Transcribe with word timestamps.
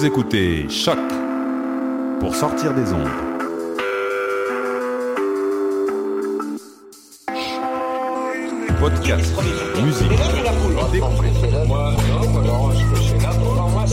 Vous 0.00 0.06
écoutez 0.06 0.66
Choc 0.70 0.96
pour 2.20 2.34
sortir 2.34 2.72
des 2.72 2.90
ondes. 2.90 3.06
Podcast, 8.80 9.34
musique, 9.84 10.10
la 10.10 10.52
poule. 10.52 10.72
La 10.74 10.84
poule, 10.84 11.16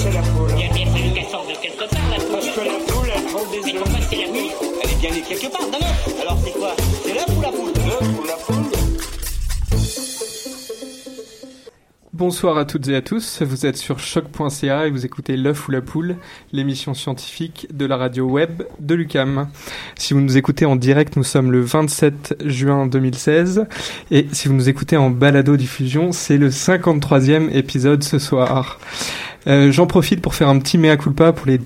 elle 0.08 0.14
la 0.14 0.22
est 4.90 4.96
bien 5.02 5.12
née 5.12 5.22
quelque 5.28 5.52
part. 5.52 5.68
Alors 6.22 6.38
c'est 6.42 6.52
quoi? 6.52 6.74
C'est 7.04 7.14
l'œuf 7.16 7.38
ou 7.38 7.42
la 7.42 7.50
poule 7.50 7.77
Bonsoir 12.18 12.58
à 12.58 12.66
toutes 12.66 12.88
et 12.88 12.96
à 12.96 13.04
tous, 13.04 13.44
vous 13.44 13.68
êtes 13.68 13.78
sur 13.78 14.00
choc.ca 14.00 14.88
et 14.88 14.90
vous 14.90 15.06
écoutez 15.06 15.38
L'œuf 15.38 15.68
ou 15.68 15.72
la 15.72 15.82
poule, 15.82 16.16
l'émission 16.52 16.96
scientifique 16.96 17.68
de 17.72 17.86
la 17.86 17.96
radio 17.96 18.26
web 18.26 18.64
de 18.80 18.96
l'UCAM. 18.96 19.50
Si 20.00 20.16
vous 20.16 20.22
nous 20.22 20.36
écoutez 20.36 20.66
en 20.66 20.76
direct, 20.76 21.16
nous 21.16 21.24
sommes 21.24 21.52
le 21.52 21.62
27 21.62 22.38
juin 22.44 22.88
2016 22.88 23.68
et 24.10 24.26
si 24.32 24.48
vous 24.48 24.56
nous 24.56 24.68
écoutez 24.68 24.98
en 24.98 25.12
balado-diffusion, 25.12 26.12
c'est 26.12 26.38
le 26.38 26.50
53e 26.50 27.56
épisode 27.56 28.04
ce 28.04 28.18
soir. 28.18 28.80
Euh, 29.46 29.72
J'en 29.72 29.86
profite 29.86 30.20
pour 30.20 30.34
faire 30.34 30.50
un 30.50 30.58
petit 30.58 30.80
mea 30.80 30.98
culpa 30.98 31.34
pour 31.34 31.46
les 31.46 31.62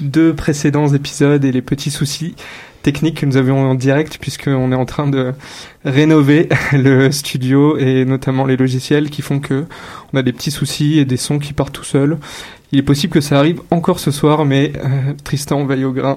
deux 0.00 0.34
précédents 0.34 0.92
épisodes 0.92 1.44
et 1.44 1.52
les 1.52 1.62
petits 1.62 1.92
soucis 1.92 2.34
techniques 2.82 3.20
que 3.20 3.26
nous 3.26 3.36
avions 3.36 3.70
en 3.70 3.74
direct 3.74 4.18
puisqu'on 4.20 4.72
est 4.72 4.76
en 4.76 4.84
train 4.84 5.06
de 5.06 5.32
rénover 5.84 6.48
le 6.72 7.10
studio 7.10 7.76
et 7.78 8.04
notamment 8.04 8.44
les 8.44 8.56
logiciels 8.56 9.10
qui 9.10 9.22
font 9.22 9.40
que 9.40 9.64
on 10.12 10.18
a 10.18 10.22
des 10.22 10.32
petits 10.32 10.50
soucis 10.50 10.98
et 10.98 11.04
des 11.04 11.16
sons 11.16 11.38
qui 11.38 11.52
partent 11.52 11.72
tout 11.72 11.84
seuls. 11.84 12.18
Il 12.72 12.78
est 12.78 12.82
possible 12.82 13.12
que 13.12 13.20
ça 13.20 13.38
arrive 13.38 13.60
encore 13.70 14.00
ce 14.00 14.10
soir, 14.10 14.46
mais 14.46 14.72
euh, 14.76 15.12
Tristan 15.24 15.64
veille 15.66 15.84
au 15.84 15.92
grain 15.92 16.16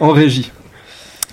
en 0.00 0.10
régie. 0.10 0.50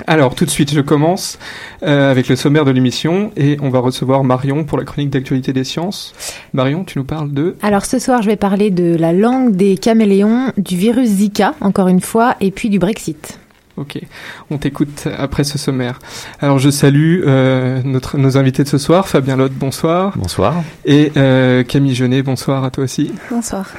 Alors 0.07 0.35
tout 0.35 0.45
de 0.45 0.49
suite, 0.49 0.73
je 0.73 0.81
commence 0.81 1.39
euh, 1.83 2.11
avec 2.11 2.29
le 2.29 2.35
sommaire 2.35 2.65
de 2.65 2.71
l'émission 2.71 3.31
et 3.35 3.57
on 3.61 3.69
va 3.69 3.79
recevoir 3.79 4.23
Marion 4.23 4.63
pour 4.63 4.77
la 4.77 4.85
chronique 4.85 5.09
d'actualité 5.09 5.53
des 5.53 5.63
sciences. 5.63 6.13
Marion, 6.53 6.83
tu 6.83 6.99
nous 6.99 7.03
parles 7.03 7.33
de 7.33 7.55
Alors 7.61 7.85
ce 7.85 7.99
soir, 7.99 8.21
je 8.21 8.27
vais 8.27 8.37
parler 8.37 8.69
de 8.69 8.95
la 8.95 9.11
langue 9.11 9.55
des 9.55 9.77
caméléons, 9.77 10.53
du 10.57 10.77
virus 10.77 11.09
Zika, 11.09 11.55
encore 11.59 11.87
une 11.87 12.01
fois, 12.01 12.35
et 12.39 12.51
puis 12.51 12.69
du 12.69 12.79
Brexit. 12.79 13.39
Ok, 13.79 13.97
on 14.51 14.57
t'écoute 14.57 15.07
après 15.17 15.45
ce 15.45 15.57
sommaire. 15.57 15.99
Alors 16.41 16.59
je 16.59 16.69
salue 16.69 17.21
euh, 17.25 17.81
notre, 17.85 18.17
nos 18.17 18.37
invités 18.37 18.65
de 18.65 18.67
ce 18.67 18.77
soir, 18.77 19.07
Fabien 19.07 19.37
Lotte, 19.37 19.53
bonsoir. 19.53 20.11
Bonsoir. 20.17 20.55
Et 20.83 21.13
euh, 21.15 21.63
Camille 21.63 21.95
Genet, 21.95 22.21
bonsoir 22.21 22.65
à 22.65 22.71
toi 22.71 22.83
aussi. 22.83 23.13
Bonsoir. 23.31 23.69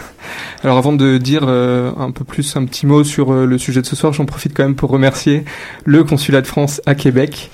Alors 0.65 0.79
avant 0.79 0.95
de 0.95 1.19
dire 1.19 1.43
euh, 1.47 1.93
un 1.99 2.13
peu 2.13 2.25
plus 2.25 2.57
un 2.57 2.65
petit 2.65 2.87
mot 2.87 3.05
sur 3.05 3.31
euh, 3.31 3.45
le 3.45 3.59
sujet 3.59 3.83
de 3.83 3.87
ce 3.87 3.95
soir, 3.95 4.15
j'en 4.15 4.25
profite 4.25 4.57
quand 4.57 4.63
même 4.63 4.75
pour 4.75 4.89
remercier 4.89 5.45
le 5.85 6.03
consulat 6.03 6.41
de 6.41 6.47
France 6.47 6.81
à 6.87 6.95
Québec 6.95 7.51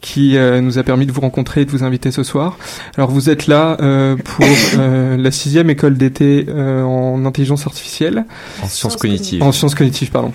qui 0.00 0.36
euh, 0.36 0.60
nous 0.60 0.78
a 0.78 0.82
permis 0.82 1.06
de 1.06 1.12
vous 1.12 1.20
rencontrer 1.20 1.62
et 1.62 1.64
de 1.64 1.70
vous 1.70 1.84
inviter 1.84 2.10
ce 2.10 2.22
soir. 2.22 2.58
Alors 2.96 3.10
vous 3.10 3.30
êtes 3.30 3.46
là 3.46 3.76
euh, 3.80 4.16
pour 4.16 4.44
euh, 4.78 5.16
la 5.18 5.30
sixième 5.30 5.70
école 5.70 5.96
d'été 5.96 6.46
euh, 6.48 6.82
en 6.82 7.24
intelligence 7.24 7.66
artificielle, 7.66 8.24
En 8.62 8.68
sciences 8.68 8.96
cognitives. 8.96 9.42
en 9.42 9.52
sciences 9.52 9.74
cognitives, 9.74 10.10
pardon. 10.10 10.32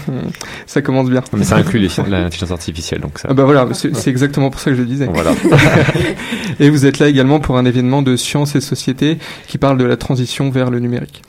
ça 0.66 0.82
commence 0.82 1.08
bien. 1.08 1.22
Mais 1.32 1.44
ça 1.44 1.56
inclut 1.56 1.88
l'intelligence 2.08 2.50
artificielle, 2.50 3.00
donc 3.00 3.18
ça. 3.18 3.28
Ah 3.30 3.34
bah 3.34 3.44
voilà, 3.44 3.68
c'est 3.72 3.94
c'est 3.96 4.10
exactement 4.10 4.50
pour 4.50 4.60
ça 4.60 4.70
que 4.70 4.76
je 4.76 4.82
le 4.82 4.88
disais. 4.88 5.06
Voilà. 5.06 5.32
Et 6.60 6.70
vous 6.70 6.86
êtes 6.86 6.98
là 6.98 7.08
également 7.08 7.40
pour 7.40 7.58
un 7.58 7.64
événement 7.64 8.02
de 8.02 8.16
sciences 8.16 8.54
et 8.56 8.60
société 8.60 9.18
qui 9.46 9.58
parle 9.58 9.78
de 9.78 9.84
la 9.84 9.96
transition 9.96 10.50
vers 10.50 10.70
le 10.70 10.80
numérique. 10.80 11.22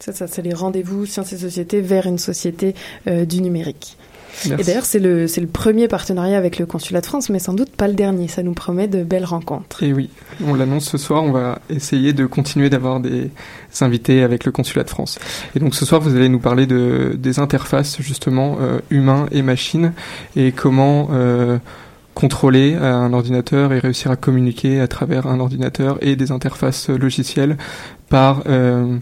C'est 0.00 0.14
ça, 0.14 0.26
c'est 0.26 0.42
les 0.42 0.54
rendez-vous 0.54 1.06
sciences 1.06 1.32
et 1.32 1.38
société 1.38 1.80
vers 1.80 2.06
une 2.06 2.18
société 2.18 2.74
euh, 3.06 3.24
du 3.24 3.40
numérique. 3.40 3.96
Et 4.44 4.62
d'ailleurs, 4.62 4.84
c'est 4.84 4.98
le, 4.98 5.24
le 5.24 5.46
premier 5.46 5.88
partenariat 5.88 6.36
avec 6.36 6.58
le 6.58 6.66
Consulat 6.66 7.00
de 7.00 7.06
France, 7.06 7.30
mais 7.30 7.38
sans 7.38 7.54
doute 7.54 7.70
pas 7.70 7.88
le 7.88 7.94
dernier. 7.94 8.28
Ça 8.28 8.42
nous 8.42 8.52
promet 8.52 8.88
de 8.88 9.02
belles 9.02 9.24
rencontres. 9.24 9.82
Et 9.82 9.92
oui, 9.92 10.10
on 10.44 10.54
l'annonce 10.54 10.88
ce 10.88 10.98
soir, 10.98 11.22
on 11.22 11.32
va 11.32 11.58
essayer 11.70 12.12
de 12.12 12.26
continuer 12.26 12.70
d'avoir 12.70 13.00
des 13.00 13.30
invités 13.80 14.22
avec 14.22 14.44
le 14.44 14.52
consulat 14.52 14.84
de 14.84 14.90
France. 14.90 15.18
Et 15.54 15.58
donc 15.58 15.74
ce 15.74 15.84
soir, 15.84 16.00
vous 16.00 16.14
allez 16.14 16.28
nous 16.28 16.38
parler 16.38 16.66
de, 16.66 17.16
des 17.18 17.38
interfaces 17.38 18.00
justement 18.00 18.58
euh, 18.60 18.78
humains 18.90 19.26
et 19.32 19.42
machines 19.42 19.92
et 20.34 20.52
comment 20.52 21.08
euh, 21.12 21.58
contrôler 22.14 22.74
un 22.74 23.12
ordinateur 23.12 23.72
et 23.72 23.78
réussir 23.78 24.10
à 24.10 24.16
communiquer 24.16 24.80
à 24.80 24.88
travers 24.88 25.26
un 25.26 25.38
ordinateur 25.40 25.98
et 26.00 26.16
des 26.16 26.30
interfaces 26.32 26.88
logicielles 26.88 27.56
par 28.08 28.42
euh, 28.46 28.96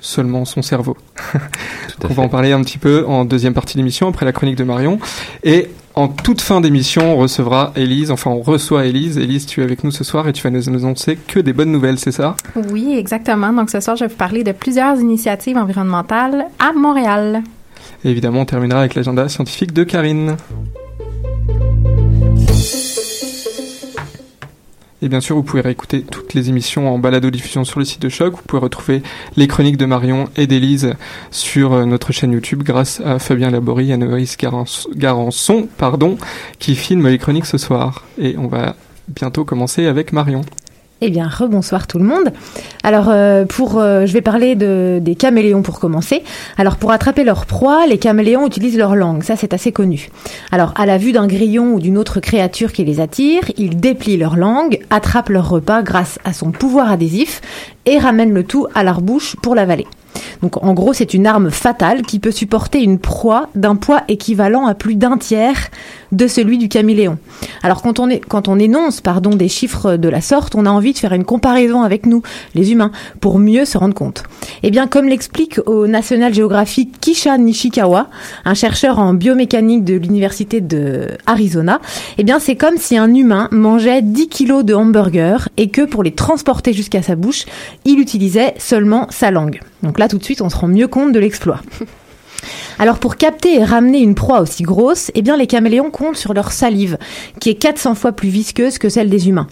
seulement 0.00 0.44
son 0.44 0.62
cerveau. 0.62 0.96
On 2.08 2.14
va 2.14 2.22
en 2.22 2.28
parler 2.28 2.52
un 2.52 2.62
petit 2.62 2.78
peu 2.78 3.04
en 3.06 3.24
deuxième 3.24 3.54
partie 3.54 3.74
de 3.74 3.78
l'émission, 3.78 4.08
après 4.08 4.24
la 4.24 4.32
chronique 4.32 4.56
de 4.56 4.64
Marion. 4.64 4.98
Et 5.42 5.68
en 5.94 6.06
toute 6.06 6.40
fin 6.40 6.60
d'émission, 6.60 7.14
on 7.14 7.16
recevra 7.16 7.72
Élise, 7.74 8.12
enfin 8.12 8.30
on 8.30 8.40
reçoit 8.40 8.86
Élise. 8.86 9.18
Élise, 9.18 9.46
tu 9.46 9.60
es 9.60 9.64
avec 9.64 9.82
nous 9.82 9.90
ce 9.90 10.04
soir 10.04 10.28
et 10.28 10.32
tu 10.32 10.44
vas 10.44 10.50
nous 10.50 10.68
annoncer 10.68 11.16
que 11.16 11.40
des 11.40 11.52
bonnes 11.52 11.72
nouvelles, 11.72 11.98
c'est 11.98 12.12
ça? 12.12 12.36
Oui, 12.70 12.94
exactement. 12.96 13.52
Donc 13.52 13.68
ce 13.68 13.80
soir, 13.80 13.96
je 13.96 14.04
vais 14.04 14.08
vous 14.08 14.16
parler 14.16 14.44
de 14.44 14.52
plusieurs 14.52 15.00
initiatives 15.00 15.56
environnementales 15.56 16.46
à 16.60 16.72
Montréal. 16.72 17.42
Et 18.04 18.10
évidemment, 18.10 18.42
on 18.42 18.44
terminera 18.44 18.78
avec 18.78 18.94
l'agenda 18.94 19.28
scientifique 19.28 19.72
de 19.72 19.82
Karine. 19.82 20.36
Et 25.00 25.08
bien 25.08 25.20
sûr, 25.20 25.36
vous 25.36 25.44
pouvez 25.44 25.62
réécouter 25.62 26.02
toutes 26.02 26.34
les 26.34 26.48
émissions 26.48 26.92
en 26.92 26.98
balado-diffusion 26.98 27.64
sur 27.64 27.78
le 27.78 27.84
site 27.84 28.02
de 28.02 28.08
Choc. 28.08 28.34
Vous 28.34 28.42
pouvez 28.46 28.60
retrouver 28.60 29.02
les 29.36 29.46
chroniques 29.46 29.76
de 29.76 29.86
Marion 29.86 30.28
et 30.36 30.48
d'Élise 30.48 30.94
sur 31.30 31.72
euh, 31.72 31.84
notre 31.84 32.12
chaîne 32.12 32.32
YouTube 32.32 32.64
grâce 32.64 33.00
à 33.04 33.20
Fabien 33.20 33.50
Laborie 33.50 33.92
et 33.92 33.98
Garançon, 34.38 34.88
Garançon, 34.96 35.68
pardon, 35.78 36.18
qui 36.58 36.74
filment 36.74 37.08
les 37.08 37.18
chroniques 37.18 37.46
ce 37.46 37.58
soir. 37.58 38.04
Et 38.18 38.36
on 38.38 38.48
va 38.48 38.74
bientôt 39.08 39.44
commencer 39.44 39.86
avec 39.86 40.12
Marion. 40.12 40.42
Eh 41.00 41.10
bien, 41.10 41.28
rebonsoir 41.28 41.86
tout 41.86 41.98
le 41.98 42.04
monde. 42.04 42.32
Alors, 42.82 43.06
euh, 43.08 43.44
pour, 43.44 43.78
euh, 43.78 44.04
je 44.04 44.12
vais 44.12 44.20
parler 44.20 44.56
de, 44.56 44.98
des 45.00 45.14
caméléons 45.14 45.62
pour 45.62 45.78
commencer. 45.78 46.24
Alors, 46.56 46.76
pour 46.76 46.90
attraper 46.90 47.22
leur 47.22 47.46
proie, 47.46 47.86
les 47.86 47.98
caméléons 47.98 48.44
utilisent 48.44 48.76
leur 48.76 48.96
langue. 48.96 49.22
Ça, 49.22 49.36
c'est 49.36 49.54
assez 49.54 49.70
connu. 49.70 50.08
Alors, 50.50 50.72
à 50.74 50.86
la 50.86 50.98
vue 50.98 51.12
d'un 51.12 51.28
grillon 51.28 51.74
ou 51.74 51.80
d'une 51.80 51.98
autre 51.98 52.18
créature 52.18 52.72
qui 52.72 52.84
les 52.84 52.98
attire, 52.98 53.42
ils 53.56 53.78
déplient 53.78 54.16
leur 54.16 54.36
langue, 54.36 54.80
attrapent 54.90 55.28
leur 55.28 55.48
repas 55.48 55.82
grâce 55.82 56.18
à 56.24 56.32
son 56.32 56.50
pouvoir 56.50 56.90
adhésif 56.90 57.42
et 57.86 57.98
ramènent 57.98 58.34
le 58.34 58.42
tout 58.42 58.66
à 58.74 58.82
leur 58.82 59.00
bouche 59.00 59.36
pour 59.40 59.54
l'avaler. 59.54 59.86
Donc 60.42 60.62
en 60.62 60.74
gros, 60.74 60.92
c'est 60.92 61.14
une 61.14 61.26
arme 61.26 61.50
fatale 61.50 62.02
qui 62.02 62.18
peut 62.18 62.30
supporter 62.30 62.82
une 62.82 62.98
proie 62.98 63.48
d'un 63.54 63.76
poids 63.76 64.02
équivalent 64.08 64.66
à 64.66 64.74
plus 64.74 64.96
d'un 64.96 65.16
tiers 65.16 65.68
de 66.12 66.26
celui 66.26 66.58
du 66.58 66.68
caméléon. 66.68 67.18
Alors 67.62 67.82
quand 67.82 67.98
on, 67.98 68.08
quand 68.28 68.48
on 68.48 68.58
énonce 68.58 69.00
pardon, 69.00 69.30
des 69.30 69.48
chiffres 69.48 69.96
de 69.96 70.08
la 70.08 70.20
sorte, 70.20 70.54
on 70.54 70.66
a 70.66 70.70
envie 70.70 70.92
de 70.92 70.98
faire 70.98 71.12
une 71.12 71.24
comparaison 71.24 71.82
avec 71.82 72.06
nous, 72.06 72.22
les 72.54 72.72
humains, 72.72 72.92
pour 73.20 73.38
mieux 73.38 73.64
se 73.64 73.78
rendre 73.78 73.94
compte. 73.94 74.22
Eh 74.62 74.70
bien, 74.70 74.86
comme 74.86 75.08
l'explique 75.08 75.60
au 75.66 75.86
National 75.86 76.32
Geographic 76.34 76.98
Kisha 77.00 77.36
Nishikawa, 77.38 78.08
un 78.44 78.54
chercheur 78.54 78.98
en 78.98 79.14
biomécanique 79.14 79.84
de 79.84 79.94
l'université 79.94 80.60
de 80.60 81.08
Arizona, 81.26 81.80
eh 82.16 82.24
bien 82.24 82.38
c'est 82.38 82.56
comme 82.56 82.76
si 82.76 82.96
un 82.96 83.14
humain 83.14 83.48
mangeait 83.50 84.02
10 84.02 84.28
kilos 84.28 84.64
de 84.64 84.74
hamburgers 84.74 85.48
et 85.56 85.68
que 85.68 85.82
pour 85.82 86.02
les 86.02 86.12
transporter 86.12 86.72
jusqu'à 86.72 87.02
sa 87.02 87.16
bouche, 87.16 87.44
il 87.84 88.00
utilisait 88.00 88.54
seulement 88.58 89.06
sa 89.10 89.30
langue. 89.30 89.60
Donc 89.82 89.98
là, 89.98 90.08
tout 90.08 90.18
de 90.18 90.24
suite 90.24 90.40
on 90.40 90.48
se 90.48 90.56
rend 90.56 90.68
mieux 90.68 90.88
compte 90.88 91.12
de 91.12 91.20
l'exploit. 91.20 91.60
Alors 92.78 92.98
pour 92.98 93.16
capter 93.16 93.56
et 93.56 93.64
ramener 93.64 93.98
une 94.00 94.14
proie 94.14 94.40
aussi 94.40 94.62
grosse, 94.62 95.10
eh 95.14 95.22
bien 95.22 95.36
les 95.36 95.46
caméléons 95.46 95.90
comptent 95.90 96.16
sur 96.16 96.34
leur 96.34 96.52
salive, 96.52 96.98
qui 97.40 97.50
est 97.50 97.54
400 97.54 97.94
fois 97.94 98.12
plus 98.12 98.28
visqueuse 98.28 98.78
que 98.78 98.88
celle 98.88 99.10
des 99.10 99.28
humains. 99.28 99.48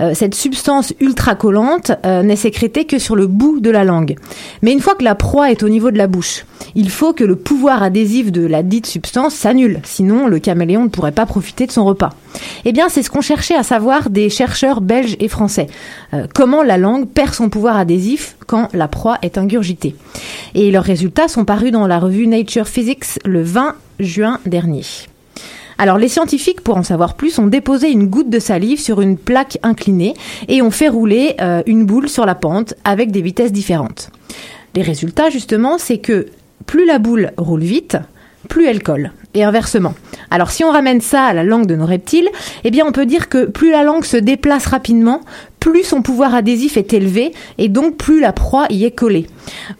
Euh, 0.00 0.12
cette 0.14 0.34
substance 0.34 0.92
ultra 1.00 1.34
collante 1.34 1.92
euh, 2.04 2.22
n'est 2.22 2.36
sécrétée 2.36 2.84
que 2.84 2.98
sur 2.98 3.16
le 3.16 3.26
bout 3.26 3.60
de 3.60 3.70
la 3.70 3.84
langue. 3.84 4.16
Mais 4.62 4.72
une 4.72 4.80
fois 4.80 4.94
que 4.94 5.04
la 5.04 5.14
proie 5.14 5.50
est 5.50 5.62
au 5.62 5.68
niveau 5.68 5.90
de 5.90 5.98
la 5.98 6.06
bouche, 6.06 6.44
il 6.74 6.90
faut 6.90 7.12
que 7.12 7.24
le 7.24 7.36
pouvoir 7.36 7.82
adhésif 7.82 8.32
de 8.32 8.46
la 8.46 8.62
dite 8.62 8.86
substance 8.86 9.34
s'annule, 9.34 9.80
sinon 9.84 10.26
le 10.26 10.38
caméléon 10.38 10.84
ne 10.84 10.88
pourrait 10.88 11.12
pas 11.12 11.26
profiter 11.26 11.66
de 11.66 11.72
son 11.72 11.84
repas. 11.84 12.10
Eh 12.64 12.72
bien 12.72 12.88
c'est 12.88 13.02
ce 13.02 13.10
qu'ont 13.10 13.20
cherché 13.20 13.54
à 13.54 13.62
savoir 13.62 14.10
des 14.10 14.28
chercheurs 14.30 14.80
belges 14.80 15.16
et 15.20 15.28
français. 15.28 15.68
Euh, 16.12 16.26
comment 16.34 16.62
la 16.62 16.78
langue 16.78 17.06
perd 17.06 17.34
son 17.34 17.48
pouvoir 17.48 17.76
adhésif 17.76 18.36
quand 18.46 18.68
la 18.72 18.88
proie 18.88 19.18
est 19.22 19.38
ingurgitée. 19.38 19.94
Et 20.54 20.70
leurs 20.70 20.84
résultats 20.84 21.28
sont 21.28 21.44
parus 21.44 21.72
dans 21.72 21.86
la 21.86 21.98
revue 21.98 22.26
Nature 22.34 22.66
Physics 22.66 23.20
le 23.24 23.44
20 23.44 23.76
juin 24.00 24.40
dernier. 24.44 24.82
Alors 25.78 25.98
les 25.98 26.08
scientifiques, 26.08 26.62
pour 26.62 26.76
en 26.76 26.82
savoir 26.82 27.14
plus, 27.14 27.38
ont 27.38 27.46
déposé 27.46 27.92
une 27.92 28.08
goutte 28.08 28.28
de 28.28 28.40
salive 28.40 28.80
sur 28.80 29.00
une 29.00 29.16
plaque 29.16 29.58
inclinée 29.62 30.14
et 30.48 30.60
ont 30.60 30.72
fait 30.72 30.88
rouler 30.88 31.36
euh, 31.40 31.62
une 31.66 31.86
boule 31.86 32.08
sur 32.08 32.26
la 32.26 32.34
pente 32.34 32.74
avec 32.82 33.12
des 33.12 33.22
vitesses 33.22 33.52
différentes. 33.52 34.10
Les 34.74 34.82
résultats, 34.82 35.30
justement, 35.30 35.78
c'est 35.78 35.98
que 35.98 36.26
plus 36.66 36.86
la 36.86 36.98
boule 36.98 37.30
roule 37.36 37.62
vite, 37.62 37.98
plus 38.48 38.66
elle 38.66 38.82
colle. 38.82 39.12
Et 39.36 39.42
inversement. 39.42 39.94
Alors 40.30 40.52
si 40.52 40.62
on 40.62 40.70
ramène 40.70 41.00
ça 41.00 41.24
à 41.24 41.32
la 41.34 41.42
langue 41.42 41.66
de 41.66 41.74
nos 41.74 41.86
reptiles, 41.86 42.28
eh 42.62 42.70
bien 42.70 42.84
on 42.86 42.92
peut 42.92 43.04
dire 43.04 43.28
que 43.28 43.46
plus 43.46 43.72
la 43.72 43.82
langue 43.82 44.04
se 44.04 44.16
déplace 44.16 44.66
rapidement, 44.66 45.22
plus 45.64 45.82
son 45.82 46.02
pouvoir 46.02 46.34
adhésif 46.34 46.76
est 46.76 46.92
élevé 46.92 47.32
et 47.56 47.70
donc 47.70 47.96
plus 47.96 48.20
la 48.20 48.34
proie 48.34 48.66
y 48.68 48.84
est 48.84 48.90
collée. 48.90 49.26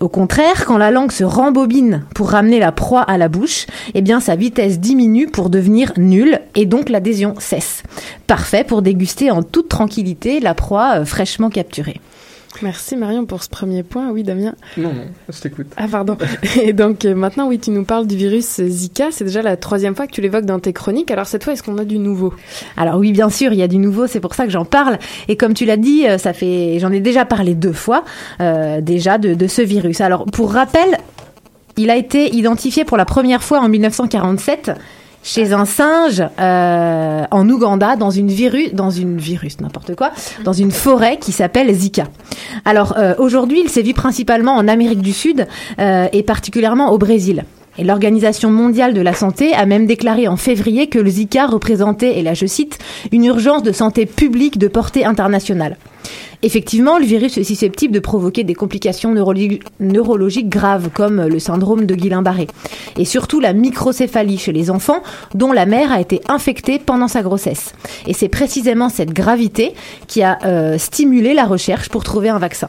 Au 0.00 0.08
contraire, 0.08 0.64
quand 0.64 0.78
la 0.78 0.90
langue 0.90 1.12
se 1.12 1.24
rembobine 1.24 2.06
pour 2.14 2.30
ramener 2.30 2.58
la 2.58 2.72
proie 2.72 3.02
à 3.02 3.18
la 3.18 3.28
bouche, 3.28 3.66
eh 3.92 4.00
bien 4.00 4.18
sa 4.18 4.34
vitesse 4.34 4.80
diminue 4.80 5.26
pour 5.26 5.50
devenir 5.50 5.92
nulle 5.98 6.40
et 6.54 6.64
donc 6.64 6.88
l'adhésion 6.88 7.34
cesse. 7.38 7.82
Parfait 8.26 8.64
pour 8.64 8.80
déguster 8.80 9.30
en 9.30 9.42
toute 9.42 9.68
tranquillité 9.68 10.40
la 10.40 10.54
proie 10.54 11.00
euh, 11.00 11.04
fraîchement 11.04 11.50
capturée. 11.50 12.00
Merci 12.62 12.96
Marion 12.96 13.26
pour 13.26 13.42
ce 13.42 13.48
premier 13.48 13.82
point. 13.82 14.10
Oui, 14.10 14.22
Damien 14.22 14.54
Non, 14.76 14.92
non, 14.92 15.04
je 15.28 15.40
t'écoute. 15.40 15.66
Ah, 15.76 15.86
pardon. 15.90 16.16
Et 16.62 16.72
donc 16.72 17.04
euh, 17.04 17.14
maintenant, 17.14 17.48
oui, 17.48 17.58
tu 17.58 17.70
nous 17.70 17.84
parles 17.84 18.06
du 18.06 18.16
virus 18.16 18.60
Zika. 18.62 19.08
C'est 19.10 19.24
déjà 19.24 19.42
la 19.42 19.56
troisième 19.56 19.94
fois 19.94 20.06
que 20.06 20.12
tu 20.12 20.20
l'évoques 20.20 20.44
dans 20.44 20.60
tes 20.60 20.72
chroniques. 20.72 21.10
Alors 21.10 21.26
cette 21.26 21.44
fois, 21.44 21.52
est-ce 21.52 21.62
qu'on 21.62 21.78
a 21.78 21.84
du 21.84 21.98
nouveau? 21.98 22.32
Alors 22.76 22.96
oui, 22.96 23.12
bien 23.12 23.28
sûr, 23.30 23.52
il 23.52 23.58
y 23.58 23.62
a 23.62 23.68
du 23.68 23.78
nouveau. 23.78 24.06
C'est 24.06 24.20
pour 24.20 24.34
ça 24.34 24.44
que 24.44 24.50
j'en 24.50 24.64
parle. 24.64 24.98
Et 25.28 25.36
comme 25.36 25.54
tu 25.54 25.64
l'as 25.64 25.76
dit, 25.76 26.06
euh, 26.06 26.18
ça 26.18 26.32
fait, 26.32 26.78
j'en 26.78 26.92
ai 26.92 27.00
déjà 27.00 27.24
parlé 27.24 27.54
deux 27.54 27.72
fois 27.72 28.04
euh, 28.40 28.80
déjà 28.80 29.18
de, 29.18 29.34
de 29.34 29.46
ce 29.46 29.62
virus. 29.62 30.00
Alors 30.00 30.26
pour 30.26 30.52
rappel, 30.52 30.98
il 31.76 31.90
a 31.90 31.96
été 31.96 32.34
identifié 32.34 32.84
pour 32.84 32.96
la 32.96 33.04
première 33.04 33.42
fois 33.42 33.60
en 33.60 33.68
1947 33.68 34.72
chez 35.24 35.52
un 35.52 35.64
singe 35.64 36.22
euh, 36.38 37.24
en 37.30 37.48
Ouganda 37.48 37.96
dans 37.96 38.10
une 38.10 38.28
virus, 38.28 38.72
dans 38.72 38.90
une 38.90 39.16
virus 39.16 39.60
n'importe 39.60 39.96
quoi, 39.96 40.12
dans 40.44 40.52
une 40.52 40.70
forêt 40.70 41.16
qui 41.16 41.32
s'appelle 41.32 41.74
Zika. 41.74 42.04
Alors 42.64 42.94
euh, 42.98 43.14
aujourd'hui, 43.18 43.62
il 43.64 43.70
sévit 43.70 43.94
principalement 43.94 44.52
en 44.52 44.68
Amérique 44.68 45.00
du 45.00 45.12
Sud 45.12 45.48
euh, 45.80 46.06
et 46.12 46.22
particulièrement 46.22 46.92
au 46.92 46.98
Brésil. 46.98 47.44
Et 47.76 47.82
l'Organisation 47.82 48.50
mondiale 48.50 48.94
de 48.94 49.00
la 49.00 49.14
santé 49.14 49.52
a 49.52 49.66
même 49.66 49.86
déclaré 49.86 50.28
en 50.28 50.36
février 50.36 50.86
que 50.86 51.00
le 51.00 51.10
Zika 51.10 51.46
représentait, 51.46 52.18
et 52.18 52.22
là 52.22 52.34
je 52.34 52.46
cite, 52.46 52.78
une 53.10 53.24
urgence 53.24 53.64
de 53.64 53.72
santé 53.72 54.06
publique 54.06 54.58
de 54.58 54.68
portée 54.68 55.04
internationale. 55.04 55.76
Effectivement, 56.42 56.98
le 56.98 57.04
virus 57.04 57.38
est 57.38 57.44
susceptible 57.44 57.94
de 57.94 58.00
provoquer 58.00 58.44
des 58.44 58.54
complications 58.54 59.12
neurologiques, 59.12 60.48
graves 60.48 60.90
comme 60.92 61.22
le 61.22 61.38
syndrome 61.38 61.86
de 61.86 61.94
Guillain-Barré 61.94 62.48
et 62.98 63.04
surtout 63.04 63.40
la 63.40 63.52
microcéphalie 63.52 64.38
chez 64.38 64.52
les 64.52 64.70
enfants 64.70 65.02
dont 65.34 65.52
la 65.52 65.66
mère 65.66 65.92
a 65.92 66.00
été 66.00 66.20
infectée 66.28 66.78
pendant 66.78 67.08
sa 67.08 67.22
grossesse. 67.22 67.74
Et 68.06 68.12
c'est 68.12 68.28
précisément 68.28 68.88
cette 68.88 69.12
gravité 69.12 69.74
qui 70.06 70.22
a 70.22 70.38
euh, 70.44 70.78
stimulé 70.78 71.34
la 71.34 71.44
recherche 71.44 71.88
pour 71.88 72.04
trouver 72.04 72.28
un 72.28 72.38
vaccin. 72.38 72.68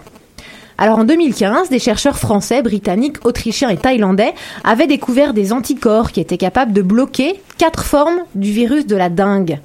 Alors 0.78 1.00
en 1.00 1.06
2015, 1.06 1.70
des 1.70 1.80
chercheurs 1.80 2.18
français, 2.18 2.62
britanniques, 2.62 3.26
autrichiens 3.26 3.70
et 3.70 3.78
thaïlandais 3.78 4.34
avaient 4.64 4.88
découvert 4.88 5.34
des 5.34 5.54
anticorps 5.54 6.12
qui 6.12 6.20
étaient 6.20 6.38
capables 6.38 6.74
de 6.74 6.82
bloquer 6.82 7.42
quatre 7.58 7.86
formes 7.86 8.20
du 8.36 8.52
virus 8.52 8.86
de 8.86 8.96
la 8.96 9.10
dengue. 9.10 9.60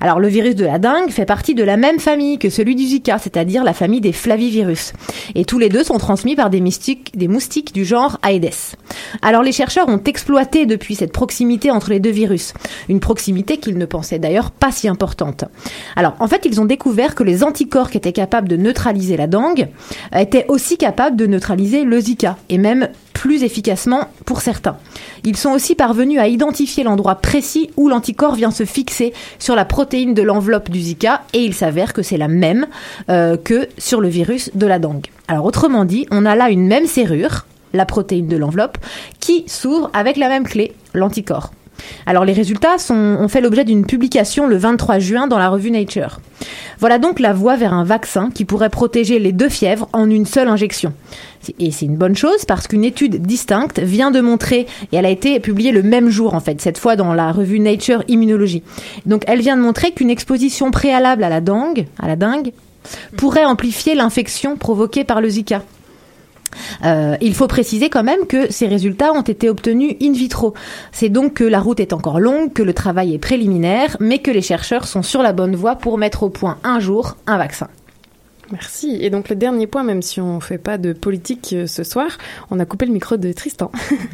Alors 0.00 0.20
le 0.20 0.28
virus 0.28 0.54
de 0.54 0.64
la 0.64 0.78
dengue 0.78 1.10
fait 1.10 1.24
partie 1.24 1.54
de 1.54 1.64
la 1.64 1.76
même 1.76 1.98
famille 1.98 2.38
que 2.38 2.50
celui 2.50 2.74
du 2.74 2.84
Zika, 2.84 3.18
c'est-à-dire 3.18 3.64
la 3.64 3.74
famille 3.74 4.00
des 4.00 4.12
flavivirus. 4.12 4.92
Et 5.34 5.44
tous 5.44 5.58
les 5.58 5.68
deux 5.68 5.84
sont 5.84 5.98
transmis 5.98 6.36
par 6.36 6.50
des, 6.50 6.60
moustiques 6.60 7.74
du 7.74 7.84
genre 7.84 8.18
Aedes. 8.26 8.76
Alors 9.22 9.42
les 9.42 9.52
chercheurs 9.52 9.88
ont 9.88 10.02
exploité 10.04 10.66
depuis 10.66 10.94
cette 10.94 11.12
proximité 11.12 11.70
entre 11.70 11.90
les 11.90 12.00
deux 12.00 12.10
virus, 12.10 12.54
une 12.88 13.00
proximité 13.00 13.58
qu'ils 13.58 13.78
ne 13.78 13.86
pensaient 13.86 14.18
d'ailleurs 14.18 14.50
pas 14.50 14.72
si 14.72 14.88
importante. 14.88 15.44
Alors 15.96 16.14
en 16.20 16.28
fait 16.28 16.44
ils 16.44 16.60
ont 16.60 16.64
découvert 16.64 17.14
que 17.14 17.22
les 17.22 17.42
anticorps 17.44 17.90
qui 17.90 17.98
étaient 17.98 18.12
capables 18.12 18.48
de 18.48 18.56
neutraliser 18.56 19.16
la 19.16 19.26
dengue 19.26 19.68
étaient 20.16 20.46
aussi 20.48 20.76
capables 20.76 21.16
de 21.16 21.26
neutraliser 21.26 21.84
le 21.84 22.00
Zika, 22.00 22.36
et 22.48 22.58
même 22.58 22.88
plus 23.20 23.42
efficacement 23.42 24.08
pour 24.24 24.40
certains. 24.40 24.78
Ils 25.24 25.36
sont 25.36 25.50
aussi 25.50 25.74
parvenus 25.74 26.18
à 26.18 26.26
identifier 26.26 26.84
l'endroit 26.84 27.16
précis 27.16 27.68
où 27.76 27.86
l'anticorps 27.86 28.34
vient 28.34 28.50
se 28.50 28.64
fixer 28.64 29.12
sur 29.38 29.54
la 29.54 29.66
protéine 29.66 30.14
de 30.14 30.22
l'enveloppe 30.22 30.70
du 30.70 30.80
Zika 30.80 31.20
et 31.34 31.40
il 31.40 31.52
s'avère 31.52 31.92
que 31.92 32.00
c'est 32.00 32.16
la 32.16 32.28
même 32.28 32.66
euh, 33.10 33.36
que 33.36 33.68
sur 33.76 34.00
le 34.00 34.08
virus 34.08 34.50
de 34.54 34.66
la 34.66 34.78
dengue. 34.78 35.08
Alors 35.28 35.44
autrement 35.44 35.84
dit, 35.84 36.06
on 36.10 36.24
a 36.24 36.34
là 36.34 36.48
une 36.48 36.66
même 36.66 36.86
serrure, 36.86 37.44
la 37.74 37.84
protéine 37.84 38.26
de 38.26 38.38
l'enveloppe, 38.38 38.78
qui 39.20 39.44
s'ouvre 39.46 39.90
avec 39.92 40.16
la 40.16 40.30
même 40.30 40.44
clé, 40.44 40.72
l'anticorps. 40.94 41.50
Alors 42.06 42.24
les 42.24 42.32
résultats 42.32 42.78
sont, 42.78 42.94
ont 43.20 43.28
fait 43.28 43.42
l'objet 43.42 43.64
d'une 43.64 43.84
publication 43.84 44.46
le 44.46 44.56
23 44.56 44.98
juin 44.98 45.26
dans 45.26 45.38
la 45.38 45.50
revue 45.50 45.70
Nature. 45.70 46.20
Voilà 46.78 46.98
donc 46.98 47.20
la 47.20 47.34
voie 47.34 47.56
vers 47.56 47.74
un 47.74 47.84
vaccin 47.84 48.30
qui 48.30 48.46
pourrait 48.46 48.70
protéger 48.70 49.18
les 49.18 49.32
deux 49.32 49.50
fièvres 49.50 49.88
en 49.92 50.08
une 50.08 50.24
seule 50.24 50.48
injection. 50.48 50.94
Et 51.58 51.70
c'est 51.70 51.86
une 51.86 51.96
bonne 51.96 52.16
chose 52.16 52.44
parce 52.46 52.66
qu'une 52.66 52.84
étude 52.84 53.22
distincte 53.22 53.78
vient 53.78 54.10
de 54.10 54.20
montrer, 54.20 54.66
et 54.92 54.96
elle 54.96 55.06
a 55.06 55.10
été 55.10 55.40
publiée 55.40 55.72
le 55.72 55.82
même 55.82 56.08
jour 56.08 56.34
en 56.34 56.40
fait, 56.40 56.60
cette 56.60 56.78
fois 56.78 56.96
dans 56.96 57.14
la 57.14 57.32
revue 57.32 57.60
Nature 57.60 58.04
Immunology. 58.08 58.62
Donc 59.06 59.22
elle 59.26 59.40
vient 59.40 59.56
de 59.56 59.62
montrer 59.62 59.92
qu'une 59.92 60.10
exposition 60.10 60.70
préalable 60.70 61.24
à 61.24 61.28
la 61.28 61.40
dengue, 61.40 61.86
à 61.98 62.08
la 62.08 62.16
dengue, 62.16 62.52
pourrait 63.16 63.44
amplifier 63.44 63.94
l'infection 63.94 64.56
provoquée 64.56 65.04
par 65.04 65.20
le 65.20 65.28
Zika. 65.28 65.62
Euh, 66.84 67.16
il 67.20 67.34
faut 67.34 67.46
préciser 67.46 67.90
quand 67.90 68.02
même 68.02 68.26
que 68.26 68.52
ces 68.52 68.66
résultats 68.66 69.12
ont 69.12 69.22
été 69.22 69.48
obtenus 69.48 69.94
in 70.02 70.12
vitro. 70.12 70.54
C'est 70.92 71.08
donc 71.08 71.34
que 71.34 71.44
la 71.44 71.60
route 71.60 71.80
est 71.80 71.92
encore 71.92 72.20
longue, 72.20 72.52
que 72.52 72.62
le 72.62 72.74
travail 72.74 73.14
est 73.14 73.18
préliminaire, 73.18 73.96
mais 74.00 74.18
que 74.18 74.30
les 74.30 74.42
chercheurs 74.42 74.86
sont 74.86 75.02
sur 75.02 75.22
la 75.22 75.32
bonne 75.32 75.54
voie 75.54 75.76
pour 75.76 75.98
mettre 75.98 76.22
au 76.22 76.28
point 76.28 76.58
un 76.64 76.80
jour 76.80 77.16
un 77.26 77.38
vaccin. 77.38 77.68
Merci. 78.52 78.98
Et 79.00 79.10
donc 79.10 79.28
le 79.28 79.36
dernier 79.36 79.66
point, 79.66 79.82
même 79.82 80.02
si 80.02 80.20
on 80.20 80.36
ne 80.36 80.40
fait 80.40 80.58
pas 80.58 80.78
de 80.78 80.92
politique 80.92 81.52
euh, 81.52 81.66
ce 81.66 81.84
soir, 81.84 82.18
on 82.50 82.58
a 82.58 82.64
coupé 82.64 82.86
le 82.86 82.92
micro 82.92 83.16
de 83.16 83.32
Tristan. 83.32 83.70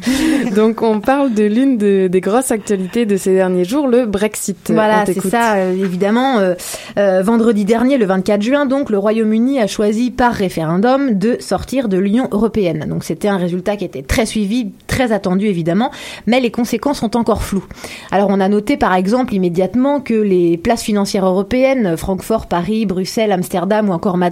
donc 0.55 0.81
on 0.81 0.99
parle 0.99 1.33
de 1.33 1.43
l'une 1.43 1.77
de, 1.77 2.07
des 2.07 2.21
grosses 2.21 2.51
actualités 2.51 3.05
de 3.05 3.17
ces 3.17 3.33
derniers 3.33 3.65
jours, 3.65 3.87
le 3.87 4.05
Brexit. 4.05 4.71
Voilà, 4.71 5.05
c'est 5.05 5.19
ça, 5.21 5.55
euh, 5.55 5.73
évidemment. 5.73 6.39
Euh, 6.39 6.53
euh, 6.97 7.21
vendredi 7.23 7.65
dernier, 7.65 7.97
le 7.97 8.05
24 8.05 8.41
juin, 8.41 8.65
donc 8.65 8.89
le 8.89 8.97
Royaume-Uni 8.97 9.59
a 9.59 9.67
choisi 9.67 10.11
par 10.11 10.33
référendum 10.33 11.17
de 11.17 11.37
sortir 11.39 11.87
de 11.87 11.97
l'Union 11.97 12.27
européenne. 12.31 12.85
Donc 12.87 13.03
c'était 13.03 13.27
un 13.27 13.37
résultat 13.37 13.75
qui 13.77 13.85
était 13.85 14.03
très 14.03 14.25
suivi, 14.25 14.71
très 14.87 15.11
attendu 15.11 15.47
évidemment, 15.47 15.91
mais 16.27 16.39
les 16.39 16.51
conséquences 16.51 16.99
sont 16.99 17.17
encore 17.17 17.43
floues. 17.43 17.65
Alors 18.11 18.29
on 18.29 18.39
a 18.39 18.49
noté 18.49 18.77
par 18.77 18.93
exemple 18.93 19.33
immédiatement 19.33 19.99
que 19.99 20.13
les 20.13 20.57
places 20.57 20.83
financières 20.83 21.25
européennes, 21.25 21.97
Francfort, 21.97 22.47
Paris, 22.47 22.85
Bruxelles, 22.85 23.31
Amsterdam 23.31 23.89
ou 23.89 23.93
encore 23.93 24.17
Madrid 24.17 24.26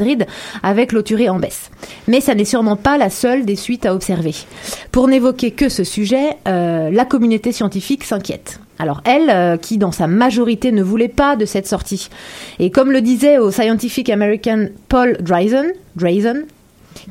avec 0.63 0.89
clôturé 0.89 1.29
en 1.29 1.39
baisse. 1.39 1.71
Mais 2.07 2.21
ça 2.21 2.35
n'est 2.35 2.45
sûrement 2.45 2.75
pas 2.75 2.97
la 2.97 3.09
seule 3.09 3.45
des 3.45 3.55
suites 3.55 3.85
à 3.85 3.93
observer. 3.93 4.33
Pour 4.91 5.07
n'évoquer 5.07 5.51
que 5.51 5.69
ce 5.69 5.83
sujet, 5.83 6.37
euh, 6.47 6.89
la 6.91 7.05
communauté 7.05 7.51
scientifique 7.51 8.03
s'inquiète. 8.03 8.59
Alors 8.77 9.01
elle, 9.05 9.29
euh, 9.29 9.57
qui 9.57 9.77
dans 9.77 9.91
sa 9.91 10.07
majorité 10.07 10.71
ne 10.71 10.83
voulait 10.83 11.07
pas 11.07 11.35
de 11.35 11.45
cette 11.45 11.67
sortie. 11.67 12.09
Et 12.59 12.71
comme 12.71 12.91
le 12.91 13.01
disait 13.01 13.37
au 13.37 13.51
Scientific 13.51 14.09
American 14.09 14.67
Paul 14.89 15.17
Dryson, 15.21 15.67
Dryson 15.95 16.43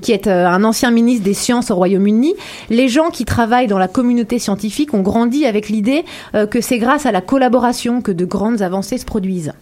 qui 0.00 0.12
est 0.12 0.26
euh, 0.26 0.48
un 0.48 0.64
ancien 0.64 0.90
ministre 0.90 1.24
des 1.24 1.34
Sciences 1.34 1.70
au 1.70 1.76
Royaume-Uni, 1.76 2.34
les 2.70 2.88
gens 2.88 3.10
qui 3.10 3.26
travaillent 3.26 3.66
dans 3.66 3.78
la 3.78 3.86
communauté 3.86 4.38
scientifique 4.38 4.94
ont 4.94 5.02
grandi 5.02 5.44
avec 5.44 5.68
l'idée 5.68 6.04
que 6.50 6.62
c'est 6.62 6.78
grâce 6.78 7.04
à 7.04 7.12
la 7.12 7.20
collaboration 7.20 8.00
que 8.00 8.10
de 8.10 8.24
grandes 8.24 8.62
avancées 8.62 8.96
se 8.96 9.04
produisent. 9.04 9.52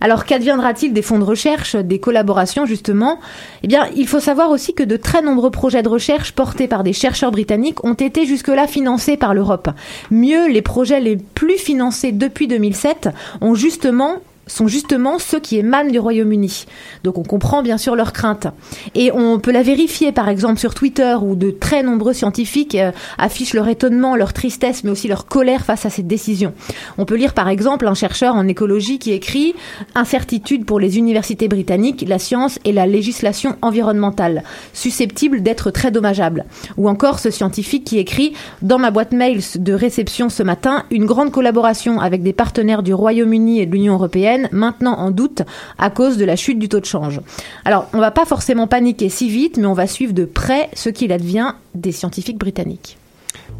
Alors 0.00 0.24
qu'adviendra-t-il 0.24 0.92
des 0.92 1.02
fonds 1.02 1.18
de 1.18 1.24
recherche, 1.24 1.76
des 1.76 1.98
collaborations 1.98 2.66
justement? 2.66 3.18
Eh 3.62 3.66
bien, 3.66 3.88
il 3.96 4.06
faut 4.06 4.20
savoir 4.20 4.50
aussi 4.50 4.74
que 4.74 4.82
de 4.82 4.96
très 4.96 5.22
nombreux 5.22 5.50
projets 5.50 5.82
de 5.82 5.88
recherche 5.88 6.32
portés 6.32 6.68
par 6.68 6.84
des 6.84 6.92
chercheurs 6.92 7.30
britanniques 7.30 7.84
ont 7.84 7.94
été 7.94 8.26
jusque-là 8.26 8.66
financés 8.66 9.16
par 9.16 9.34
l'Europe. 9.34 9.70
Mieux, 10.10 10.48
les 10.48 10.62
projets 10.62 11.00
les 11.00 11.16
plus 11.16 11.58
financés 11.58 12.12
depuis 12.12 12.46
2007 12.46 13.08
ont 13.40 13.54
justement 13.54 14.16
sont 14.48 14.66
justement 14.66 15.18
ceux 15.18 15.40
qui 15.40 15.58
émanent 15.58 15.90
du 15.90 15.98
Royaume-Uni. 15.98 16.66
Donc 17.04 17.18
on 17.18 17.22
comprend 17.22 17.62
bien 17.62 17.78
sûr 17.78 17.94
leurs 17.94 18.12
craintes. 18.12 18.48
Et 18.94 19.12
on 19.12 19.38
peut 19.38 19.52
la 19.52 19.62
vérifier 19.62 20.12
par 20.12 20.28
exemple 20.28 20.58
sur 20.58 20.74
Twitter 20.74 21.16
où 21.22 21.36
de 21.36 21.50
très 21.50 21.82
nombreux 21.82 22.12
scientifiques 22.12 22.74
euh, 22.74 22.90
affichent 23.18 23.54
leur 23.54 23.68
étonnement, 23.68 24.16
leur 24.16 24.32
tristesse, 24.32 24.84
mais 24.84 24.90
aussi 24.90 25.08
leur 25.08 25.26
colère 25.26 25.64
face 25.64 25.86
à 25.86 25.90
cette 25.90 26.06
décision. 26.06 26.52
On 26.96 27.04
peut 27.04 27.16
lire 27.16 27.34
par 27.34 27.48
exemple 27.48 27.86
un 27.86 27.94
chercheur 27.94 28.34
en 28.34 28.48
écologie 28.48 28.98
qui 28.98 29.12
écrit 29.12 29.54
Incertitude 29.94 30.64
pour 30.64 30.80
les 30.80 30.98
universités 30.98 31.48
britanniques, 31.48 32.04
la 32.06 32.18
science 32.18 32.58
et 32.64 32.72
la 32.72 32.86
législation 32.86 33.56
environnementale, 33.62 34.42
susceptibles 34.72 35.42
d'être 35.42 35.70
très 35.70 35.90
dommageables. 35.90 36.44
Ou 36.76 36.88
encore 36.88 37.18
ce 37.18 37.30
scientifique 37.30 37.84
qui 37.84 37.98
écrit 37.98 38.32
Dans 38.62 38.78
ma 38.78 38.90
boîte 38.90 39.12
mail 39.12 39.40
de 39.56 39.72
réception 39.72 40.28
ce 40.28 40.42
matin, 40.42 40.84
une 40.90 41.06
grande 41.06 41.30
collaboration 41.30 42.00
avec 42.00 42.22
des 42.22 42.32
partenaires 42.32 42.82
du 42.82 42.94
Royaume-Uni 42.94 43.60
et 43.60 43.66
de 43.66 43.72
l'Union 43.72 43.94
européenne, 43.94 44.37
maintenant 44.52 44.94
en 44.98 45.10
doute 45.10 45.42
à 45.78 45.90
cause 45.90 46.16
de 46.16 46.24
la 46.24 46.36
chute 46.36 46.58
du 46.58 46.68
taux 46.68 46.80
de 46.80 46.84
change. 46.84 47.20
Alors, 47.64 47.88
on 47.92 47.98
va 47.98 48.10
pas 48.10 48.24
forcément 48.24 48.66
paniquer 48.66 49.08
si 49.08 49.28
vite, 49.28 49.56
mais 49.56 49.66
on 49.66 49.72
va 49.72 49.86
suivre 49.86 50.12
de 50.12 50.24
près 50.24 50.68
ce 50.74 50.90
qu'il 50.90 51.12
advient 51.12 51.52
des 51.74 51.92
scientifiques 51.92 52.38
britanniques. 52.38 52.98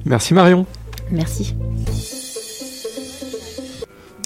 Merci 0.04 0.34
Marion. 0.34 0.66
Merci. 1.10 1.54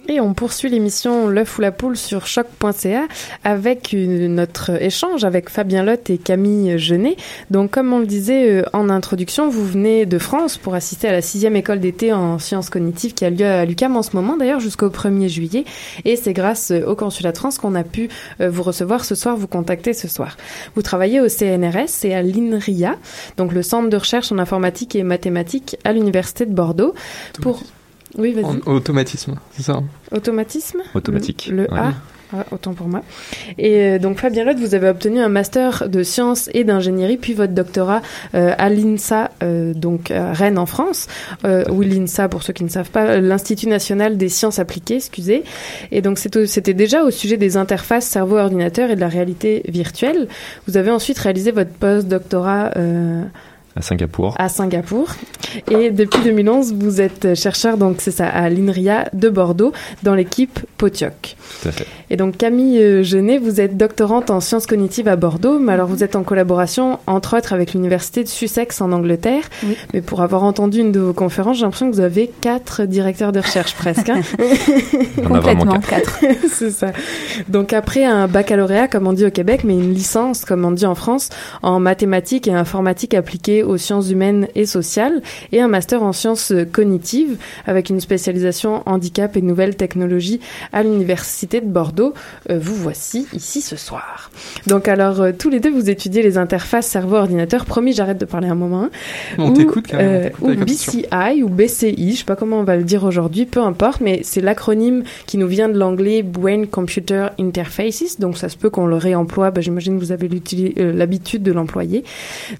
Et 0.08 0.20
on 0.20 0.34
poursuit 0.34 0.68
l'émission 0.68 1.28
L'œuf 1.28 1.58
ou 1.58 1.60
la 1.60 1.70
poule 1.70 1.96
sur 1.96 2.26
choc.ca 2.26 3.06
avec 3.44 3.92
une- 3.92 4.34
notre 4.34 4.82
échange 4.82 5.22
avec 5.24 5.48
Fabien 5.48 5.84
Lotte 5.84 6.10
et 6.10 6.18
Camille 6.18 6.76
Genet. 6.76 7.16
Donc, 7.50 7.70
comme 7.70 7.92
on 7.92 8.00
le 8.00 8.06
disait 8.06 8.50
euh, 8.50 8.62
en 8.72 8.90
introduction, 8.90 9.48
vous 9.48 9.64
venez 9.64 10.04
de 10.04 10.18
France 10.18 10.56
pour 10.58 10.74
assister 10.74 11.06
à 11.08 11.12
la 11.12 11.22
sixième 11.22 11.54
école 11.54 11.78
d'été 11.78 12.12
en 12.12 12.40
sciences 12.40 12.68
cognitives 12.68 13.14
qui 13.14 13.24
a 13.24 13.30
lieu 13.30 13.46
à 13.46 13.64
l'UQAM 13.64 13.96
en 13.96 14.02
ce 14.02 14.16
moment, 14.16 14.36
d'ailleurs 14.36 14.58
jusqu'au 14.60 14.88
1er 14.88 15.28
juillet. 15.28 15.64
Et 16.04 16.16
c'est 16.16 16.32
grâce 16.32 16.72
euh, 16.72 16.84
au 16.84 16.96
consulat 16.96 17.30
de 17.30 17.38
France 17.38 17.58
qu'on 17.58 17.76
a 17.76 17.84
pu 17.84 18.08
euh, 18.40 18.50
vous 18.50 18.64
recevoir 18.64 19.04
ce 19.04 19.14
soir, 19.14 19.36
vous 19.36 19.46
contacter 19.46 19.92
ce 19.92 20.08
soir. 20.08 20.36
Vous 20.74 20.82
travaillez 20.82 21.20
au 21.20 21.28
CNRS 21.28 22.04
et 22.04 22.14
à 22.14 22.22
l'INRIA, 22.22 22.96
donc 23.36 23.52
le 23.52 23.62
Centre 23.62 23.88
de 23.88 23.96
recherche 23.96 24.32
en 24.32 24.38
informatique 24.38 24.96
et 24.96 25.04
mathématiques 25.04 25.76
à 25.84 25.92
l'Université 25.92 26.44
de 26.44 26.52
Bordeaux. 26.52 26.92
Pour... 27.40 27.62
Oui, 28.18 28.32
vas-y. 28.32 28.44
En 28.44 28.58
automatisme, 28.66 29.34
c'est 29.52 29.62
ça 29.62 29.80
Automatisme? 30.10 30.80
Automatique, 30.94 31.48
Le, 31.50 31.62
le 31.64 31.70
ouais. 31.72 31.78
A 31.78 31.92
Ah, 32.34 32.46
autant 32.50 32.72
pour 32.72 32.88
moi. 32.88 33.02
Et 33.58 33.76
euh, 33.76 33.98
donc 33.98 34.18
Fabien 34.18 34.44
Lotte, 34.44 34.58
vous 34.58 34.74
avez 34.74 34.88
obtenu 34.88 35.20
un 35.20 35.28
master 35.28 35.88
de 35.90 36.02
sciences 36.02 36.48
et 36.54 36.64
d'ingénierie, 36.64 37.18
puis 37.18 37.34
votre 37.34 37.52
doctorat 37.52 38.00
euh, 38.34 38.54
à 38.56 38.70
l'INSA, 38.70 39.30
euh, 39.42 39.74
donc 39.74 40.10
à 40.10 40.32
Rennes 40.32 40.56
en 40.58 40.64
France, 40.64 41.08
euh, 41.44 41.62
ou 41.70 41.82
l'INSA 41.82 42.30
pour 42.30 42.42
ceux 42.42 42.54
qui 42.54 42.64
ne 42.64 42.70
savent 42.70 42.90
pas, 42.90 43.20
l'Institut 43.20 43.68
national 43.68 44.16
des 44.16 44.30
sciences 44.30 44.58
appliquées, 44.58 44.96
excusez. 44.96 45.44
Et 45.90 46.00
donc 46.00 46.18
c'était 46.18 46.72
déjà 46.74 47.04
au 47.04 47.10
sujet 47.10 47.36
des 47.36 47.58
interfaces 47.58 48.06
cerveau-ordinateur 48.06 48.90
et 48.90 48.96
de 48.96 49.00
la 49.00 49.08
réalité 49.08 49.62
virtuelle. 49.68 50.26
Vous 50.66 50.78
avez 50.78 50.90
ensuite 50.90 51.18
réalisé 51.18 51.50
votre 51.50 51.72
post-doctorat 51.72 52.70
euh, 52.76 53.24
À 53.76 53.82
Singapour. 53.82 54.34
à 54.38 54.48
Singapour. 54.48 55.08
Et 55.70 55.90
depuis 55.90 56.20
2011, 56.22 56.74
vous 56.74 57.00
êtes 57.00 57.34
chercheur, 57.34 57.76
donc 57.76 57.96
c'est 58.00 58.10
ça, 58.10 58.26
à 58.26 58.48
l'INRIA 58.48 59.08
de 59.12 59.28
Bordeaux, 59.28 59.72
dans 60.02 60.14
l'équipe 60.14 60.60
Potioc. 60.78 61.36
Tout 61.62 61.68
à 61.68 61.72
fait. 61.72 61.86
Et 62.10 62.16
donc 62.16 62.36
Camille 62.36 62.78
euh, 62.82 63.02
Genet, 63.02 63.38
vous 63.38 63.60
êtes 63.60 63.76
doctorante 63.76 64.30
en 64.30 64.40
sciences 64.40 64.66
cognitives 64.66 65.08
à 65.08 65.16
Bordeaux, 65.16 65.58
mais 65.58 65.72
alors 65.72 65.88
vous 65.88 66.04
êtes 66.04 66.16
en 66.16 66.22
collaboration 66.22 66.98
entre 67.06 67.36
autres 67.38 67.52
avec 67.52 67.72
l'université 67.74 68.22
de 68.24 68.28
Sussex 68.28 68.80
en 68.80 68.92
Angleterre. 68.92 69.44
Mais 69.94 70.00
pour 70.00 70.20
avoir 70.22 70.44
entendu 70.44 70.80
une 70.80 70.92
de 70.92 71.00
vos 71.00 71.12
conférences, 71.12 71.56
j'ai 71.58 71.62
l'impression 71.64 71.90
que 71.90 71.94
vous 71.94 72.00
avez 72.00 72.30
quatre 72.40 72.84
directeurs 72.84 73.32
de 73.32 73.40
recherche 73.40 73.74
presque. 73.74 74.08
hein. 74.10 74.20
On 75.28 75.34
a 75.34 75.40
vraiment 75.40 75.64
Complètement, 75.64 75.80
quatre. 75.80 76.20
C'est 76.52 76.70
ça. 76.70 76.92
Donc 77.48 77.72
après 77.72 78.04
un 78.04 78.26
baccalauréat, 78.28 78.88
comme 78.88 79.06
on 79.06 79.12
dit 79.12 79.24
au 79.26 79.30
Québec, 79.30 79.62
mais 79.64 79.74
une 79.74 79.92
licence, 79.94 80.44
comme 80.44 80.64
on 80.64 80.70
dit 80.72 80.86
en 80.86 80.94
France, 80.94 81.30
en 81.62 81.80
mathématiques 81.80 82.48
et 82.48 82.52
informatique 82.54 83.14
appliquée 83.14 83.61
aux 83.62 83.76
sciences 83.76 84.10
humaines 84.10 84.48
et 84.54 84.66
sociales, 84.66 85.22
et 85.52 85.60
un 85.60 85.68
master 85.68 86.02
en 86.02 86.12
sciences 86.12 86.52
cognitives 86.72 87.36
avec 87.66 87.90
une 87.90 88.00
spécialisation 88.00 88.82
handicap 88.86 89.36
et 89.36 89.42
nouvelles 89.42 89.76
technologies 89.76 90.40
à 90.72 90.82
l'université 90.82 91.60
de 91.60 91.66
Bordeaux. 91.66 92.14
Euh, 92.50 92.58
vous 92.60 92.74
voici 92.74 93.26
ici 93.32 93.60
ce 93.60 93.76
soir. 93.76 94.30
Donc 94.66 94.88
alors 94.88 95.20
euh, 95.20 95.32
tous 95.36 95.50
les 95.50 95.60
deux 95.60 95.70
vous 95.70 95.90
étudiez 95.90 96.22
les 96.22 96.38
interfaces 96.38 96.86
cerveau-ordinateur. 96.86 97.64
Promis, 97.64 97.92
j'arrête 97.92 98.18
de 98.18 98.24
parler 98.24 98.48
un 98.48 98.54
moment. 98.54 98.84
hein. 98.84 98.90
On 99.38 99.50
Ou, 99.50 99.54
t'écoute, 99.54 99.86
on 99.92 99.96
euh, 99.98 100.24
t'écoute 100.24 100.58
ou. 100.60 100.64
BCI 100.64 101.42
ou 101.42 101.48
BCI, 101.48 102.12
je 102.12 102.18
sais 102.18 102.24
pas 102.24 102.36
comment 102.36 102.60
on 102.60 102.64
va 102.64 102.76
le 102.76 102.84
dire 102.84 103.04
aujourd'hui, 103.04 103.46
peu 103.46 103.60
importe, 103.60 104.00
mais 104.00 104.20
c'est 104.22 104.40
l'acronyme 104.40 105.04
qui 105.26 105.38
nous 105.38 105.46
vient 105.48 105.68
de 105.68 105.78
l'anglais 105.78 106.22
Brain 106.22 106.66
Computer 106.66 107.28
Interfaces, 107.38 108.18
donc 108.18 108.36
ça 108.36 108.48
se 108.48 108.56
peut 108.56 108.70
qu'on 108.70 108.86
le 108.86 108.96
réemploie, 108.96 109.50
bah, 109.50 109.60
j'imagine 109.60 109.98
que 109.98 110.04
vous 110.04 110.12
avez 110.12 110.28
euh, 110.78 110.92
l'habitude 110.92 111.42
de 111.42 111.52
l'employer. 111.52 112.04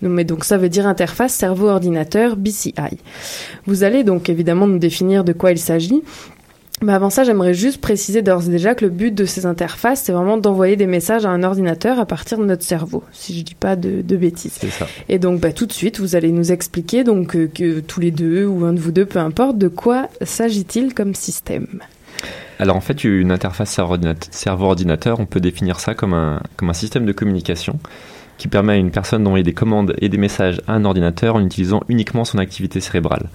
Mais 0.00 0.24
donc 0.24 0.44
ça 0.44 0.58
veut 0.58 0.68
dire 0.68 0.86
interface 0.92 1.32
cerveau-ordinateur 1.32 2.36
BCI. 2.36 2.98
Vous 3.66 3.82
allez 3.82 4.04
donc 4.04 4.28
évidemment 4.28 4.66
nous 4.66 4.78
définir 4.78 5.24
de 5.24 5.32
quoi 5.32 5.50
il 5.50 5.58
s'agit. 5.58 6.02
Mais 6.82 6.92
avant 6.92 7.10
ça, 7.10 7.22
j'aimerais 7.22 7.54
juste 7.54 7.80
préciser 7.80 8.22
d'ores 8.22 8.48
et 8.48 8.50
déjà 8.50 8.74
que 8.74 8.84
le 8.84 8.90
but 8.90 9.14
de 9.14 9.24
ces 9.24 9.46
interfaces, 9.46 10.02
c'est 10.02 10.12
vraiment 10.12 10.36
d'envoyer 10.36 10.74
des 10.74 10.88
messages 10.88 11.24
à 11.24 11.30
un 11.30 11.44
ordinateur 11.44 12.00
à 12.00 12.06
partir 12.06 12.38
de 12.38 12.44
notre 12.44 12.64
cerveau, 12.64 13.04
si 13.12 13.38
je 13.38 13.44
dis 13.44 13.54
pas 13.54 13.76
de, 13.76 14.02
de 14.02 14.16
bêtises. 14.16 14.54
Ça. 14.54 14.88
Et 15.08 15.20
donc, 15.20 15.38
bah, 15.38 15.52
tout 15.52 15.66
de 15.66 15.72
suite, 15.72 16.00
vous 16.00 16.16
allez 16.16 16.32
nous 16.32 16.50
expliquer, 16.50 17.04
donc, 17.04 17.36
euh, 17.36 17.48
que 17.54 17.78
tous 17.78 18.00
les 18.00 18.10
deux 18.10 18.46
ou 18.46 18.64
un 18.64 18.72
de 18.72 18.80
vous 18.80 18.90
deux, 18.90 19.06
peu 19.06 19.20
importe, 19.20 19.58
de 19.58 19.68
quoi 19.68 20.08
s'agit-il 20.22 20.92
comme 20.92 21.14
système 21.14 21.68
Alors 22.58 22.74
en 22.74 22.80
fait, 22.80 23.04
une 23.04 23.30
interface 23.30 23.70
cerveau-ordinate- 23.70 24.26
cerveau-ordinateur, 24.32 25.20
on 25.20 25.26
peut 25.26 25.40
définir 25.40 25.78
ça 25.78 25.94
comme 25.94 26.14
un, 26.14 26.42
comme 26.56 26.70
un 26.70 26.74
système 26.74 27.06
de 27.06 27.12
communication 27.12 27.78
qui 28.42 28.48
permet 28.48 28.72
à 28.72 28.76
une 28.76 28.90
personne 28.90 29.22
d'envoyer 29.22 29.44
des 29.44 29.52
commandes 29.52 29.94
et 30.00 30.08
des 30.08 30.16
messages 30.18 30.60
à 30.66 30.72
un 30.72 30.84
ordinateur 30.84 31.36
en 31.36 31.44
utilisant 31.44 31.80
uniquement 31.88 32.24
son 32.24 32.38
activité 32.38 32.80
cérébrale. 32.80 33.28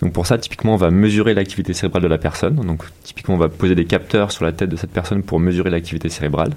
Donc 0.00 0.14
pour 0.14 0.26
ça, 0.26 0.38
typiquement, 0.38 0.72
on 0.72 0.78
va 0.78 0.90
mesurer 0.90 1.34
l'activité 1.34 1.74
cérébrale 1.74 2.02
de 2.02 2.08
la 2.08 2.16
personne. 2.16 2.54
Donc 2.54 2.82
typiquement, 3.04 3.34
on 3.34 3.38
va 3.38 3.50
poser 3.50 3.74
des 3.74 3.84
capteurs 3.84 4.32
sur 4.32 4.46
la 4.46 4.52
tête 4.52 4.70
de 4.70 4.76
cette 4.76 4.92
personne 4.92 5.22
pour 5.22 5.40
mesurer 5.40 5.68
l'activité 5.68 6.08
cérébrale. 6.08 6.52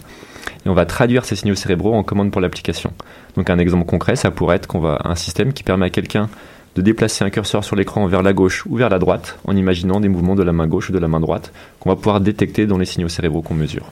Et 0.65 0.69
on 0.69 0.73
va 0.73 0.85
traduire 0.85 1.25
ces 1.25 1.35
signaux 1.35 1.55
cérébraux 1.55 1.93
en 1.93 2.03
commandes 2.03 2.31
pour 2.31 2.39
l'application. 2.39 2.93
Donc 3.35 3.49
un 3.49 3.59
exemple 3.59 3.83
concret, 3.83 4.15
ça 4.15 4.31
pourrait 4.31 4.55
être 4.55 4.67
qu'on 4.67 4.79
va 4.79 4.99
un 5.03 5.15
système 5.15 5.51
qui 5.51 5.63
permet 5.63 5.87
à 5.87 5.89
quelqu'un 5.89 6.29
de 6.77 6.81
déplacer 6.81 7.25
un 7.25 7.29
curseur 7.29 7.65
sur 7.65 7.75
l'écran 7.75 8.07
vers 8.07 8.21
la 8.23 8.31
gauche 8.31 8.65
ou 8.65 8.77
vers 8.77 8.87
la 8.87 8.99
droite 8.99 9.39
en 9.43 9.57
imaginant 9.57 9.99
des 9.99 10.07
mouvements 10.07 10.35
de 10.35 10.43
la 10.43 10.53
main 10.53 10.67
gauche 10.67 10.89
ou 10.89 10.93
de 10.93 10.99
la 10.99 11.09
main 11.09 11.19
droite 11.19 11.51
qu'on 11.81 11.89
va 11.89 11.97
pouvoir 11.97 12.21
détecter 12.21 12.65
dans 12.65 12.77
les 12.77 12.85
signaux 12.85 13.09
cérébraux 13.09 13.41
qu'on 13.41 13.55
mesure. 13.55 13.91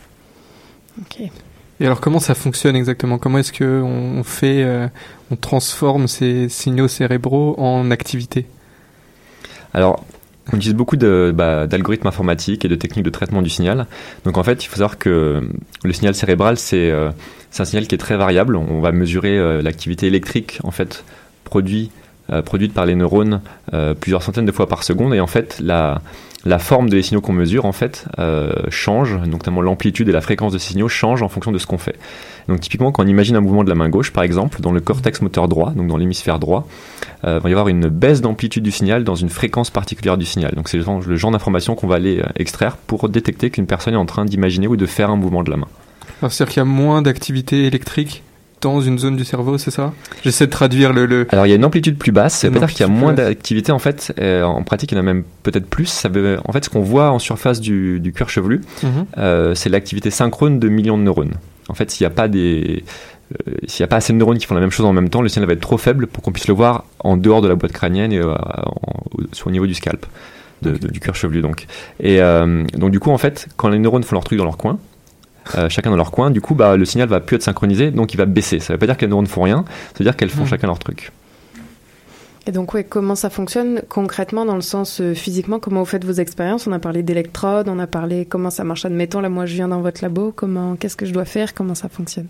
Ok. 1.02 1.30
Et 1.80 1.86
alors 1.86 2.02
comment 2.02 2.20
ça 2.20 2.34
fonctionne 2.34 2.76
exactement? 2.76 3.18
Comment 3.18 3.38
est-ce 3.38 3.52
que 3.52 3.82
on 3.82 4.24
fait, 4.24 4.64
euh, 4.64 4.88
on 5.32 5.36
transforme 5.36 6.08
ces 6.08 6.50
signaux 6.50 6.88
cérébraux 6.88 7.56
en 7.60 7.92
activité? 7.92 8.46
Alors, 9.74 10.04
on 10.52 10.58
utilise 10.58 10.76
beaucoup 10.76 10.96
bah, 10.98 11.68
d'algorithmes 11.68 12.08
informatiques 12.08 12.64
et 12.64 12.68
de 12.68 12.76
techniques 12.76 13.06
de 13.06 13.10
traitement 13.10 13.42
du 13.42 13.50
signal. 13.50 13.86
Donc 14.24 14.38
en 14.38 14.44
fait, 14.44 14.64
il 14.64 14.68
faut 14.68 14.78
savoir 14.78 14.98
que 14.98 15.42
le 15.84 15.94
signal 15.94 16.16
cérébral, 16.16 16.58
c'est, 16.58 16.90
euh, 16.90 17.12
un 17.60 17.66
signal 17.66 17.88
qui 17.88 17.96
est 17.96 18.00
très 18.00 18.18
variable. 18.18 18.56
On 18.56 18.80
va 18.80 18.92
mesurer 18.92 19.38
euh, 19.38 19.62
l'activité 19.62 20.08
électrique 20.08 20.60
en 20.64 20.72
fait 20.72 21.04
produit, 21.44 21.92
euh, 22.32 22.42
produite 22.42 22.74
par 22.74 22.86
les 22.86 22.96
neurones 22.96 23.42
plusieurs 24.00 24.24
centaines 24.24 24.46
de 24.46 24.52
fois 24.52 24.68
par 24.68 24.84
seconde. 24.84 25.14
Et 25.14 25.20
en 25.20 25.28
fait, 25.28 25.60
la, 25.60 26.02
la 26.46 26.60
forme 26.60 26.90
des 26.90 27.02
signaux 27.02 27.22
qu'on 27.22 27.34
mesure 27.34 27.66
en 27.66 27.72
fait 27.72 28.06
euh, 28.20 28.52
change, 28.70 29.16
notamment 29.28 29.62
l'amplitude 29.62 30.08
et 30.10 30.12
la 30.12 30.22
fréquence 30.22 30.54
de 30.54 30.58
ces 30.58 30.70
signaux 30.70 30.88
changent 30.88 31.24
en 31.24 31.30
fonction 31.30 31.52
de 31.52 31.58
ce 31.58 31.66
qu'on 31.66 31.78
fait. 31.78 31.96
Donc 32.48 32.62
typiquement, 32.62 32.92
quand 32.92 33.04
on 33.04 33.08
imagine 33.08 33.36
un 33.36 33.42
mouvement 33.42 33.64
de 33.64 33.70
la 33.70 33.76
main 33.76 33.90
gauche, 33.90 34.12
par 34.12 34.24
exemple, 34.24 34.62
dans 34.62 34.72
le 34.72 34.80
cortex 34.80 35.22
moteur 35.22 35.48
droit, 35.48 35.72
donc 35.72 35.88
dans 35.88 35.98
l'hémisphère 35.98 36.40
droit, 36.40 36.68
euh, 37.26 37.40
il 37.40 37.44
va 37.44 37.50
y 37.50 37.52
avoir 37.52 37.68
une 37.68 37.90
baisse 37.90 38.22
d'amplitude 38.22 38.64
du 38.64 38.72
signal 38.72 39.04
dans 39.04 39.16
une 39.16 39.30
fréquence 39.30 39.70
particulière 39.70 40.18
du 40.18 40.26
signal. 40.26 40.54
Donc 40.56 40.70
c'est 40.70 40.78
le 40.78 41.16
genre, 41.16 41.32
d'information 41.32 41.76
qu'on 41.76 41.88
va 41.88 41.96
aller 41.96 42.20
euh, 42.20 42.28
extraire 42.36 42.78
pour 42.78 43.10
détecter 43.10 43.50
qu'une 43.50 43.68
personne 43.68 43.96
est 43.96 43.98
en 43.98 44.06
train 44.06 44.26
d'imaginer 44.26 44.68
ou 44.68 44.78
de 44.78 44.86
faire 44.86 45.10
un 45.10 45.18
mouvement 45.18 45.44
de 45.44 45.52
la 45.52 45.58
main. 45.58 45.68
C'est-à-dire 46.22 46.48
qu'il 46.48 46.60
y 46.60 46.62
a 46.62 46.66
moins 46.66 47.02
d'activité 47.02 47.66
électrique 47.66 48.24
dans 48.62 48.82
une 48.82 48.98
zone 48.98 49.16
du 49.16 49.24
cerveau, 49.26 49.58
c'est 49.58 49.70
ça? 49.72 49.94
J'essaie 50.24 50.48
de 50.48 50.52
traduire 50.52 50.92
le, 50.94 51.06
le... 51.06 51.28
Alors 51.30 51.46
il 51.46 51.50
y 51.50 51.54
a 51.54 51.56
une 51.56 51.66
amplitude 51.66 51.98
plus 51.98 52.12
basse, 52.12 52.40
ça 52.40 52.50
veut 52.50 52.58
dire 52.60 52.70
qu'il 52.70 52.80
y 52.82 52.84
a 52.84 52.88
moins 52.88 53.14
d'activité 53.14 53.72
en 53.72 53.80
fait, 53.80 54.14
euh, 54.20 54.44
en 54.44 54.64
pratique 54.64 54.92
il 54.92 54.96
y 54.96 54.98
en 54.98 55.02
a 55.02 55.04
même 55.04 55.24
peut-être 55.44 55.68
plus. 55.68 55.86
Ça 55.86 56.10
veut, 56.10 56.40
en 56.46 56.52
fait 56.52 56.66
ce 56.66 56.70
qu'on 56.70 56.82
voit 56.82 57.12
en 57.12 57.20
surface 57.20 57.60
du, 57.62 58.00
du 58.00 58.12
cuir 58.14 58.30
chevelu, 58.30 58.62
Mhm. 58.84 58.90
euh, 59.20 59.54
c'est 59.56 59.70
l'activité 59.70 60.10
synchrone 60.10 60.60
de 60.60 60.70
millions 60.70 60.98
de 60.98 61.04
neurones. 61.04 61.34
En 61.70 61.74
fait 61.76 61.92
s'il 61.92 62.06
n'y 62.06 62.12
a 62.12 62.16
pas 62.16 62.28
des... 62.28 62.84
euh, 63.48 63.54
s'il 63.68 63.84
n'y 63.84 63.86
a 63.86 63.88
pas 63.90 63.98
assez 63.98 64.12
de 64.14 64.18
neurones 64.18 64.38
qui 64.40 64.46
font 64.48 64.56
la 64.56 64.62
même 64.62 64.72
chose 64.72 64.86
en 64.86 64.94
même 64.94 65.10
temps, 65.10 65.22
le 65.22 65.30
signal 65.30 65.48
va 65.48 65.54
être 65.54 65.62
trop 65.62 65.78
faible 65.78 66.08
pour 66.08 66.24
qu'on 66.24 66.32
puisse 66.32 66.48
le 66.48 66.54
voir 66.56 66.86
en 67.00 67.16
dehors 67.18 67.42
de 67.42 67.48
la 67.48 67.56
boîte 67.56 67.74
crânienne 67.74 68.12
et 68.12 68.20
euh, 68.20 68.34
en- 68.34 69.04
sur 69.34 69.50
le 69.50 69.54
niveau 69.54 69.68
du 69.68 69.74
scalp, 69.76 70.06
de- 70.64 70.72
de- 70.78 70.88
du 70.88 71.00
cuir 71.00 71.14
chevelu 71.16 71.42
donc. 71.42 71.68
Et 72.00 72.20
donc 72.74 72.90
du 72.92 73.00
coup 73.00 73.12
en 73.12 73.18
fait, 73.20 73.48
quand 73.56 73.70
les 73.70 73.78
neurones 73.80 74.04
font 74.04 74.16
leur 74.16 74.24
truc 74.24 74.38
dans 74.40 74.46
leur 74.46 74.58
coin, 74.58 74.80
euh, 75.56 75.70
chacun 75.70 75.90
dans 75.90 75.96
leur 75.98 76.12
coin, 76.12 76.32
du 76.32 76.42
coup 76.42 76.56
bah, 76.56 76.76
le 76.78 76.86
signal 76.86 77.08
va 77.10 77.20
plus 77.20 77.36
être 77.36 77.44
synchronisé, 77.44 77.92
donc 77.92 78.14
il 78.14 78.18
va 78.18 78.26
baisser. 78.26 78.60
Ça 78.60 78.74
veut 78.74 78.80
pas 78.80 78.86
dire 78.88 78.98
que 78.98 79.02
les 79.02 79.08
neurones 79.10 79.28
font 79.28 79.44
rien, 79.44 79.66
ça 79.68 80.00
veut 80.00 80.06
dire 80.06 80.16
qu'elles 80.16 80.30
font 80.30 80.42
Mhm. 80.44 80.48
chacun 80.48 80.68
leur 80.68 80.80
truc. 80.80 81.12
Et 82.46 82.52
donc, 82.52 82.74
ouais, 82.74 82.86
comment 82.86 83.16
ça 83.16 83.30
fonctionne 83.30 83.82
concrètement 83.90 84.46
dans 84.46 84.56
le 84.56 84.62
sens 84.62 85.02
euh, 85.02 85.14
physiquement? 85.14 85.60
Comment 85.60 85.82
vous 85.82 85.86
faites 85.86 86.06
vos 86.06 86.14
expériences? 86.14 86.66
On 86.66 86.72
a 86.72 86.80
parlé 86.80 87.04
d'électrodes, 87.04 87.68
on 87.68 87.78
a 87.78 87.88
parlé 87.88 88.26
comment 88.26 88.50
ça 88.52 88.64
marche. 88.64 88.86
Admettons, 88.86 89.20
là, 89.20 89.28
moi, 89.28 89.46
je 89.46 89.54
viens 89.56 89.68
dans 89.68 89.82
votre 89.82 90.02
labo. 90.02 90.32
Comment, 90.34 90.78
qu'est-ce 90.78 90.96
que 90.96 91.06
je 91.06 91.12
dois 91.12 91.26
faire? 91.26 91.54
Comment 91.54 91.76
ça 91.76 91.90
fonctionne? 91.90 92.28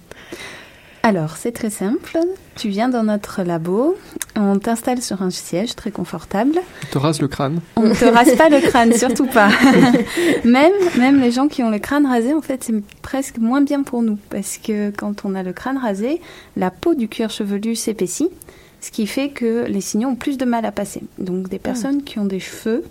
Alors, 1.03 1.38
c'est 1.38 1.51
très 1.51 1.69
simple. 1.69 2.17
Tu 2.57 2.69
viens 2.69 2.89
dans 2.89 3.03
notre 3.03 3.43
labo, 3.43 3.97
on 4.35 4.57
t'installe 4.59 5.01
sur 5.01 5.21
un 5.21 5.29
siège 5.29 5.75
très 5.75 5.91
confortable. 5.91 6.59
On 6.83 6.87
te 6.91 6.97
rase 6.97 7.21
le 7.21 7.27
crâne. 7.27 7.59
On 7.75 7.83
ne 7.83 7.93
te 7.93 8.05
rase 8.05 8.35
pas 8.35 8.49
le 8.49 8.59
crâne, 8.59 8.93
surtout 8.93 9.27
pas. 9.27 9.49
même, 10.43 10.73
même 10.97 11.21
les 11.21 11.31
gens 11.31 11.47
qui 11.47 11.63
ont 11.63 11.69
le 11.69 11.79
crâne 11.79 12.05
rasé, 12.05 12.33
en 12.33 12.41
fait, 12.41 12.63
c'est 12.63 12.73
presque 13.01 13.37
moins 13.37 13.61
bien 13.61 13.83
pour 13.83 14.01
nous. 14.01 14.17
Parce 14.29 14.57
que 14.57 14.89
quand 14.91 15.25
on 15.25 15.35
a 15.35 15.43
le 15.43 15.53
crâne 15.53 15.77
rasé, 15.77 16.19
la 16.55 16.71
peau 16.71 16.95
du 16.95 17.07
cuir 17.07 17.29
chevelu 17.29 17.75
s'épaissit 17.75 18.29
ce 18.81 18.91
qui 18.91 19.07
fait 19.07 19.29
que 19.29 19.65
les 19.67 19.81
signaux 19.81 20.09
ont 20.09 20.15
plus 20.15 20.37
de 20.37 20.45
mal 20.45 20.65
à 20.65 20.71
passer. 20.71 21.01
Donc 21.17 21.49
des 21.49 21.59
personnes 21.59 22.03
qui 22.03 22.19
ont 22.19 22.25
des 22.25 22.39
cheveux, 22.39 22.83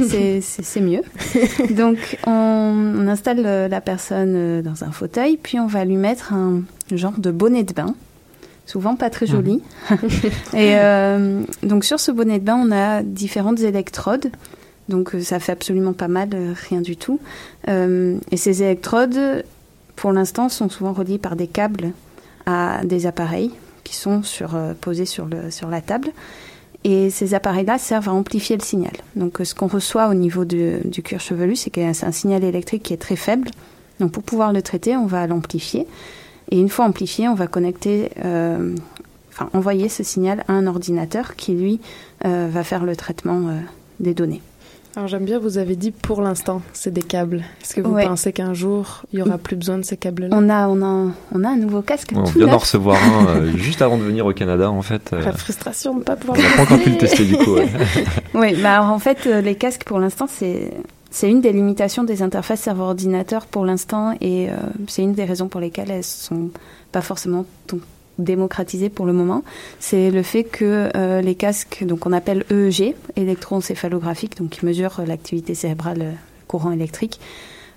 c'est 0.00 0.80
mieux. 0.80 1.02
Donc 1.70 2.18
on, 2.26 3.06
installe 3.08 3.42
la 3.42 3.80
personne 3.80 4.62
dans 4.62 4.84
un 4.84 4.92
fauteuil, 4.92 5.38
puis 5.42 5.58
on 5.58 5.66
va 5.66 5.84
lui 5.84 5.96
mettre 5.96 6.32
un 6.32 6.62
genre 6.92 7.18
de 7.18 7.30
bonnet 7.30 7.64
de 7.64 7.72
bain, 7.72 7.94
souvent 8.66 8.96
pas 8.96 9.10
très 9.10 9.26
joli. 9.26 9.62
Et 10.54 10.76
euh, 10.76 11.42
donc 11.62 11.84
sur 11.84 12.00
ce 12.00 12.10
bonnet 12.12 12.38
de 12.38 12.44
bain, 12.44 12.56
on 12.56 12.72
a 12.72 13.02
différentes 13.02 13.60
électrodes. 13.60 14.30
Donc 14.88 15.16
ça 15.22 15.38
fait 15.38 15.52
absolument 15.52 15.94
pas 15.94 16.08
mal, 16.08 16.30
rien 16.68 16.80
du 16.80 16.96
tout. 16.96 17.20
Euh, 17.68 18.18
et 18.30 18.36
ces 18.36 18.62
électrodes, 18.62 19.44
pour 19.96 20.12
l'instant, 20.12 20.48
sont 20.48 20.68
souvent 20.68 20.92
reliées 20.92 21.18
par 21.18 21.36
des 21.36 21.46
câbles 21.46 21.92
à 22.46 22.84
des 22.84 23.06
appareils 23.06 23.50
qui 23.84 23.94
sont 23.94 24.22
sur, 24.22 24.54
euh, 24.54 24.72
posés 24.78 25.06
sur, 25.06 25.26
le, 25.26 25.50
sur 25.50 25.68
la 25.68 25.80
table. 25.80 26.08
Et 26.84 27.08
ces 27.08 27.32
appareils-là 27.32 27.78
servent 27.78 28.10
à 28.10 28.12
amplifier 28.12 28.56
le 28.56 28.62
signal. 28.62 28.92
Donc 29.16 29.40
euh, 29.40 29.44
ce 29.44 29.54
qu'on 29.54 29.68
reçoit 29.68 30.08
au 30.08 30.14
niveau 30.14 30.44
du, 30.44 30.78
du 30.84 31.02
cuir 31.02 31.20
chevelu, 31.20 31.56
c'est 31.56 31.70
que 31.70 31.92
c'est 31.92 32.04
un 32.04 32.12
signal 32.12 32.44
électrique 32.44 32.82
qui 32.82 32.92
est 32.92 32.98
très 32.98 33.16
faible. 33.16 33.48
Donc 34.00 34.12
pour 34.12 34.22
pouvoir 34.22 34.52
le 34.52 34.60
traiter, 34.60 34.96
on 34.96 35.06
va 35.06 35.26
l'amplifier. 35.26 35.86
Et 36.50 36.58
une 36.58 36.68
fois 36.68 36.84
amplifié, 36.84 37.28
on 37.28 37.34
va 37.34 37.46
connecter, 37.46 38.10
euh, 38.24 38.74
enfin 39.32 39.48
envoyer 39.52 39.88
ce 39.88 40.02
signal 40.02 40.44
à 40.48 40.52
un 40.52 40.66
ordinateur 40.66 41.36
qui, 41.36 41.52
lui, 41.52 41.80
va 42.22 42.64
faire 42.64 42.84
le 42.84 42.96
traitement 42.96 43.50
des 44.00 44.14
données. 44.14 44.40
Alors 44.96 45.08
j'aime 45.08 45.24
bien, 45.24 45.40
vous 45.40 45.58
avez 45.58 45.74
dit 45.74 45.90
pour 45.90 46.22
l'instant, 46.22 46.62
c'est 46.72 46.92
des 46.92 47.02
câbles. 47.02 47.42
Est-ce 47.60 47.74
que 47.74 47.80
vous 47.80 47.94
pensez 47.94 48.32
qu'un 48.32 48.54
jour, 48.54 49.02
il 49.12 49.18
y 49.18 49.22
aura 49.22 49.38
plus 49.38 49.56
besoin 49.56 49.76
de 49.76 49.82
ces 49.82 49.96
câbles-là? 49.96 50.28
On 50.30 50.48
a, 50.48 50.68
on, 50.68 50.82
a, 50.82 51.10
on 51.32 51.42
a 51.42 51.48
un 51.48 51.56
nouveau 51.56 51.82
casque. 51.82 52.12
on 52.14 52.22
vient 52.22 52.46
d'en 52.46 52.58
recevoir 52.58 52.96
un 53.02 53.26
euh, 53.28 53.56
juste 53.56 53.82
avant 53.82 53.98
de 53.98 54.04
venir 54.04 54.24
au 54.24 54.32
Canada, 54.32 54.70
en 54.70 54.82
fait. 54.82 55.10
La 55.10 55.32
frustration 55.32 55.94
de 55.94 55.98
ne 55.98 56.04
pas 56.04 56.14
pouvoir... 56.14 56.38
On 56.38 56.42
n'a 56.42 56.48
pas 56.50 56.62
encore 56.62 56.78
pu 56.78 56.90
le 56.90 56.98
tester, 56.98 57.24
du 57.24 57.36
coup. 57.36 57.56
oui, 58.34 58.54
bah 58.62 58.74
alors, 58.74 58.92
en 58.92 59.00
fait, 59.00 59.26
euh, 59.26 59.40
les 59.40 59.56
casques, 59.56 59.82
pour 59.82 59.98
l'instant, 59.98 60.26
c'est... 60.28 60.72
C'est 61.14 61.30
une 61.30 61.40
des 61.40 61.52
limitations 61.52 62.02
des 62.02 62.22
interfaces 62.22 62.62
serveur-ordinateur 62.62 63.46
pour 63.46 63.64
l'instant 63.64 64.16
et 64.20 64.50
euh, 64.50 64.56
c'est 64.88 65.02
une 65.02 65.12
des 65.12 65.24
raisons 65.24 65.46
pour 65.46 65.60
lesquelles 65.60 65.92
elles 65.92 66.02
sont 66.02 66.50
pas 66.90 67.02
forcément 67.02 67.46
démocratisé 68.18 68.88
pour 68.88 69.06
le 69.06 69.12
moment, 69.12 69.44
c'est 69.78 70.10
le 70.10 70.24
fait 70.24 70.42
que 70.42 70.90
euh, 70.96 71.20
les 71.20 71.36
casques, 71.36 71.84
donc 71.84 72.04
on 72.04 72.12
appelle 72.12 72.44
EEG, 72.50 72.96
électroencéphalographiques, 73.14 74.36
donc 74.38 74.50
qui 74.50 74.66
mesurent 74.66 75.02
l'activité 75.06 75.54
cérébrale, 75.54 75.98
le 75.98 76.10
courant 76.48 76.72
électrique, 76.72 77.20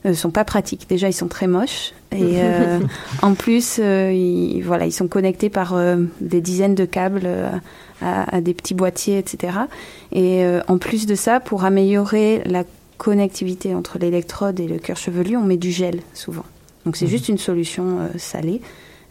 ne 0.03 0.11
euh, 0.11 0.13
sont 0.15 0.31
pas 0.31 0.43
pratiques. 0.43 0.89
Déjà, 0.89 1.07
ils 1.07 1.13
sont 1.13 1.27
très 1.27 1.45
moches 1.45 1.93
et 2.11 2.21
euh, 2.41 2.79
en 3.21 3.35
plus, 3.35 3.77
ils, 3.77 4.61
voilà, 4.63 4.87
ils 4.87 4.91
sont 4.91 5.07
connectés 5.07 5.51
par 5.51 5.75
des 6.21 6.41
dizaines 6.41 6.75
de 6.75 6.85
câbles 6.85 7.29
à, 8.01 8.35
à, 8.35 8.41
des 8.41 8.55
petits 8.55 8.73
boîtiers, 8.73 9.19
etc. 9.19 9.59
Et 10.11 10.43
en 10.67 10.79
plus 10.79 11.05
de 11.05 11.13
ça, 11.13 11.39
pour 11.39 11.65
améliorer 11.65 12.41
la 12.45 12.63
connectivité 12.97 13.75
entre 13.75 13.99
l'électrode 13.99 14.59
et 14.59 14.67
le 14.67 14.79
cœur 14.79 14.97
chevelu, 14.97 15.37
on 15.37 15.43
met 15.43 15.57
du 15.57 15.71
gel 15.71 16.01
souvent. 16.13 16.45
Donc 16.85 16.95
c'est 16.95 17.05
mmh. 17.05 17.09
juste 17.09 17.29
une 17.29 17.37
solution 17.37 18.09
salée. 18.17 18.61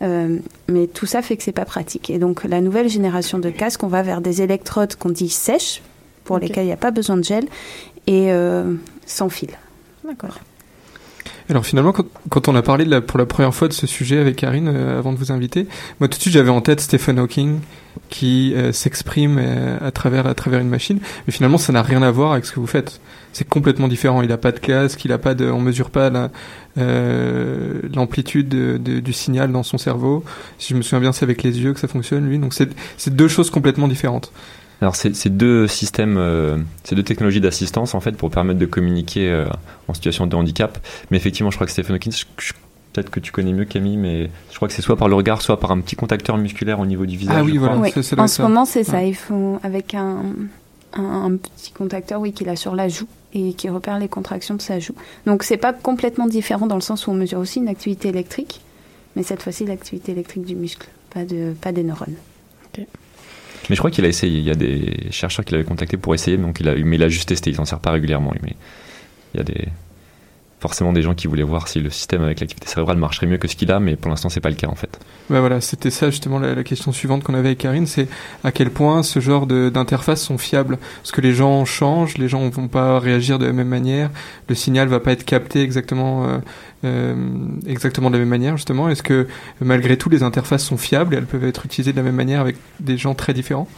Euh, 0.02 0.38
mais 0.68 0.86
tout 0.86 1.06
ça 1.06 1.22
fait 1.22 1.36
que 1.36 1.42
c'est 1.42 1.52
pas 1.52 1.64
pratique. 1.64 2.10
Et 2.10 2.18
donc 2.18 2.44
la 2.44 2.60
nouvelle 2.60 2.88
génération 2.88 3.38
de 3.38 3.50
casques, 3.50 3.82
on 3.82 3.88
va 3.88 4.02
vers 4.02 4.20
des 4.20 4.42
électrodes 4.42 4.94
qu'on 4.96 5.10
dit 5.10 5.28
sèches, 5.28 5.82
pour 6.24 6.38
lesquelles 6.38 6.64
il 6.64 6.68
n'y 6.68 6.72
a 6.72 6.78
pas 6.78 6.90
besoin 6.90 7.16
de 7.16 7.24
gel, 7.24 7.44
et 8.06 8.32
euh, 8.32 8.74
sans 9.06 9.28
fil. 9.28 9.50
D'accord. 10.06 10.38
Alors 11.48 11.64
finalement, 11.64 11.92
quand, 11.92 12.48
on 12.48 12.56
a 12.56 12.62
parlé 12.62 12.84
de 12.84 12.90
la, 12.90 13.00
pour 13.00 13.18
la 13.20 13.26
première 13.26 13.54
fois 13.54 13.68
de 13.68 13.72
ce 13.72 13.86
sujet 13.86 14.18
avec 14.18 14.34
Karine 14.34 14.68
euh, 14.68 14.98
avant 14.98 15.12
de 15.12 15.18
vous 15.18 15.30
inviter, 15.30 15.68
moi 16.00 16.08
tout 16.08 16.16
de 16.16 16.22
suite 16.22 16.32
j'avais 16.32 16.50
en 16.50 16.60
tête 16.60 16.80
Stephen 16.80 17.20
Hawking 17.20 17.60
qui 18.10 18.54
s'exprime 18.72 19.38
à 19.80 19.90
travers 19.90 20.26
à 20.26 20.34
travers 20.34 20.60
une 20.60 20.68
machine, 20.68 21.00
mais 21.26 21.32
finalement 21.32 21.56
ça 21.56 21.72
n'a 21.72 21.82
rien 21.82 22.02
à 22.02 22.10
voir 22.10 22.32
avec 22.32 22.44
ce 22.44 22.52
que 22.52 22.60
vous 22.60 22.66
faites. 22.66 23.00
C'est 23.36 23.46
complètement 23.46 23.86
différent. 23.86 24.22
Il 24.22 24.30
n'a 24.30 24.38
pas 24.38 24.50
de 24.50 24.58
casque, 24.58 25.04
il 25.04 25.12
a 25.12 25.18
pas 25.18 25.34
de, 25.34 25.50
on 25.50 25.60
mesure 25.60 25.90
pas 25.90 26.08
la, 26.08 26.30
euh, 26.78 27.82
l'amplitude 27.94 28.48
du 28.48 29.12
signal 29.12 29.52
dans 29.52 29.62
son 29.62 29.76
cerveau. 29.76 30.24
Si 30.56 30.72
je 30.72 30.74
me 30.74 30.80
souviens 30.80 31.00
bien, 31.00 31.12
c'est 31.12 31.24
avec 31.24 31.42
les 31.42 31.60
yeux 31.60 31.74
que 31.74 31.80
ça 31.80 31.86
fonctionne, 31.86 32.26
lui. 32.26 32.38
Donc 32.38 32.54
c'est 32.54 33.14
deux 33.14 33.28
choses 33.28 33.50
complètement 33.50 33.88
différentes. 33.88 34.32
Alors 34.80 34.96
c'est 34.96 35.28
deux 35.28 35.66
systèmes, 35.66 36.16
euh, 36.16 36.56
c'est 36.82 36.94
deux 36.94 37.02
technologies 37.02 37.42
d'assistance 37.42 37.94
en 37.94 38.00
fait 38.00 38.12
pour 38.12 38.30
permettre 38.30 38.58
de 38.58 38.64
communiquer 38.64 39.30
euh, 39.30 39.44
en 39.86 39.92
situation 39.92 40.26
de 40.26 40.34
handicap. 40.34 40.78
Mais 41.10 41.18
effectivement, 41.18 41.50
je 41.50 41.58
crois 41.58 41.66
que 41.66 41.72
Stephen 41.72 41.94
Hawking, 41.96 42.14
peut-être 42.94 43.10
que 43.10 43.20
tu 43.20 43.32
connais 43.32 43.52
mieux 43.52 43.66
Camille, 43.66 43.98
mais 43.98 44.30
je 44.50 44.56
crois 44.56 44.66
que 44.66 44.72
c'est 44.72 44.80
soit 44.80 44.96
par 44.96 45.08
le 45.08 45.14
regard, 45.14 45.42
soit 45.42 45.60
par 45.60 45.72
un 45.72 45.80
petit 45.80 45.96
contacteur 45.96 46.38
musculaire 46.38 46.80
au 46.80 46.86
niveau 46.86 47.04
du 47.04 47.18
visage. 47.18 47.36
Ah 47.38 47.44
oui, 47.44 47.58
voilà. 47.58 47.76
en 48.16 48.28
ce 48.28 48.40
moment, 48.40 48.64
c'est 48.64 48.84
ça. 48.84 49.04
Ils 49.04 49.14
font 49.14 49.60
avec 49.62 49.92
un, 49.92 50.22
un, 50.94 51.36
petit 51.36 51.72
contacteur, 51.72 52.22
oui, 52.22 52.32
qu'il 52.32 52.48
a 52.48 52.56
sur 52.56 52.74
la 52.74 52.88
joue 52.88 53.08
et 53.36 53.52
qui 53.52 53.68
repère 53.68 53.98
les 53.98 54.08
contractions 54.08 54.54
de 54.54 54.62
sa 54.62 54.78
joue. 54.80 54.94
Donc 55.26 55.42
c'est 55.42 55.58
pas 55.58 55.72
complètement 55.72 56.26
différent 56.26 56.66
dans 56.66 56.74
le 56.74 56.80
sens 56.80 57.06
où 57.06 57.10
on 57.10 57.14
mesure 57.14 57.38
aussi 57.38 57.58
une 57.58 57.68
activité 57.68 58.08
électrique, 58.08 58.60
mais 59.14 59.22
cette 59.22 59.42
fois-ci 59.42 59.66
l'activité 59.66 60.12
électrique 60.12 60.44
du 60.44 60.56
muscle, 60.56 60.88
pas, 61.10 61.24
de, 61.24 61.54
pas 61.60 61.72
des 61.72 61.82
neurones. 61.82 62.16
Mais 63.68 63.74
je 63.74 63.80
crois 63.80 63.90
qu'il 63.90 64.04
a 64.04 64.08
essayé. 64.08 64.38
Il 64.38 64.44
y 64.44 64.50
a 64.50 64.54
des 64.54 65.08
chercheurs 65.10 65.44
qui 65.44 65.52
l'avaient 65.52 65.64
contacté 65.64 65.96
pour 65.96 66.14
essayer, 66.14 66.36
donc 66.36 66.60
il 66.60 66.68
a, 66.68 66.74
mais 66.76 66.96
il 66.96 67.02
a 67.02 67.08
juste 67.08 67.28
testé. 67.28 67.50
Il 67.50 67.56
s'en 67.56 67.64
sert 67.64 67.80
pas 67.80 67.90
régulièrement. 67.90 68.32
Mais 68.42 68.54
il 69.34 69.38
y 69.38 69.40
a 69.40 69.44
des, 69.44 69.68
forcément 70.60 70.92
des 70.92 71.02
gens 71.02 71.14
qui 71.14 71.26
voulaient 71.26 71.42
voir 71.42 71.68
si 71.68 71.80
le 71.80 71.90
système 71.90 72.22
avec 72.22 72.40
l'activité 72.40 72.66
cérébrale 72.66 72.96
marcherait 72.96 73.26
mieux 73.26 73.36
que 73.36 73.46
ce 73.46 73.56
qu'il 73.56 73.70
a, 73.70 73.78
mais 73.78 73.96
pour 73.96 74.10
l'instant 74.10 74.28
c'est 74.28 74.40
pas 74.40 74.48
le 74.48 74.54
cas 74.54 74.68
en 74.68 74.74
fait. 74.74 74.98
Voilà, 75.28 75.60
c'était 75.60 75.90
ça 75.90 76.10
justement 76.10 76.38
la, 76.38 76.62
question 76.64 76.92
suivante 76.92 77.22
qu'on 77.22 77.34
avait 77.34 77.48
avec 77.48 77.58
Karine, 77.58 77.86
c'est 77.86 78.08
à 78.42 78.52
quel 78.52 78.70
point 78.70 79.02
ce 79.02 79.20
genre 79.20 79.46
d'interfaces 79.46 80.22
sont 80.22 80.38
fiables, 80.38 80.78
parce 81.02 81.12
que 81.12 81.20
les 81.20 81.32
gens 81.32 81.64
changent, 81.64 82.16
les 82.18 82.28
gens 82.28 82.48
vont 82.48 82.68
pas 82.68 82.98
réagir 82.98 83.38
de 83.38 83.46
la 83.46 83.52
même 83.52 83.68
manière, 83.68 84.10
le 84.48 84.54
signal 84.54 84.88
va 84.88 85.00
pas 85.00 85.12
être 85.12 85.24
capté 85.24 85.62
exactement 85.62 86.26
euh, 86.26 86.38
euh, 86.84 87.14
exactement 87.66 88.10
de 88.10 88.14
la 88.14 88.20
même 88.20 88.28
manière 88.28 88.56
justement. 88.56 88.88
Est-ce 88.88 89.02
que 89.02 89.26
malgré 89.60 89.96
tout 89.96 90.08
les 90.08 90.22
interfaces 90.22 90.64
sont 90.64 90.76
fiables 90.78 91.14
et 91.14 91.18
elles 91.18 91.26
peuvent 91.26 91.44
être 91.44 91.66
utilisées 91.66 91.92
de 91.92 91.96
la 91.96 92.02
même 92.02 92.14
manière 92.14 92.40
avec 92.40 92.56
des 92.80 92.96
gens 92.96 93.14
très 93.14 93.34
différents? 93.34 93.68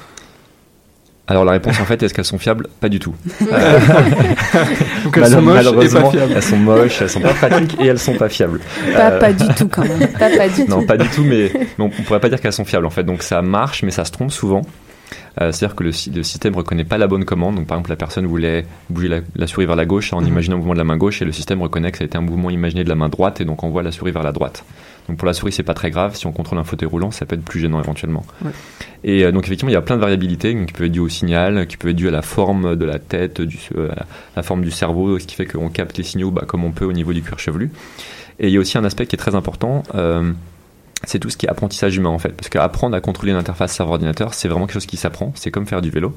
Alors 1.28 1.44
la 1.44 1.52
réponse 1.52 1.78
en 1.78 1.84
fait, 1.84 2.02
est-ce 2.02 2.14
qu'elles 2.14 2.24
sont 2.24 2.38
fiables? 2.38 2.68
Pas 2.80 2.88
du 2.88 2.98
tout. 2.98 3.14
Donc 5.04 5.16
elles 5.16 5.26
sont 5.26 5.42
moches 5.42 5.66
et 5.66 5.88
pas 5.90 6.10
fiables. 6.10 6.32
Elles 6.34 6.42
sont 6.42 6.56
moches, 6.56 7.02
elles 7.02 7.10
sont 7.10 7.20
pas 7.20 7.34
pratiques 7.34 7.76
et 7.78 7.86
elles 7.86 7.98
sont 7.98 8.14
pas 8.14 8.30
fiables. 8.30 8.60
Pas, 8.94 9.10
pas 9.10 9.32
du 9.34 9.46
tout 9.54 9.68
quand 9.68 9.82
même. 9.82 10.08
Pas, 10.18 10.30
pas 10.30 10.48
du 10.48 10.64
non, 10.64 10.86
pas 10.86 10.96
du 10.96 11.06
tout, 11.08 11.24
mais 11.24 11.52
on 11.78 11.90
pourrait 11.90 12.20
pas 12.20 12.30
dire 12.30 12.40
qu'elles 12.40 12.54
sont 12.54 12.64
fiables 12.64 12.86
en 12.86 12.90
fait. 12.90 13.04
Donc 13.04 13.22
ça 13.22 13.42
marche, 13.42 13.82
mais 13.82 13.90
ça 13.90 14.06
se 14.06 14.10
trompe 14.10 14.32
souvent. 14.32 14.62
Euh, 15.40 15.52
c'est-à-dire 15.52 15.76
que 15.76 15.84
le, 15.84 15.90
le, 16.14 16.22
système 16.22 16.56
reconnaît 16.56 16.84
pas 16.84 16.98
la 16.98 17.06
bonne 17.06 17.24
commande. 17.24 17.56
Donc, 17.56 17.66
par 17.66 17.76
exemple, 17.76 17.90
la 17.90 17.96
personne 17.96 18.26
voulait 18.26 18.66
bouger 18.90 19.22
la, 19.36 19.46
souris 19.46 19.66
vers 19.66 19.76
la 19.76 19.86
gauche 19.86 20.12
en 20.12 20.20
mhm. 20.20 20.28
imaginant 20.28 20.56
un 20.56 20.58
mouvement 20.58 20.74
de 20.74 20.78
la 20.78 20.84
main 20.84 20.96
gauche 20.96 21.22
et 21.22 21.24
le 21.24 21.32
système 21.32 21.62
reconnaît 21.62 21.92
que 21.92 21.98
ça 21.98 22.04
a 22.04 22.06
été 22.06 22.18
un 22.18 22.22
mouvement 22.22 22.50
imaginé 22.50 22.82
de 22.82 22.88
la 22.88 22.94
main 22.94 23.08
droite 23.08 23.40
et 23.40 23.44
donc 23.44 23.62
envoie 23.62 23.82
la 23.82 23.92
souris 23.92 24.10
vers 24.10 24.22
la 24.22 24.32
droite. 24.32 24.64
Donc, 25.08 25.16
pour 25.16 25.26
la 25.26 25.32
souris, 25.32 25.52
c'est 25.52 25.62
pas 25.62 25.74
très 25.74 25.90
grave. 25.90 26.16
Si 26.16 26.26
on 26.26 26.32
contrôle 26.32 26.58
un 26.58 26.64
fauteuil 26.64 26.88
roulant, 26.88 27.10
ça 27.10 27.24
peut 27.24 27.36
être 27.36 27.44
plus 27.44 27.60
gênant 27.60 27.80
éventuellement. 27.80 28.24
Et 29.04 29.24
euh, 29.24 29.32
donc, 29.32 29.44
effectivement, 29.44 29.70
il 29.70 29.74
y 29.74 29.76
a 29.76 29.82
plein 29.82 29.96
de 29.96 30.00
variabilités 30.00 30.54
qui 30.66 30.72
peuvent 30.72 30.86
être 30.86 30.92
dues 30.92 31.00
au 31.00 31.08
signal, 31.08 31.66
qui 31.66 31.76
peuvent 31.76 31.90
être 31.90 31.96
dues 31.96 32.08
à 32.08 32.12
la 32.12 32.22
forme 32.22 32.76
de 32.76 32.84
la 32.84 32.98
tête, 32.98 33.40
du, 33.40 33.58
euh, 33.76 33.90
à 33.92 34.04
la, 34.36 34.42
forme 34.42 34.62
du 34.62 34.70
cerveau, 34.70 35.18
ce 35.18 35.26
qui 35.26 35.34
fait 35.34 35.46
qu'on 35.46 35.70
capte 35.70 35.96
les 35.96 36.04
signaux 36.04 36.30
bah, 36.30 36.44
comme 36.46 36.64
on 36.64 36.72
peut 36.72 36.84
au 36.84 36.92
niveau 36.92 37.12
du 37.12 37.22
cuir 37.22 37.38
chevelu. 37.38 37.70
Et 38.40 38.48
il 38.48 38.52
y 38.52 38.56
a 38.56 38.60
aussi 38.60 38.76
un 38.76 38.84
aspect 38.84 39.06
qui 39.06 39.16
est 39.16 39.18
très 39.18 39.34
important 39.34 39.82
c'est 41.04 41.18
tout 41.18 41.30
ce 41.30 41.36
qui 41.36 41.46
est 41.46 41.48
apprentissage 41.48 41.96
humain 41.96 42.10
en 42.10 42.18
fait. 42.18 42.30
Parce 42.30 42.48
qu'apprendre 42.48 42.96
à 42.96 43.00
contrôler 43.00 43.32
une 43.32 43.38
interface 43.38 43.72
serveur-ordinateur, 43.72 44.34
c'est 44.34 44.48
vraiment 44.48 44.66
quelque 44.66 44.74
chose 44.74 44.86
qui 44.86 44.96
s'apprend, 44.96 45.32
c'est 45.34 45.50
comme 45.50 45.66
faire 45.66 45.80
du 45.80 45.90
vélo. 45.90 46.14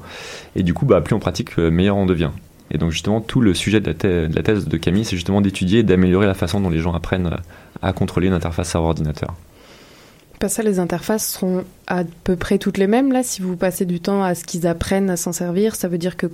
Et 0.56 0.62
du 0.62 0.74
coup, 0.74 0.86
bah, 0.86 1.00
plus 1.00 1.14
on 1.14 1.20
pratique, 1.20 1.58
euh, 1.58 1.70
meilleur 1.70 1.96
on 1.96 2.06
devient. 2.06 2.30
Et 2.70 2.78
donc 2.78 2.90
justement, 2.90 3.20
tout 3.20 3.40
le 3.40 3.54
sujet 3.54 3.80
de 3.80 3.86
la, 3.86 4.42
thèse 4.42 4.66
de 4.66 4.76
Camille, 4.76 5.04
c'est 5.04 5.16
justement 5.16 5.40
d'étudier 5.40 5.80
et 5.80 5.82
d'améliorer 5.82 6.26
la 6.26 6.34
façon 6.34 6.60
dont 6.60 6.70
les 6.70 6.78
gens 6.78 6.94
apprennent 6.94 7.26
euh, 7.26 7.36
à 7.82 7.92
contrôler 7.92 8.28
une 8.28 8.32
interface 8.32 8.70
serveur-ordinateur. 8.70 9.34
Pas 10.38 10.48
ça, 10.48 10.62
les 10.62 10.80
interfaces 10.80 11.34
seront 11.34 11.64
à 11.86 12.02
peu 12.24 12.34
près 12.34 12.58
toutes 12.58 12.78
les 12.78 12.88
mêmes 12.88 13.12
là. 13.12 13.22
Si 13.22 13.42
vous 13.42 13.56
passez 13.56 13.84
du 13.84 14.00
temps 14.00 14.24
à 14.24 14.34
ce 14.34 14.44
qu'ils 14.44 14.66
apprennent 14.66 15.10
à 15.10 15.16
s'en 15.16 15.32
servir, 15.32 15.76
ça 15.76 15.86
veut 15.86 15.98
dire 15.98 16.16
que 16.16 16.26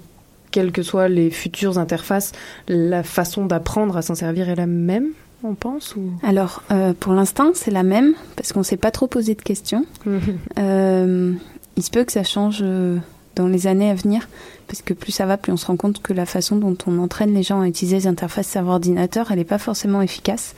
quelles 0.51 0.73
que 0.73 0.83
soient 0.83 1.09
les 1.09 1.31
futures 1.31 1.79
interfaces, 1.79 2.33
la 2.69 3.03
façon 3.03 3.45
d'apprendre 3.45 3.97
à 3.97 4.03
s'en 4.03 4.15
servir 4.15 4.49
est 4.49 4.55
la 4.55 4.67
même? 4.67 5.09
On 5.43 5.55
pense 5.55 5.97
ou... 5.97 6.13
Alors, 6.23 6.63
euh, 6.71 6.93
pour 6.99 7.13
l'instant, 7.13 7.51
c'est 7.55 7.71
la 7.71 7.83
même, 7.83 8.15
parce 8.37 8.53
qu'on 8.53 8.61
ne 8.61 8.65
s'est 8.65 8.77
pas 8.77 8.91
trop 8.91 9.07
posé 9.07 9.35
de 9.35 9.43
questions. 9.43 9.85
euh, 10.59 11.33
il 11.77 11.83
se 11.83 11.91
peut 11.91 12.05
que 12.05 12.13
ça 12.13 12.25
change 12.25 12.61
euh, 12.63 12.99
dans 13.37 13.47
les 13.47 13.67
années 13.67 13.91
à 13.91 13.95
venir, 13.95 14.29
parce 14.67 14.83
que 14.83 14.95
plus 14.95 15.13
ça 15.13 15.27
va, 15.27 15.37
plus 15.37 15.53
on 15.53 15.57
se 15.57 15.67
rend 15.67 15.77
compte 15.77 16.03
que 16.03 16.13
la 16.13 16.27
façon 16.27 16.57
dont 16.57 16.77
on 16.87 16.99
entraîne 16.99 17.35
les 17.35 17.43
gens 17.43 17.61
à 17.61 17.69
utiliser 17.69 17.97
les 17.97 18.07
interfaces 18.07 18.49
cerveau-ordinateur, 18.49 19.31
elle 19.31 19.39
n'est 19.39 19.45
pas 19.45 19.59
forcément 19.59 20.03
efficace. 20.03 20.55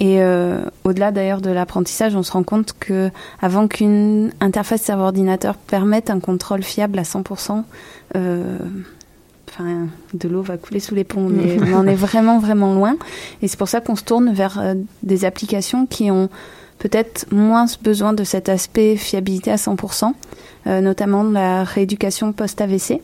Et 0.00 0.22
euh, 0.22 0.64
au-delà 0.84 1.12
d'ailleurs 1.12 1.40
de 1.40 1.50
l'apprentissage, 1.50 2.16
on 2.16 2.22
se 2.22 2.32
rend 2.32 2.42
compte 2.42 2.74
que 2.78 3.10
avant 3.40 3.68
qu'une 3.68 4.32
interface 4.40 4.82
cerveau-ordinateur 4.82 5.56
permette 5.56 6.10
un 6.10 6.20
contrôle 6.20 6.62
fiable 6.62 6.98
à 6.98 7.02
100%, 7.02 7.62
euh, 8.16 8.58
enfin, 9.54 9.86
de 10.14 10.28
l'eau 10.28 10.42
va 10.42 10.56
couler 10.56 10.80
sous 10.80 10.94
les 10.94 11.04
ponts, 11.04 11.28
mais 11.28 11.56
on 11.72 11.78
en 11.78 11.86
est 11.86 11.94
vraiment 11.94 12.38
vraiment 12.38 12.74
loin. 12.74 12.96
Et 13.42 13.48
c'est 13.48 13.58
pour 13.58 13.68
ça 13.68 13.80
qu'on 13.80 13.96
se 13.96 14.04
tourne 14.04 14.32
vers 14.32 14.58
euh, 14.60 14.74
des 15.02 15.24
applications 15.24 15.86
qui 15.86 16.10
ont 16.10 16.28
peut-être 16.78 17.26
moins 17.32 17.66
besoin 17.82 18.12
de 18.12 18.24
cet 18.24 18.48
aspect 18.48 18.96
fiabilité 18.96 19.50
à 19.50 19.56
100%, 19.56 20.12
euh, 20.66 20.80
notamment 20.80 21.22
la 21.22 21.64
rééducation 21.64 22.32
post-AVC. 22.32 23.00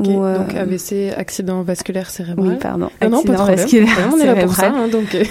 Euh, 0.00 0.38
Donc 0.38 0.54
AVC, 0.54 1.12
accident 1.16 1.62
vasculaire 1.62 2.10
cérébral. 2.10 2.48
Oui, 2.48 2.56
pardon. 2.60 2.90
Ah 3.00 3.08
non, 3.08 3.22
pas 3.22 3.34
de 3.34 3.38
Accident 3.38 3.46
vasculaire 3.46 3.96
Ouais, 3.96 4.12
on 4.12 4.18
est 4.18 4.26
là 4.26 4.34
pour 4.42 4.54
ça. 4.54 4.70
hein, 4.70 4.88
donc, 4.88 5.14
euh, 5.14 5.24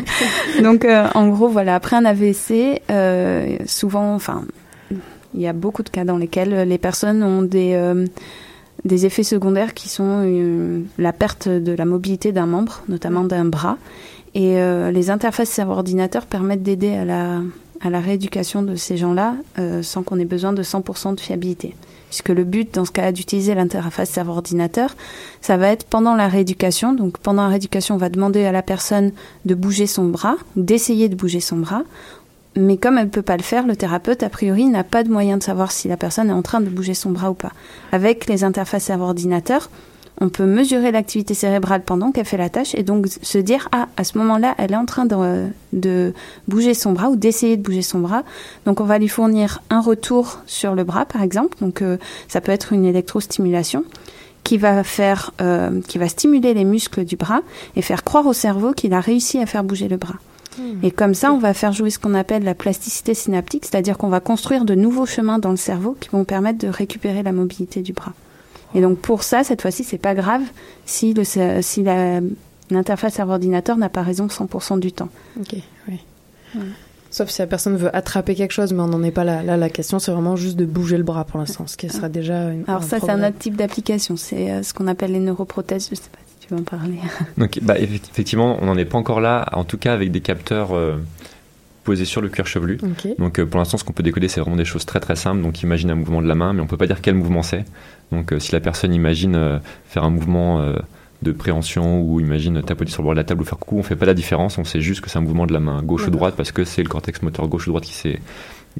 Donc, 0.62 0.84
euh, 0.84 1.06
en 1.14 1.28
gros, 1.28 1.48
voilà, 1.48 1.76
après 1.76 1.96
un 1.96 2.04
AVC, 2.04 2.82
souvent, 3.66 4.14
enfin, 4.14 4.42
il 5.34 5.40
y 5.40 5.46
a 5.46 5.52
beaucoup 5.52 5.82
de 5.82 5.90
cas 5.90 6.04
dans 6.04 6.16
lesquels 6.16 6.68
les 6.68 6.78
personnes 6.78 7.22
ont 7.22 7.42
des, 7.42 7.76
des 8.84 9.06
effets 9.06 9.22
secondaires 9.22 9.74
qui 9.74 9.88
sont 9.88 10.22
euh, 10.24 10.82
la 10.98 11.12
perte 11.12 11.48
de 11.48 11.72
la 11.72 11.84
mobilité 11.84 12.32
d'un 12.32 12.46
membre, 12.46 12.82
notamment 12.88 13.24
d'un 13.24 13.44
bras. 13.44 13.78
Et 14.34 14.58
euh, 14.60 14.90
les 14.90 15.10
interfaces 15.10 15.50
cerveau-ordinateur 15.50 16.26
permettent 16.26 16.62
d'aider 16.62 16.94
à 16.94 17.04
la, 17.04 17.40
à 17.80 17.90
la 17.90 18.00
rééducation 18.00 18.62
de 18.62 18.76
ces 18.76 18.96
gens-là 18.96 19.34
euh, 19.58 19.82
sans 19.82 20.02
qu'on 20.02 20.18
ait 20.18 20.24
besoin 20.24 20.52
de 20.52 20.62
100% 20.62 21.14
de 21.14 21.20
fiabilité. 21.20 21.74
Puisque 22.08 22.30
le 22.30 22.42
but, 22.42 22.74
dans 22.74 22.84
ce 22.84 22.90
cas 22.90 23.12
d'utiliser 23.12 23.54
l'interface 23.54 24.10
cerveau-ordinateur, 24.10 24.96
ça 25.40 25.56
va 25.56 25.68
être 25.68 25.84
pendant 25.84 26.16
la 26.16 26.26
rééducation. 26.26 26.92
Donc 26.92 27.18
pendant 27.18 27.42
la 27.42 27.48
rééducation, 27.48 27.94
on 27.94 27.98
va 27.98 28.08
demander 28.08 28.44
à 28.44 28.52
la 28.52 28.62
personne 28.62 29.12
de 29.44 29.54
bouger 29.54 29.86
son 29.86 30.06
bras, 30.06 30.36
d'essayer 30.56 31.08
de 31.08 31.14
bouger 31.14 31.40
son 31.40 31.58
bras. 31.58 31.82
Mais 32.56 32.76
comme 32.76 32.98
elle 32.98 33.06
ne 33.06 33.10
peut 33.10 33.22
pas 33.22 33.36
le 33.36 33.42
faire, 33.42 33.66
le 33.66 33.76
thérapeute, 33.76 34.22
a 34.22 34.28
priori, 34.28 34.66
n'a 34.66 34.82
pas 34.82 35.04
de 35.04 35.10
moyen 35.10 35.36
de 35.36 35.42
savoir 35.42 35.70
si 35.70 35.86
la 35.88 35.96
personne 35.96 36.30
est 36.30 36.34
en 36.34 36.42
train 36.42 36.60
de 36.60 36.68
bouger 36.68 36.94
son 36.94 37.10
bras 37.10 37.30
ou 37.30 37.34
pas. 37.34 37.52
Avec 37.92 38.26
les 38.26 38.42
interfaces 38.42 38.84
cerveau-ordinateur, 38.84 39.70
on 40.20 40.28
peut 40.28 40.44
mesurer 40.44 40.90
l'activité 40.90 41.32
cérébrale 41.32 41.82
pendant 41.82 42.12
qu'elle 42.12 42.26
fait 42.26 42.36
la 42.36 42.50
tâche 42.50 42.74
et 42.74 42.82
donc 42.82 43.06
se 43.06 43.38
dire 43.38 43.68
ah 43.72 43.88
à 43.96 44.04
ce 44.04 44.18
moment-là 44.18 44.54
elle 44.58 44.72
est 44.72 44.76
en 44.76 44.84
train 44.84 45.06
de, 45.06 46.12
bouger 46.46 46.74
son 46.74 46.92
bras 46.92 47.08
ou 47.08 47.16
d'essayer 47.16 47.56
de 47.56 47.62
bouger 47.62 47.80
son 47.82 48.00
bras. 48.00 48.22
Donc 48.66 48.80
on 48.80 48.84
va 48.84 48.98
lui 48.98 49.08
fournir 49.08 49.62
un 49.70 49.80
retour 49.80 50.40
sur 50.46 50.74
le 50.74 50.84
bras 50.84 51.06
par 51.06 51.22
exemple. 51.22 51.56
Donc 51.60 51.80
euh, 51.80 51.96
ça 52.28 52.42
peut 52.42 52.52
être 52.52 52.74
une 52.74 52.84
électrostimulation 52.84 53.84
qui 54.44 54.58
va 54.58 54.84
faire 54.84 55.32
euh, 55.40 55.80
qui 55.88 55.96
va 55.96 56.08
stimuler 56.08 56.52
les 56.52 56.64
muscles 56.64 57.04
du 57.04 57.16
bras 57.16 57.40
et 57.76 57.82
faire 57.82 58.04
croire 58.04 58.26
au 58.26 58.34
cerveau 58.34 58.72
qu'il 58.72 58.92
a 58.92 59.00
réussi 59.00 59.38
à 59.38 59.46
faire 59.46 59.64
bouger 59.64 59.88
le 59.88 59.96
bras 59.96 60.16
et 60.82 60.90
comme 60.90 61.14
ça, 61.14 61.32
on 61.32 61.38
va 61.38 61.54
faire 61.54 61.72
jouer 61.72 61.90
ce 61.90 61.98
qu'on 61.98 62.14
appelle 62.14 62.44
la 62.44 62.54
plasticité 62.54 63.14
synaptique, 63.14 63.64
c'est-à-dire 63.64 63.98
qu'on 63.98 64.08
va 64.08 64.20
construire 64.20 64.64
de 64.64 64.74
nouveaux 64.74 65.06
chemins 65.06 65.38
dans 65.38 65.50
le 65.50 65.56
cerveau 65.56 65.96
qui 65.98 66.08
vont 66.10 66.24
permettre 66.24 66.58
de 66.58 66.68
récupérer 66.68 67.22
la 67.22 67.32
mobilité 67.32 67.82
du 67.82 67.92
bras. 67.92 68.12
Et 68.74 68.80
donc 68.80 68.98
pour 68.98 69.22
ça, 69.22 69.44
cette 69.44 69.62
fois-ci, 69.62 69.84
c'est 69.84 69.98
pas 69.98 70.14
grave 70.14 70.42
si 70.86 71.12
le 71.14 71.24
si 71.24 71.84
l'interface 72.70 73.14
cerveau-ordinateur 73.14 73.76
n'a 73.76 73.88
pas 73.88 74.02
raison 74.02 74.26
100% 74.26 74.78
du 74.78 74.92
temps. 74.92 75.08
ok, 75.40 75.56
oui. 75.88 76.00
Sauf 77.12 77.28
si 77.28 77.42
la 77.42 77.48
personne 77.48 77.76
veut 77.76 77.94
attraper 77.94 78.36
quelque 78.36 78.52
chose, 78.52 78.72
mais 78.72 78.82
on 78.82 78.86
n'en 78.86 79.02
est 79.02 79.10
pas 79.10 79.24
là. 79.24 79.42
Là, 79.42 79.56
la 79.56 79.68
question, 79.68 79.98
c'est 79.98 80.12
vraiment 80.12 80.36
juste 80.36 80.56
de 80.56 80.64
bouger 80.64 80.96
le 80.96 81.02
bras 81.02 81.24
pour 81.24 81.40
l'instant, 81.40 81.66
ce 81.66 81.76
qui 81.76 81.88
sera 81.88 82.08
déjà 82.08 82.50
une. 82.50 82.62
Alors 82.68 82.84
ça, 82.84 83.00
c'est 83.00 83.10
un 83.10 83.26
autre 83.26 83.38
type 83.38 83.56
d'application. 83.56 84.16
C'est 84.16 84.50
euh, 84.50 84.62
ce 84.62 84.72
qu'on 84.72 84.86
appelle 84.86 85.10
les 85.10 85.18
neuroprothèses. 85.18 85.88
Je 85.90 85.96
sais 85.96 86.02
pas 86.10 86.18
veux 86.54 86.60
en 86.60 86.64
parler. 86.64 86.98
Donc, 87.38 87.58
bah, 87.62 87.78
effect- 87.78 88.08
effectivement, 88.10 88.58
on 88.60 88.66
n'en 88.66 88.76
est 88.76 88.84
pas 88.84 88.98
encore 88.98 89.20
là, 89.20 89.46
en 89.52 89.64
tout 89.64 89.78
cas 89.78 89.92
avec 89.92 90.10
des 90.10 90.20
capteurs 90.20 90.74
euh, 90.74 90.96
posés 91.84 92.04
sur 92.04 92.20
le 92.20 92.28
cuir 92.28 92.46
chevelu. 92.46 92.78
Donc, 93.18 93.38
euh, 93.38 93.46
pour 93.46 93.58
l'instant, 93.58 93.76
ce 93.78 93.84
qu'on 93.84 93.92
peut 93.92 94.02
décoder, 94.02 94.28
c'est 94.28 94.40
vraiment 94.40 94.56
des 94.56 94.64
choses 94.64 94.84
très 94.86 95.00
très 95.00 95.16
simples. 95.16 95.42
Donc, 95.42 95.62
imagine 95.62 95.90
un 95.90 95.94
mouvement 95.94 96.22
de 96.22 96.28
la 96.28 96.34
main, 96.34 96.52
mais 96.52 96.60
on 96.60 96.66
peut 96.66 96.76
pas 96.76 96.86
dire 96.86 97.00
quel 97.00 97.14
mouvement 97.14 97.42
c'est. 97.42 97.64
Donc, 98.12 98.32
euh, 98.32 98.38
si 98.38 98.52
la 98.52 98.60
personne 98.60 98.92
imagine 98.94 99.60
faire 99.86 100.04
un 100.04 100.10
mouvement 100.10 100.64
de 101.22 101.32
préhension 101.32 102.00
ou 102.02 102.18
imagine 102.20 102.62
tapoter 102.62 102.90
sur 102.90 103.02
le 103.02 103.04
bord 103.04 103.12
de 103.14 103.18
la 103.20 103.24
table 103.24 103.42
ou 103.42 103.44
faire 103.44 103.58
coucou, 103.58 103.78
on 103.78 103.82
fait 103.82 103.96
pas 103.96 104.06
la 104.06 104.14
différence. 104.14 104.56
On 104.58 104.64
sait 104.64 104.80
juste 104.80 105.00
que 105.02 105.10
c'est 105.10 105.18
un 105.18 105.22
mouvement 105.22 105.46
de 105.46 105.52
la 105.52 105.60
main 105.60 105.82
gauche 105.82 106.06
ou 106.06 106.10
droite 106.10 106.34
parce 106.36 106.50
que 106.52 106.64
c'est 106.64 106.82
le 106.82 106.88
cortex 106.88 107.20
moteur 107.22 107.46
gauche 107.46 107.66
ou 107.66 107.70
droite 107.70 107.84
qui 107.84 107.92
s'est 107.94 108.18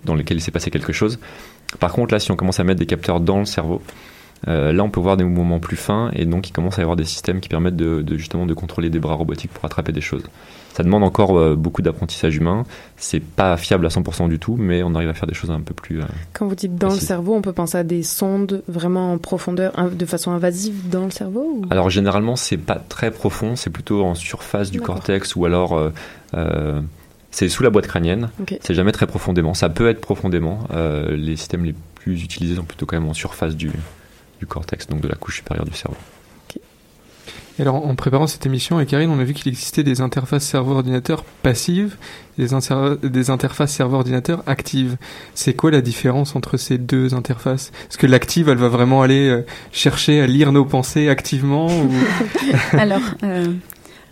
dans 0.04 0.14
lequel 0.14 0.38
il 0.38 0.40
s'est 0.40 0.50
passé 0.50 0.70
quelque 0.70 0.92
chose. 0.92 1.18
Par 1.80 1.92
contre, 1.92 2.12
là, 2.14 2.18
si 2.20 2.30
on 2.32 2.36
commence 2.36 2.58
à 2.58 2.64
mettre 2.64 2.80
des 2.80 2.86
capteurs 2.86 3.20
dans 3.20 3.38
le 3.40 3.44
cerveau, 3.44 3.82
euh, 4.48 4.72
là, 4.72 4.82
on 4.84 4.90
peut 4.90 5.00
voir 5.00 5.16
des 5.16 5.24
mouvements 5.24 5.58
plus 5.60 5.76
fins 5.76 6.10
et 6.14 6.24
donc 6.24 6.48
il 6.48 6.52
commence 6.52 6.78
à 6.78 6.82
y 6.82 6.84
avoir 6.84 6.96
des 6.96 7.04
systèmes 7.04 7.40
qui 7.40 7.48
permettent 7.48 7.76
de, 7.76 8.00
de, 8.02 8.16
justement 8.16 8.46
de 8.46 8.54
contrôler 8.54 8.88
des 8.90 8.98
bras 8.98 9.14
robotiques 9.14 9.52
pour 9.52 9.64
attraper 9.64 9.92
des 9.92 10.00
choses. 10.00 10.22
Ça 10.72 10.82
demande 10.84 11.02
encore 11.02 11.36
euh, 11.38 11.56
beaucoup 11.56 11.82
d'apprentissage 11.82 12.36
humain. 12.36 12.64
C'est 12.96 13.20
pas 13.20 13.56
fiable 13.56 13.84
à 13.84 13.88
100% 13.90 14.28
du 14.28 14.38
tout, 14.38 14.56
mais 14.58 14.82
on 14.82 14.94
arrive 14.94 15.08
à 15.08 15.14
faire 15.14 15.26
des 15.26 15.34
choses 15.34 15.50
un 15.50 15.60
peu 15.60 15.74
plus. 15.74 16.00
euh, 16.00 16.04
Quand 16.32 16.46
vous 16.46 16.54
dites 16.54 16.76
dans 16.76 16.90
le 16.90 16.94
cerveau, 16.98 17.34
on 17.34 17.42
peut 17.42 17.52
penser 17.52 17.76
à 17.76 17.82
des 17.84 18.02
sondes 18.02 18.62
vraiment 18.68 19.12
en 19.12 19.18
profondeur, 19.18 19.72
de 19.92 20.06
façon 20.06 20.30
invasive 20.30 20.88
dans 20.88 21.04
le 21.04 21.10
cerveau 21.10 21.56
ou- 21.56 21.66
Alors 21.70 21.90
généralement, 21.90 22.36
c'est 22.36 22.56
pas 22.56 22.76
très 22.76 23.10
profond, 23.10 23.56
c'est 23.56 23.70
plutôt 23.70 24.04
en 24.04 24.14
surface 24.14 24.70
du 24.70 24.80
cortex 24.80 25.34
ou 25.36 25.44
alors 25.44 25.78
c'est 27.32 27.48
sous 27.48 27.62
la 27.62 27.70
boîte 27.70 27.86
crânienne. 27.86 28.30
C'est 28.62 28.74
jamais 28.74 28.92
très 28.92 29.06
profondément. 29.06 29.54
Ça 29.54 29.68
peut 29.68 29.88
être 29.88 30.00
profondément. 30.00 30.60
Euh, 30.72 31.16
les 31.16 31.36
systèmes 31.36 31.64
les 31.64 31.74
plus 31.94 32.22
utilisés 32.22 32.56
sont 32.56 32.64
plutôt 32.64 32.86
quand 32.86 32.98
même 32.98 33.08
en 33.08 33.14
surface 33.14 33.54
du, 33.54 33.70
du 34.40 34.46
cortex, 34.46 34.88
donc 34.88 35.00
de 35.00 35.08
la 35.08 35.14
couche 35.14 35.36
supérieure 35.36 35.66
du 35.66 35.74
cerveau. 35.74 35.96
Et 37.58 37.62
alors, 37.62 37.86
en 37.86 37.94
préparant 37.94 38.26
cette 38.26 38.46
émission 38.46 38.76
avec 38.76 38.88
Karine, 38.88 39.10
on 39.10 39.18
a 39.18 39.24
vu 39.24 39.34
qu'il 39.34 39.48
existait 39.48 39.82
des 39.82 40.00
interfaces 40.00 40.44
cerveau-ordinateur 40.44 41.24
passives 41.42 41.96
et 42.38 42.42
des, 42.42 42.54
inter- 42.54 42.96
des 43.02 43.28
interfaces 43.28 43.72
cerveau-ordinateur 43.72 44.42
actives. 44.46 44.96
C'est 45.34 45.52
quoi 45.52 45.70
la 45.70 45.82
différence 45.82 46.36
entre 46.36 46.56
ces 46.56 46.78
deux 46.78 47.12
interfaces? 47.12 47.70
Est-ce 47.90 47.98
que 47.98 48.06
l'active, 48.06 48.48
elle 48.48 48.56
va 48.56 48.68
vraiment 48.68 49.02
aller 49.02 49.28
euh, 49.28 49.44
chercher 49.72 50.22
à 50.22 50.26
lire 50.26 50.52
nos 50.52 50.64
pensées 50.64 51.10
activement 51.10 51.66
ou... 51.66 51.90
alors, 52.72 53.02
euh, 53.24 53.52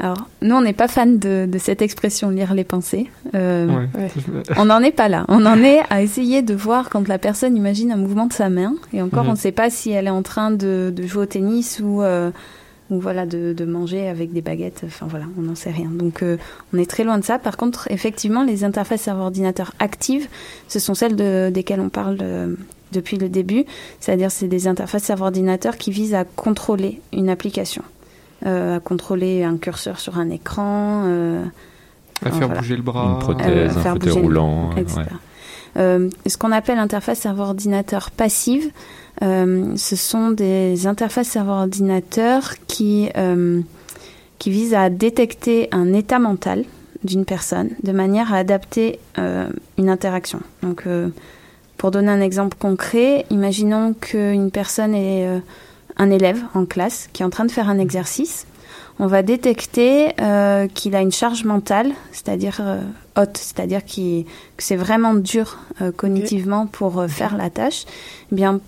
alors, 0.00 0.28
nous, 0.42 0.54
on 0.54 0.61
n'est 0.61 0.72
pas 0.72 0.87
fan 0.88 1.18
de, 1.18 1.46
de 1.50 1.58
cette 1.58 1.82
expression 1.82 2.30
lire 2.30 2.54
les 2.54 2.64
pensées. 2.64 3.11
Euh, 3.34 3.66
Ouais. 3.66 4.08
On 4.56 4.66
n'en 4.66 4.80
est 4.80 4.92
pas 4.92 5.08
là. 5.08 5.24
On 5.28 5.44
en 5.44 5.58
est 5.62 5.80
à 5.90 6.02
essayer 6.02 6.42
de 6.42 6.54
voir 6.54 6.88
quand 6.88 7.08
la 7.08 7.18
personne 7.18 7.56
imagine 7.56 7.90
un 7.90 7.96
mouvement 7.96 8.26
de 8.26 8.32
sa 8.32 8.48
main. 8.48 8.74
Et 8.92 9.02
encore, 9.02 9.24
Mhm. 9.24 9.30
on 9.30 9.32
ne 9.32 9.38
sait 9.38 9.52
pas 9.52 9.70
si 9.70 9.90
elle 9.90 10.06
est 10.06 10.11
en 10.11 10.22
train 10.22 10.50
de, 10.52 10.92
de 10.94 11.06
jouer 11.06 11.22
au 11.22 11.26
tennis 11.26 11.80
ou, 11.82 12.02
euh, 12.02 12.30
ou 12.90 13.00
voilà, 13.00 13.26
de, 13.26 13.52
de 13.52 13.64
manger 13.64 14.08
avec 14.08 14.32
des 14.32 14.40
baguettes. 14.40 14.82
Enfin 14.87 15.06
voilà, 15.11 15.24
on 15.37 15.42
n'en 15.42 15.54
sait 15.56 15.70
rien. 15.72 15.90
Donc 15.92 16.22
euh, 16.22 16.37
on 16.72 16.78
est 16.78 16.88
très 16.88 17.02
loin 17.02 17.18
de 17.18 17.24
ça. 17.24 17.38
Par 17.40 17.56
contre, 17.56 17.88
effectivement, 17.90 18.44
les 18.44 18.62
interfaces 18.62 19.02
cerveau-ordinateur 19.02 19.72
actives, 19.80 20.28
ce 20.68 20.78
sont 20.78 20.94
celles 20.94 21.16
de, 21.16 21.50
desquelles 21.52 21.80
on 21.80 21.88
parle 21.88 22.18
euh, 22.22 22.54
depuis 22.92 23.16
le 23.18 23.28
début. 23.28 23.64
C'est-à-dire, 24.00 24.30
c'est 24.30 24.46
des 24.48 24.68
interfaces 24.68 25.02
cerveau-ordinateur 25.02 25.76
qui 25.76 25.90
visent 25.90 26.14
à 26.14 26.24
contrôler 26.24 27.00
une 27.12 27.28
application. 27.30 27.82
Euh, 28.46 28.77
à 28.77 28.81
contrôler 28.81 29.42
un 29.42 29.57
curseur 29.57 29.98
sur 29.98 30.16
un 30.16 30.31
écran, 30.31 31.03
euh, 31.07 31.44
À 32.24 32.31
faire 32.31 32.46
voilà. 32.46 32.61
bouger 32.61 32.77
le 32.77 32.83
bras. 32.83 33.05
Une 33.14 33.18
prothèse, 33.18 33.48
euh, 33.77 33.79
un 33.79 33.83
faire 33.83 33.92
fauteuil 33.94 34.09
bouger 34.11 34.20
le- 34.20 34.27
roulant. 34.27 34.70
etc. 34.77 34.98
ouais. 34.98 35.05
Euh, 35.77 36.09
ce 36.27 36.37
qu'on 36.38 36.53
appelle 36.53 36.79
interface 36.79 37.18
cerveau-ordinateur 37.18 38.11
passive, 38.12 38.70
euh, 39.22 39.72
ce 39.77 39.96
sont 39.96 40.31
des 40.31 40.87
interfaces 40.87 41.27
cerveau-ordinateur 41.29 42.55
qui, 42.68 43.09
euh, 43.16 43.61
qui 44.38 44.51
visent 44.51 44.74
à 44.74 44.88
détecter 44.88 45.68
un 45.72 45.92
état 45.92 46.18
mental 46.20 46.64
d'une 47.05 47.24
personne 47.24 47.70
de 47.83 47.92
manière 47.92 48.33
à 48.33 48.37
adapter 48.38 48.98
euh, 49.18 49.48
une 49.79 49.88
interaction. 49.88 50.40
Donc, 50.62 50.85
euh, 50.87 51.09
pour 51.77 51.90
donner 51.90 52.11
un 52.11 52.20
exemple 52.20 52.57
concret, 52.59 53.24
imaginons 53.31 53.94
qu'une 53.94 54.51
personne 54.51 54.94
est 54.94 55.27
euh, 55.27 55.38
un 55.98 56.11
élève 56.11 56.42
en 56.54 56.64
classe 56.64 57.08
qui 57.12 57.22
est 57.22 57.26
en 57.26 57.30
train 57.30 57.44
de 57.44 57.50
faire 57.50 57.68
un 57.68 57.78
exercice. 57.78 58.46
On 59.00 59.06
va 59.06 59.22
détecter 59.22 60.12
euh, 60.20 60.66
qu'il 60.66 60.96
a 60.96 61.00
une 61.00 61.12
charge 61.12 61.44
mentale, 61.44 61.92
c'est-à-dire 62.11 62.58
euh, 62.61 62.80
haute, 63.16 63.37
c'est-à-dire 63.37 63.84
que 63.84 64.24
c'est 64.58 64.76
vraiment 64.76 65.14
dur 65.14 65.58
euh, 65.80 65.92
cognitivement 65.92 66.66
pour 66.66 67.04
faire 67.08 67.37
la 67.37 67.48
tâche. 67.48 67.84
Eh 68.32 68.34
bien, 68.34 68.61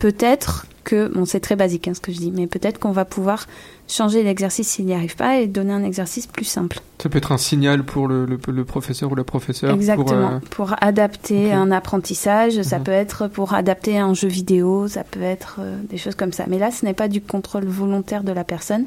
peut-être 0.00 0.66
que, 0.86 1.08
bon, 1.08 1.24
c'est 1.26 1.40
très 1.40 1.56
basique 1.56 1.86
hein, 1.88 1.92
ce 1.94 2.00
que 2.00 2.12
je 2.12 2.18
dis, 2.18 2.30
mais 2.30 2.46
peut-être 2.46 2.78
qu'on 2.78 2.92
va 2.92 3.04
pouvoir 3.04 3.46
changer 3.88 4.22
l'exercice 4.22 4.68
s'il 4.68 4.86
n'y 4.86 4.94
arrive 4.94 5.16
pas 5.16 5.38
et 5.40 5.46
donner 5.46 5.72
un 5.72 5.84
exercice 5.84 6.26
plus 6.26 6.44
simple. 6.46 6.80
Ça 7.02 7.08
peut 7.08 7.18
être 7.18 7.32
un 7.32 7.38
signal 7.38 7.82
pour 7.84 8.08
le, 8.08 8.24
le, 8.24 8.38
le 8.50 8.64
professeur 8.64 9.12
ou 9.12 9.14
la 9.14 9.24
professeure. 9.24 9.74
Exactement. 9.74 10.40
Pour, 10.50 10.66
Pour, 10.68 10.72
euh, 10.72 10.76
adapter 10.80 11.48
ok. 11.48 11.52
un 11.52 11.70
apprentissage, 11.72 12.62
ça 12.62 12.78
Mhm. 12.78 12.84
peut 12.84 12.92
être 12.92 13.28
pour 13.28 13.52
adapter 13.54 13.98
un 13.98 14.14
jeu 14.14 14.28
vidéo, 14.28 14.88
ça 14.88 15.04
peut 15.04 15.22
être 15.22 15.56
euh, 15.60 15.76
des 15.90 15.98
choses 15.98 16.14
comme 16.14 16.32
ça. 16.32 16.44
Mais 16.48 16.58
là, 16.58 16.70
ce 16.70 16.84
n'est 16.86 16.94
pas 16.94 17.08
du 17.08 17.20
contrôle 17.20 17.66
volontaire 17.66 18.22
de 18.24 18.32
la 18.32 18.44
personne. 18.44 18.84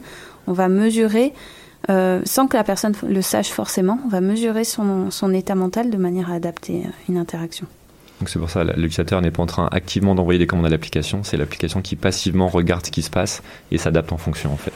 On 0.48 0.54
va 0.54 0.68
mesurer, 0.70 1.34
euh, 1.90 2.22
sans 2.26 2.48
que 2.48 2.58
la 2.58 2.64
personne 2.64 2.94
le 3.08 3.22
sache 3.22 3.50
forcément, 3.50 4.00
on 4.06 4.10
va 4.10 4.22
mesurer 4.22 4.64
son, 4.64 5.12
son 5.12 5.34
état 5.34 5.56
mental 5.56 5.90
de 5.90 5.98
manière 5.98 6.32
à 6.32 6.36
adapter 6.36 6.84
une 7.08 7.18
interaction. 7.18 7.68
Donc 8.20 8.30
c'est 8.30 8.40
pour 8.40 8.50
ça 8.50 8.64
l'utilisateur 8.64 9.22
n'est 9.22 9.32
pas 9.32 9.44
en 9.44 9.48
train 9.48 9.68
activement 9.72 10.16
d'envoyer 10.16 10.40
des 10.40 10.48
commandes 10.48 10.66
à 10.66 10.70
l'application, 10.70 11.24
c'est 11.24 11.38
l'application 11.38 11.82
qui 11.82 11.96
passivement 11.96 12.48
regarde 12.48 12.86
ce 12.86 12.92
qui 12.92 13.02
se 13.02 13.10
passe 13.10 13.42
et 13.72 13.78
s'adapte 13.78 14.12
en 14.12 14.18
fonction 14.18 14.52
en 14.52 14.58
fait. 14.58 14.74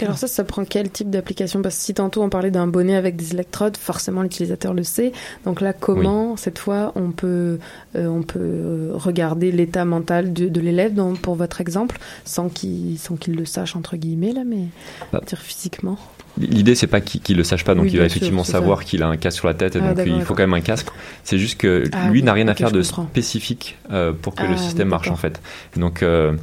Alors 0.00 0.16
ça, 0.16 0.28
ça 0.28 0.44
prend 0.44 0.64
quel 0.64 0.90
type 0.90 1.10
d'application? 1.10 1.60
Parce 1.60 1.76
que 1.76 1.82
si 1.82 1.94
tantôt 1.94 2.22
on 2.22 2.28
parlait 2.28 2.50
d'un 2.50 2.66
bonnet 2.66 2.94
avec 2.94 3.16
des 3.16 3.34
électrodes, 3.34 3.76
forcément 3.76 4.22
l'utilisateur 4.22 4.72
le 4.72 4.84
sait. 4.84 5.12
Donc 5.44 5.60
là, 5.60 5.72
comment 5.72 6.36
cette 6.36 6.58
fois 6.58 6.92
on 6.94 7.10
peut 7.10 7.58
euh, 7.96 8.06
on 8.06 8.22
peut 8.22 8.38
euh, 8.38 8.92
regarder 8.94 9.50
l'état 9.50 9.84
mental 9.84 10.32
de, 10.32 10.48
de 10.48 10.60
l'élève 10.60 10.94
pour 11.22 11.34
votre 11.34 11.60
exemple, 11.60 11.98
sans 12.24 12.48
qu'il 12.48 12.98
sans 12.98 13.16
qu'il 13.16 13.34
le 13.34 13.44
sache 13.44 13.76
entre 13.76 13.96
guillemets 13.96 14.32
là, 14.32 14.42
mais 14.46 14.66
Bah. 15.12 15.20
dire 15.26 15.40
physiquement. 15.40 15.98
L'idée, 16.40 16.74
c'est 16.74 16.86
pas 16.86 17.00
qu'il 17.00 17.20
qu'il 17.20 17.36
le 17.36 17.44
sache 17.44 17.64
pas, 17.64 17.74
donc 17.74 17.84
Oui, 17.84 17.90
il 17.92 17.98
va 17.98 18.04
sûr, 18.08 18.16
effectivement 18.16 18.44
savoir 18.44 18.84
qu'il 18.84 19.02
a 19.02 19.08
un 19.08 19.16
casque 19.16 19.38
sur 19.38 19.48
la 19.48 19.54
tête, 19.54 19.76
et 19.76 19.80
Ah, 19.82 19.94
donc 19.94 20.06
il 20.06 20.22
faut 20.22 20.34
quand 20.34 20.42
même 20.42 20.54
un 20.54 20.60
casque. 20.60 20.88
C'est 21.24 21.38
juste 21.38 21.58
que 21.60 21.84
Ah 21.92 22.06
lui 22.08 22.20
oui, 22.20 22.22
n'a 22.22 22.32
rien 22.32 22.48
à 22.48 22.54
faire 22.54 22.70
de 22.70 22.82
comprends. 22.82 23.06
spécifique 23.06 23.76
euh, 23.90 24.12
pour 24.12 24.34
que 24.34 24.42
Ah, 24.44 24.50
le 24.50 24.56
système 24.56 24.88
oui, 24.88 24.90
marche 24.90 25.10
en 25.10 25.16
fait. 25.16 25.40
Donc 25.76 26.02
euh, 26.02 26.34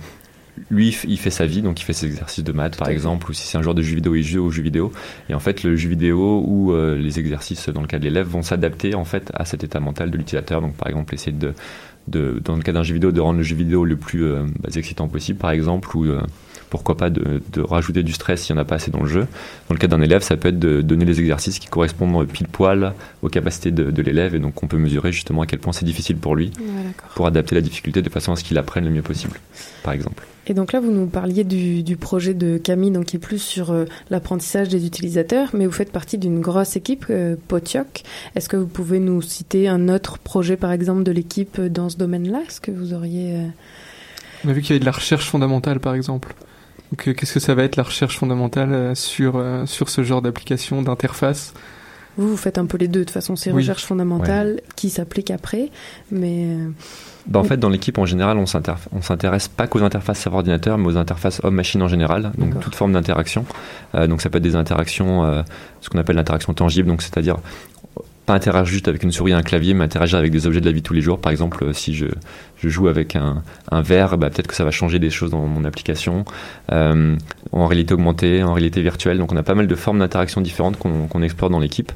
lui, 0.70 0.98
il 1.08 1.18
fait 1.20 1.30
sa 1.30 1.46
vie, 1.46 1.62
donc 1.62 1.82
il 1.82 1.84
fait 1.84 1.94
ses 1.94 2.08
exercices 2.08 2.44
de 2.44 2.52
maths 2.52 2.78
par 2.78 2.90
exemple, 2.90 3.30
ou 3.30 3.34
si 3.34 3.46
c'est 3.48 3.58
un 3.58 3.62
joueur 3.62 3.76
de 3.76 3.82
jeux 3.82 3.96
vidéo, 3.96 4.16
il 4.16 4.24
joue 4.24 4.46
aux 4.46 4.52
jeux 4.52 4.64
vidéo. 4.64 4.92
Et 5.30 5.34
en 5.34 5.40
fait, 5.40 5.64
le 5.64 5.76
jeu 5.76 5.90
vidéo 5.90 6.44
ou 6.46 6.72
euh, 6.74 6.96
les 6.98 7.20
exercices 7.20 7.70
dans 7.70 7.82
le 7.82 7.88
cas 7.88 8.00
de 8.00 8.04
l'élève 8.06 8.28
vont 8.28 8.42
s'adapter 8.42 8.96
en 8.96 9.06
fait 9.06 9.32
à 9.34 9.46
cet 9.46 9.64
état 9.64 9.80
mental 9.80 10.12
de 10.12 10.18
l'utilisateur. 10.18 10.62
Donc 10.62 10.76
par 10.76 10.88
exemple, 10.90 11.14
essayer 11.14 11.32
de, 11.36 11.54
de 12.08 12.42
dans 12.44 12.56
le 12.56 12.62
cas 12.62 12.72
d'un 12.72 12.84
jeu 12.84 12.94
vidéo, 12.94 13.12
de 13.12 13.22
rendre 13.22 13.38
le 13.38 13.44
jeu 13.44 13.56
vidéo 13.56 13.84
le 13.86 13.98
plus 13.98 14.24
euh, 14.26 14.44
bah, 14.62 14.70
excitant 14.76 15.08
possible 15.08 15.40
par 15.40 15.52
exemple, 15.52 15.96
ou 15.96 16.06
euh, 16.06 16.22
pourquoi 16.78 16.98
pas 16.98 17.10
de, 17.10 17.42
de 17.54 17.62
rajouter 17.62 18.04
du 18.04 18.14
stress 18.14 18.44
s'il 18.44 18.56
n'y 18.56 18.60
en 18.60 18.64
a 18.64 18.66
pas 18.66 18.76
assez 18.76 18.92
dans 18.92 19.02
le 19.02 19.08
jeu. 19.10 19.28
Dans 19.70 19.74
le 19.74 19.80
cas 19.80 19.88
d'un 19.88 20.02
élève, 20.02 20.22
ça 20.22 20.38
peut 20.38 20.50
être 20.50 20.60
de 20.60 20.82
donner 20.82 21.06
les 21.06 21.20
exercices 21.20 21.60
qui 21.60 21.68
correspondent 21.68 22.26
pile 22.28 22.48
poil 22.48 22.94
aux 23.22 23.30
capacités 23.30 23.72
de, 23.72 23.92
de 23.92 24.02
l'élève 24.02 24.36
et 24.36 24.40
donc 24.40 24.62
on 24.64 24.68
peut 24.68 24.78
mesurer 24.78 25.12
justement 25.12 25.42
à 25.42 25.46
quel 25.48 25.60
point 25.60 25.74
c'est 25.74 25.86
difficile 25.86 26.18
pour 26.18 26.36
lui 26.36 26.52
Ouais, 26.60 26.92
pour 27.16 27.28
adapter 27.28 27.56
la 27.56 27.62
difficulté 27.62 28.02
de 28.02 28.10
façon 28.10 28.32
à 28.34 28.36
ce 28.36 28.44
qu'il 28.44 28.58
apprenne 28.58 28.86
le 28.86 28.92
mieux 28.92 29.02
possible, 29.02 29.40
par 29.84 29.94
exemple. 29.94 30.24
Et 30.48 30.54
donc 30.54 30.74
là, 30.74 30.80
vous 30.80 30.92
nous 30.92 31.08
parliez 31.08 31.44
du, 31.44 31.82
du 31.82 31.98
projet 31.98 32.36
de 32.36 32.58
Camille, 32.60 32.92
donc 32.92 33.06
qui 33.06 33.16
est 33.16 33.20
plus 33.20 33.40
sur 33.42 33.72
euh, 33.72 33.86
l'apprentissage 34.12 34.68
des 34.70 34.86
utilisateurs, 34.86 35.50
mais 35.54 35.66
vous 35.66 35.72
faites 35.72 35.92
partie 35.92 36.20
d'une 36.20 36.40
grosse 36.40 36.76
équipe, 36.76 37.06
euh, 37.10 37.36
Potioc. 37.48 38.04
Est-ce 38.36 38.48
que 38.48 38.56
vous 38.56 38.68
pouvez 38.68 39.00
nous 39.00 39.24
citer 39.24 39.68
un 39.68 39.90
autre 39.90 40.20
projet, 40.20 40.56
par 40.56 40.72
exemple, 40.72 41.02
de 41.02 41.12
l'équipe 41.12 41.60
dans 41.60 41.90
ce 41.90 41.98
domaine-là? 41.98 42.42
Est-ce 42.48 42.62
que 42.62 42.70
vous 42.70 42.94
auriez... 42.94 43.34
euh, 43.38 43.48
On 44.46 44.50
a 44.50 44.54
vu 44.54 44.62
qu'il 44.62 44.70
y 44.70 44.74
avait 44.74 44.82
de 44.82 44.86
la 44.86 44.92
recherche 44.92 45.28
fondamentale, 45.28 45.80
par 45.80 45.96
exemple. 45.96 46.36
Donc, 46.92 47.08
euh, 47.08 47.14
qu'est-ce 47.14 47.34
que 47.34 47.40
ça 47.40 47.56
va 47.56 47.64
être 47.64 47.76
la 47.76 47.84
recherche 47.84 48.18
fondamentale 48.18 48.74
euh, 48.74 48.96
sur, 48.96 49.34
euh, 49.36 49.66
sur 49.66 49.90
ce 49.90 50.04
genre 50.04 50.22
d'application, 50.22 50.82
d'interface? 50.82 51.54
Vous, 52.18 52.30
vous 52.30 52.38
faites 52.38 52.58
un 52.58 52.66
peu 52.66 52.78
les 52.78 52.88
deux. 52.88 53.02
De 53.02 53.06
toute 53.06 53.14
façon, 53.14 53.36
c'est 53.36 53.52
Oui. 53.52 53.62
recherche 53.62 53.84
fondamentale 53.86 54.62
qui 54.76 54.90
s'applique 54.90 55.32
après, 55.32 55.70
mais... 56.12 56.58
Bah, 57.28 57.40
en 57.40 57.44
fait, 57.44 57.58
dans 57.58 57.70
l'équipe, 57.70 57.98
en 57.98 58.06
général, 58.06 58.38
on 58.38 58.46
s'intéresse 59.02 59.48
pas 59.48 59.66
qu'aux 59.68 59.82
interfaces 59.82 60.20
serveur-ordinateur, 60.20 60.78
mais 60.78 60.88
aux 60.88 60.98
interfaces 60.98 61.42
homme-machine 61.44 61.82
en 61.82 61.88
général, 61.88 62.32
donc 62.38 62.60
toute 62.60 62.76
forme 62.76 62.94
d'interaction. 62.94 63.46
Euh, 63.96 64.06
donc 64.06 64.22
ça 64.22 64.30
peut 64.30 64.38
être 64.38 64.44
des 64.44 64.56
interactions, 64.56 65.26
euh, 65.26 65.42
ce 65.82 65.90
qu'on 65.90 65.98
appelle 65.98 66.16
l'interaction 66.18 66.54
tangible, 66.54 66.88
donc 66.88 67.02
c'est-à-dire 67.02 67.38
pas 68.26 68.34
interagir 68.34 68.66
juste 68.66 68.88
avec 68.88 69.04
une 69.04 69.12
souris 69.12 69.32
et 69.32 69.36
un 69.36 69.44
clavier, 69.44 69.74
mais 69.74 69.84
interagir 69.84 70.18
avec 70.18 70.32
des 70.32 70.48
objets 70.48 70.62
de 70.62 70.66
la 70.66 70.72
vie 70.72 70.82
tous 70.82 70.94
les 70.94 71.02
jours. 71.02 71.20
Par 71.20 71.32
exemple, 71.32 71.64
euh, 71.64 71.74
si 71.74 71.94
je, 71.94 72.08
je 72.58 72.70
joue 72.70 72.88
avec 72.88 73.16
un, 73.16 73.44
un 73.72 73.82
verre, 73.82 74.18
bah, 74.18 74.30
peut-être 74.30 74.48
que 74.48 74.56
ça 74.56 74.64
va 74.64 74.72
changer 74.72 74.98
des 75.00 75.10
choses 75.10 75.32
dans 75.32 75.46
mon 75.46 75.64
application. 75.66 76.26
Euh, 76.72 77.16
en 77.52 77.68
réalité 77.68 77.94
augmentée, 77.94 78.44
en 78.44 78.54
réalité 78.54 78.82
virtuelle. 78.82 79.18
Donc 79.18 79.32
on 79.32 79.38
a 79.38 79.44
pas 79.44 79.56
mal 79.56 79.68
de 79.68 79.76
formes 79.76 80.00
d'interaction 80.00 80.42
différentes 80.42 80.78
qu'on 80.78 81.22
explore 81.22 81.50
dans 81.50 81.60
l'équipe. 81.60 81.92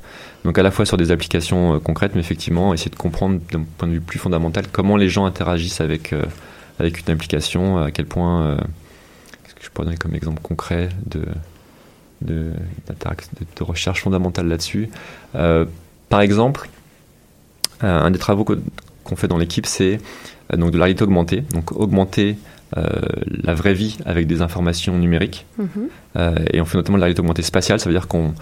Donc 0.45 0.57
à 0.57 0.63
la 0.63 0.71
fois 0.71 0.85
sur 0.85 0.97
des 0.97 1.11
applications 1.11 1.75
euh, 1.75 1.79
concrètes, 1.79 2.11
mais 2.13 2.21
effectivement 2.21 2.73
essayer 2.73 2.91
de 2.91 2.95
comprendre 2.95 3.39
d'un 3.51 3.63
point 3.77 3.87
de 3.87 3.93
vue 3.93 4.01
plus 4.01 4.19
fondamental 4.19 4.65
comment 4.71 4.95
les 4.97 5.09
gens 5.09 5.25
interagissent 5.25 5.81
avec, 5.81 6.13
euh, 6.13 6.23
avec 6.79 6.99
une 7.05 7.13
application, 7.13 7.77
à 7.77 7.91
quel 7.91 8.05
point... 8.05 8.43
euh, 8.43 8.57
Qu'est-ce 9.43 9.55
que 9.55 9.63
je 9.65 9.69
pourrais 9.71 9.85
donner 9.85 9.97
comme 9.97 10.15
exemple 10.15 10.41
concret 10.41 10.89
de, 11.07 11.21
de, 12.21 12.51
de, 12.87 12.93
de 13.57 13.63
recherche 13.63 14.01
fondamentale 14.03 14.47
là-dessus 14.47 14.89
Euh, 15.35 15.65
Par 16.09 16.21
exemple, 16.21 16.69
euh, 17.83 17.99
un 17.99 18.11
des 18.11 18.19
travaux 18.19 18.43
qu'on 18.43 19.15
fait 19.15 19.27
dans 19.27 19.37
l'équipe, 19.37 19.65
c'est 19.65 19.99
euh, 20.53 20.57
donc 20.57 20.71
de 20.71 20.77
la 20.77 20.85
réalité 20.85 21.03
augmentée. 21.03 21.43
Donc 21.53 21.71
augmenter 21.71 22.37
euh, 22.77 22.83
la 23.43 23.55
vraie 23.55 23.73
vie 23.73 23.97
avec 24.05 24.27
des 24.27 24.41
informations 24.41 24.97
numériques. 24.97 25.45
mhm. 25.57 25.67
Euh, 26.15 26.35
et 26.51 26.61
on 26.61 26.65
fait 26.65 26.77
notamment 26.77 26.97
de 26.97 27.01
la 27.01 27.05
réalité 27.05 27.21
augmentée 27.21 27.41
spatiale, 27.41 27.79
ça 27.79 27.89
veut 27.89 27.95
dire 27.95 28.07
qu'on, 28.07 28.33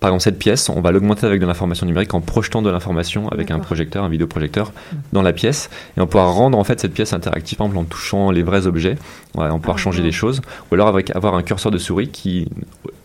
par 0.00 0.10
exemple, 0.10 0.22
cette 0.22 0.38
pièce, 0.38 0.68
on 0.68 0.80
va 0.80 0.92
l'augmenter 0.92 1.26
avec 1.26 1.40
de 1.40 1.46
l'information 1.46 1.84
numérique 1.84 2.14
en 2.14 2.20
projetant 2.20 2.62
de 2.62 2.70
l'information 2.70 3.28
avec 3.30 3.50
un 3.50 3.58
projecteur, 3.58 4.04
un 4.04 4.08
vidéoprojecteur 4.08 4.72
dans 5.12 5.22
la 5.22 5.32
pièce, 5.32 5.70
et 5.96 6.00
on 6.00 6.06
pourra 6.06 6.26
rendre 6.26 6.56
en 6.56 6.64
fait 6.64 6.78
cette 6.78 6.92
pièce 6.92 7.12
interactive, 7.12 7.58
par 7.58 7.66
exemple 7.66 7.80
en 7.80 7.84
touchant 7.84 8.30
les 8.30 8.42
vrais 8.42 8.66
objets, 8.66 8.96
on 9.34 9.58
pourra 9.58 9.74
Ah, 9.76 9.80
changer 9.80 10.02
des 10.02 10.12
choses, 10.12 10.40
ou 10.70 10.74
alors 10.74 10.88
avec 10.88 11.14
avoir 11.14 11.34
un 11.34 11.42
curseur 11.42 11.72
de 11.72 11.78
souris 11.78 12.08
qui 12.08 12.48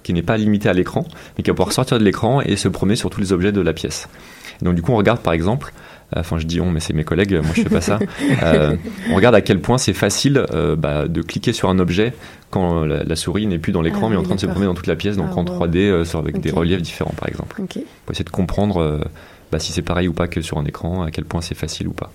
qui 0.03 0.13
n'est 0.13 0.21
pas 0.21 0.38
limité 0.38 0.67
à 0.67 0.73
l'écran, 0.73 1.06
mais 1.38 1.43
qui 1.43 1.49
va 1.49 1.56
pouvoir 1.56 1.71
sortir 1.71 1.97
de 1.97 2.03
l'écran 2.03 2.41
et 2.41 2.58
se 2.58 2.67
promener 2.67 2.97
sur 2.97 3.10
tous 3.10 3.21
les 3.21 3.32
objets 3.32 3.53
de 3.53 3.62
la 3.62 3.73
pièce. 3.73 4.10
Et 4.62 4.65
donc 4.65 4.75
du 4.75 4.82
coup, 4.82 4.91
on 4.91 4.97
regarde 4.97 5.19
par 5.19 5.34
exemple, 5.34 5.73
enfin 6.15 6.38
je 6.39 6.45
dis 6.45 6.60
on, 6.62 6.71
mais 6.71 6.80
c'est 6.80 6.93
mes 6.93 7.04
collègues, 7.04 7.34
moi 7.34 7.52
je 7.56 7.62
fais 7.63 7.69
pas 7.69 7.82
ça. 7.82 7.99
Euh, 8.43 8.76
on 9.12 9.15
regarde 9.15 9.36
à 9.36 9.41
quel 9.41 9.60
point 9.60 9.78
c'est 9.78 9.93
facile 9.93 10.45
euh, 10.54 10.76
bah, 10.76 11.08
de 11.08 11.21
cliquer 11.21 11.54
sur 11.54 11.69
un 11.69 11.80
objet 11.80 12.13
quand 12.52 12.84
la, 12.86 13.04
la 13.04 13.15
souris 13.15 13.47
n'est 13.47 13.58
plus 13.60 13.71
dans 13.71 13.82
l'écran 13.82 14.08
Ah 14.08 14.10
mais 14.10 14.15
en 14.15 14.23
train 14.23 14.36
de 14.36 14.39
se 14.39 14.45
promener 14.45 14.65
dans 14.67 14.73
toute 14.73 14.88
la 14.88 14.95
pièce, 14.95 15.15
donc 15.17 15.28
Ah, 15.32 15.39
en 15.39 15.45
wow. 15.45 15.65
3D 15.67 15.78
euh, 15.78 16.06
sur- 16.06 16.19
avec 16.19 16.39
des 16.39 16.52
reliefs 16.52 16.82
différents 16.82 17.13
par 17.17 17.30
exemple. 17.30 17.62
Ok. 17.62 17.80
Pour 18.06 18.12
essayer 18.12 18.26
de 18.26 18.30
comprendre 18.30 18.78
euh, 18.82 18.99
bah, 19.52 19.60
si 19.60 19.71
c'est 19.71 19.82
pareil 19.82 20.08
ou 20.08 20.13
pas 20.13 20.28
que 20.28 20.41
sur 20.41 20.58
un 20.58 20.65
écran, 20.65 21.04
à 21.04 21.12
quel 21.12 21.26
point 21.26 21.41
c'est 21.41 21.56
facile 21.56 21.88
ou 21.88 21.93
pas. 21.93 22.12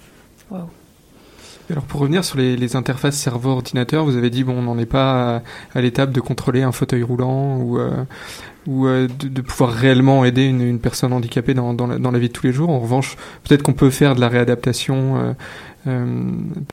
Alors 1.71 1.83
pour 1.85 2.01
revenir 2.01 2.25
sur 2.25 2.39
les, 2.39 2.57
les 2.57 2.77
interfaces 2.77 3.17
cerveau-ordinateur, 3.17 4.05
vous 4.05 4.17
avez 4.17 4.31
dit 4.31 4.43
bon, 4.43 4.55
on 4.59 4.63
n'en 4.63 4.79
est 4.79 4.87
pas 4.87 5.37
à, 5.37 5.43
à 5.75 5.81
l'étape 5.83 6.13
de 6.13 6.21
contrôler 6.21 6.63
un 6.63 6.73
fauteuil 6.73 7.03
roulant 7.03 7.59
ou, 7.59 7.79
euh, 7.79 7.91
ou 8.69 8.87
euh, 8.87 9.09
de, 9.19 9.27
de 9.29 9.41
pouvoir 9.41 9.71
réellement 9.73 10.25
aider 10.25 10.45
une, 10.45 10.61
une 10.61 10.79
personne 10.79 11.13
handicapée 11.13 11.55
dans, 11.55 11.75
dans, 11.75 11.87
la, 11.89 11.99
dans 11.99 12.11
la 12.13 12.19
vie 12.21 12.29
de 12.29 12.33
tous 12.33 12.47
les 12.47 12.53
jours. 12.53 12.69
En 12.71 12.79
revanche, 12.79 13.17
peut-être 13.43 13.63
qu'on 13.65 13.73
peut 13.73 13.91
faire 13.91 14.15
de 14.15 14.21
la 14.21 14.29
réadaptation 14.29 15.17
euh, 15.17 15.33
euh, 15.89 16.05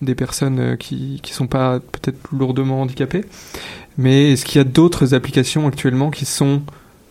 des 0.01 0.13
personnes 0.15 0.75
qui 0.77 1.19
qui 1.23 1.31
sont 1.33 1.47
pas 1.47 1.79
peut-être 1.79 2.19
lourdement 2.37 2.81
handicapées. 2.81 3.23
Mais 3.97 4.33
est-ce 4.33 4.43
qu'il 4.45 4.57
y 4.59 4.61
a 4.61 4.65
d'autres 4.65 5.13
applications 5.13 5.67
actuellement 5.67 6.11
qui 6.11 6.25
sont 6.25 6.61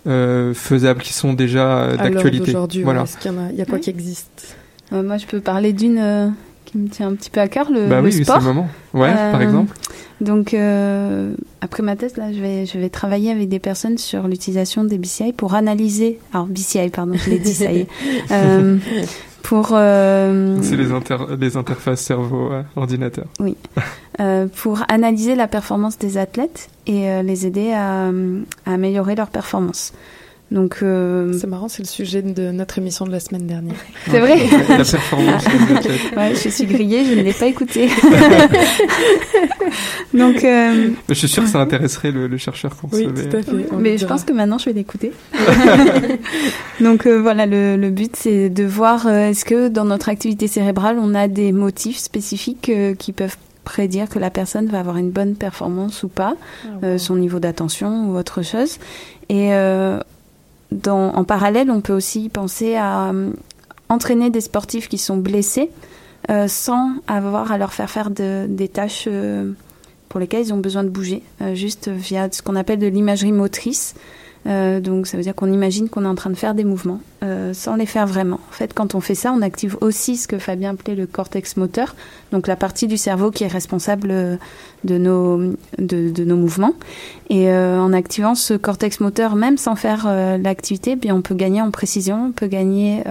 euh, 0.06 0.52
faisables, 0.52 1.00
qui 1.00 1.14
sont 1.14 1.32
déjà 1.32 1.78
euh, 1.78 1.96
d'actualité? 1.96 2.52
d'aujourd'hui, 2.52 2.80
ouais, 2.80 2.84
Voilà. 2.84 3.04
est-ce 3.04 3.16
qu'il 3.16 3.32
y 3.32 3.34
en 3.34 3.38
a, 3.38 3.50
il 3.50 3.56
y 3.56 3.62
a 3.62 3.64
quoi 3.64 3.78
qui 3.78 3.88
existe? 3.90 4.56
Euh, 4.92 5.02
moi, 5.02 5.16
je 5.16 5.24
peux 5.24 5.40
parler 5.40 5.72
d'une 5.72 5.98
euh, 5.98 6.28
qui 6.66 6.76
me 6.76 6.88
tient 6.88 7.08
un 7.08 7.14
petit 7.14 7.30
peu 7.30 7.40
à 7.40 7.48
cœur, 7.48 7.70
le, 7.70 7.88
bah 7.88 8.00
le 8.00 8.06
oui, 8.06 8.12
c'est 8.12 8.24
sport. 8.24 8.38
le 8.40 8.44
moment. 8.44 8.68
Ouais, 8.92 9.14
par 9.14 9.40
exemple. 9.40 9.74
Donc, 10.20 10.54
euh, 10.54 11.34
après 11.60 11.82
ma 11.82 11.96
thèse, 11.96 12.16
là, 12.16 12.32
je 12.32 12.40
vais, 12.40 12.66
je 12.66 12.78
vais 12.78 12.88
travailler 12.88 13.30
avec 13.30 13.48
des 13.48 13.58
personnes 13.58 13.98
sur 13.98 14.28
l'utilisation 14.28 14.84
des 14.84 14.96
BCI 14.98 15.32
pour 15.32 15.54
analyser. 15.54 16.18
Alors, 16.32 16.46
BCI, 16.46 16.88
pardon, 16.90 17.14
je 17.14 17.30
l'ai 17.30 17.38
dit, 17.38 17.54
ça 17.54 17.72
y 17.72 17.80
est. 17.80 17.88
Euh, 18.30 18.78
pour, 19.42 19.70
euh, 19.72 20.56
C'est 20.62 20.76
les, 20.76 20.92
inter- 20.92 21.26
les 21.38 21.56
interfaces 21.56 22.00
cerveau-ordinateur. 22.00 23.26
oui, 23.40 23.56
Euh, 24.20 24.46
pour 24.62 24.82
analyser 24.88 25.34
la 25.34 25.48
performance 25.48 25.98
des 25.98 26.16
athlètes 26.18 26.68
et 26.86 27.10
euh, 27.10 27.22
les 27.22 27.46
aider 27.46 27.72
à, 27.72 28.06
à 28.64 28.72
améliorer 28.72 29.16
leur 29.16 29.28
performance. 29.28 29.92
Donc, 30.54 30.78
euh, 30.82 31.32
C'est 31.36 31.48
marrant, 31.48 31.68
c'est 31.68 31.82
le 31.82 31.88
sujet 31.88 32.22
de 32.22 32.50
notre 32.52 32.78
émission 32.78 33.04
de 33.04 33.10
la 33.10 33.18
semaine 33.20 33.46
dernière. 33.46 33.74
c'est 34.10 34.20
vrai. 34.20 34.36
La 34.68 34.76
performance. 34.84 35.44
Ouais, 36.16 36.32
je 36.34 36.48
suis 36.48 36.66
grillée, 36.66 37.04
je 37.04 37.14
ne 37.14 37.22
l'ai 37.22 37.32
pas 37.32 37.46
écouté. 37.46 37.88
Donc, 40.14 40.44
euh, 40.44 40.90
Je 41.08 41.14
suis 41.14 41.28
sûr 41.28 41.42
que 41.42 41.48
ça 41.48 41.60
intéresserait 41.60 42.12
le, 42.12 42.28
le 42.28 42.36
chercheur 42.36 42.76
qu'on 42.76 42.88
Oui, 42.92 43.06
tout 43.06 43.36
à 43.36 43.42
fait. 43.42 43.66
on 43.72 43.76
mais 43.78 43.98
je 43.98 44.06
pense 44.06 44.22
que 44.24 44.32
maintenant 44.32 44.58
je 44.58 44.66
vais 44.66 44.72
l'écouter. 44.72 45.12
Donc 46.80 47.06
euh, 47.06 47.20
voilà, 47.20 47.46
le, 47.46 47.76
le 47.76 47.90
but 47.90 48.14
c'est 48.16 48.48
de 48.48 48.64
voir 48.64 49.06
euh, 49.06 49.30
est-ce 49.30 49.44
que 49.44 49.68
dans 49.68 49.84
notre 49.84 50.08
activité 50.08 50.46
cérébrale 50.46 50.98
on 51.00 51.14
a 51.14 51.28
des 51.28 51.52
motifs 51.52 51.98
spécifiques 51.98 52.68
euh, 52.68 52.94
qui 52.94 53.12
peuvent 53.12 53.36
prédire 53.64 54.08
que 54.08 54.18
la 54.18 54.30
personne 54.30 54.66
va 54.66 54.80
avoir 54.80 54.96
une 54.98 55.10
bonne 55.10 55.34
performance 55.34 56.02
ou 56.02 56.08
pas, 56.08 56.34
Ah, 56.64 56.68
euh, 56.84 56.98
son 56.98 57.16
niveau 57.16 57.38
d'attention 57.40 58.10
ou 58.10 58.16
autre 58.16 58.42
chose. 58.42 58.78
Et 59.30 59.52
euh, 59.54 59.98
en 60.86 61.24
parallèle, 61.24 61.70
on 61.70 61.80
peut 61.80 61.92
aussi 61.92 62.28
penser 62.28 62.74
à 62.76 63.10
euh, 63.10 63.30
entraîner 63.88 64.30
des 64.30 64.40
sportifs 64.40 64.88
qui 64.88 64.98
sont 64.98 65.16
blessés 65.16 65.70
euh, 66.30 66.48
sans 66.48 66.92
avoir 67.06 67.52
à 67.52 67.58
leur 67.58 67.72
faire 67.72 67.90
faire 67.90 68.10
de- 68.10 68.46
des 68.48 68.68
tâches 68.68 69.04
euh, 69.08 69.52
pour 70.08 70.20
lesquelles 70.20 70.46
ils 70.46 70.54
ont 70.54 70.58
besoin 70.58 70.84
de 70.84 70.88
bouger, 70.90 71.22
juste 71.54 71.88
via 71.88 72.28
ce 72.30 72.40
qu'on 72.40 72.54
appelle 72.54 72.78
de 72.78 72.86
l'imagerie 72.86 73.32
motrice. 73.32 73.94
Euh, 74.46 74.80
donc 74.80 75.06
ça 75.06 75.16
veut 75.16 75.22
dire 75.22 75.34
qu'on 75.34 75.52
imagine 75.52 75.88
qu'on 75.88 76.04
est 76.04 76.08
en 76.08 76.14
train 76.14 76.30
de 76.30 76.36
faire 76.36 76.54
des 76.54 76.64
mouvements 76.64 77.00
euh, 77.24 77.54
sans 77.54 77.76
les 77.76 77.86
faire 77.86 78.06
vraiment. 78.06 78.40
En 78.50 78.52
fait, 78.52 78.74
quand 78.74 78.94
on 78.94 79.00
fait 79.00 79.14
ça, 79.14 79.32
on 79.32 79.40
active 79.40 79.78
aussi 79.80 80.16
ce 80.16 80.28
que 80.28 80.38
Fabien 80.38 80.72
appelait 80.72 80.94
le 80.94 81.06
cortex 81.06 81.56
moteur, 81.56 81.94
donc 82.32 82.46
la 82.46 82.56
partie 82.56 82.86
du 82.86 82.98
cerveau 82.98 83.30
qui 83.30 83.44
est 83.44 83.48
responsable 83.48 84.08
euh, 84.10 84.36
de 84.82 84.98
nos, 84.98 85.38
de, 85.78 86.10
de 86.10 86.24
nos 86.24 86.36
mouvements. 86.36 86.74
Et 87.30 87.48
euh, 87.48 87.80
en 87.80 87.94
activant 87.94 88.34
ce 88.34 88.52
cortex 88.52 89.00
moteur, 89.00 89.36
même 89.36 89.56
sans 89.56 89.74
faire 89.74 90.06
l'activité, 90.38 90.92
eh 90.92 90.96
bien 90.96 91.14
on 91.14 91.22
peut 91.22 91.34
gagner 91.34 91.62
en 91.62 91.70
précision, 91.70 92.26
on 92.26 92.32
peut 92.32 92.46
gagner 92.46 93.02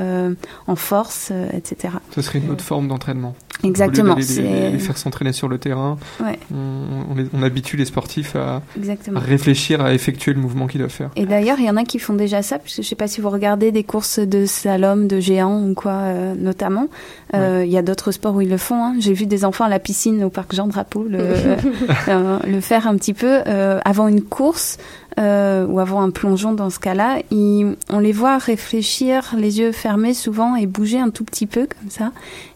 en 0.68 0.76
force, 0.76 1.32
etc. 1.54 1.96
Ce 2.14 2.22
serait 2.22 2.40
une 2.40 2.52
autre 2.52 2.64
forme 2.64 2.88
d'entraînement. 2.88 3.34
Exactement, 3.64 4.14
Au 4.14 4.16
lieu 4.16 4.22
les, 4.22 4.26
c'est- 4.28 4.72
les 4.72 4.80
faire 4.80 4.98
s'entraîner 4.98 5.32
sur 5.32 5.48
le 5.48 5.58
terrain, 5.58 5.98
Ouais. 6.22 6.38
on, 6.54 7.12
on 7.12 7.16
les- 7.16 7.28
on 7.34 7.44
habitue 7.44 7.78
les 7.78 7.86
sportifs 7.86 8.36
à, 8.36 8.62
réfléchir, 9.16 9.82
à 9.82 9.94
effectuer 9.94 10.34
le 10.34 10.40
mouvement 10.40 10.68
qu'ils 10.68 10.80
doivent 10.80 10.90
faire. 10.92 11.10
Et 11.16 11.26
d'ailleurs, 11.26 11.60
il 11.60 11.66
y 11.66 11.70
en 11.70 11.78
a 11.78 11.84
qui 11.84 12.00
font 12.00 12.14
déjà 12.14 12.42
ça, 12.42 12.60
puisque 12.60 12.82
je 12.82 12.88
sais 12.88 12.96
pas 12.96 13.08
si 13.08 13.22
vous 13.22 13.30
regardez 13.30 13.72
des 13.72 13.84
courses 13.84 14.20
de 14.20 14.46
slalom, 14.46 15.08
de 15.08 15.20
géants 15.20 15.62
ou 15.64 15.74
quoi, 15.74 15.92
euh, 15.92 16.34
notamment. 16.36 16.88
Euh, 17.36 17.64
Il 17.66 17.72
y 17.72 17.78
a 17.78 17.82
d'autres 17.82 18.12
sports 18.12 18.36
où 18.36 18.42
ils 18.42 18.50
le 18.50 18.58
font. 18.58 18.84
hein. 18.84 18.96
J'ai 19.00 19.14
vu 19.14 19.26
des 19.26 19.46
enfants 19.46 19.64
à 19.66 19.70
la 19.70 19.80
piscine 19.80 20.24
au 20.24 20.30
parc 20.30 20.54
Jean 20.54 20.68
Drapeau 20.68 21.04
le, 21.10 21.20
euh, 22.10 22.40
le 22.46 22.60
faire 22.60 22.88
un 22.88 22.96
petit 22.98 23.14
peu 23.14 23.42
euh, 23.48 23.80
avant 23.86 24.08
une 24.08 24.22
course 24.22 24.78
euh, 25.20 25.66
ou 25.66 25.80
avant 25.80 26.02
un 26.02 26.10
plongeon 26.10 26.54
dans 26.54 26.70
ce 26.70 26.80
cas-là. 26.80 27.20
On 27.32 28.00
les 28.00 28.12
voit 28.12 28.38
réfléchir, 28.38 29.34
les 29.38 29.60
yeux 29.60 29.72
fermés 29.72 30.14
souvent 30.14 30.56
et 30.56 30.66
bouger 30.66 31.00
un 31.00 31.10
tout 31.10 31.24
petit 31.24 31.48
peu 31.48 31.68
comme 31.68 31.90
ça. 31.90 32.12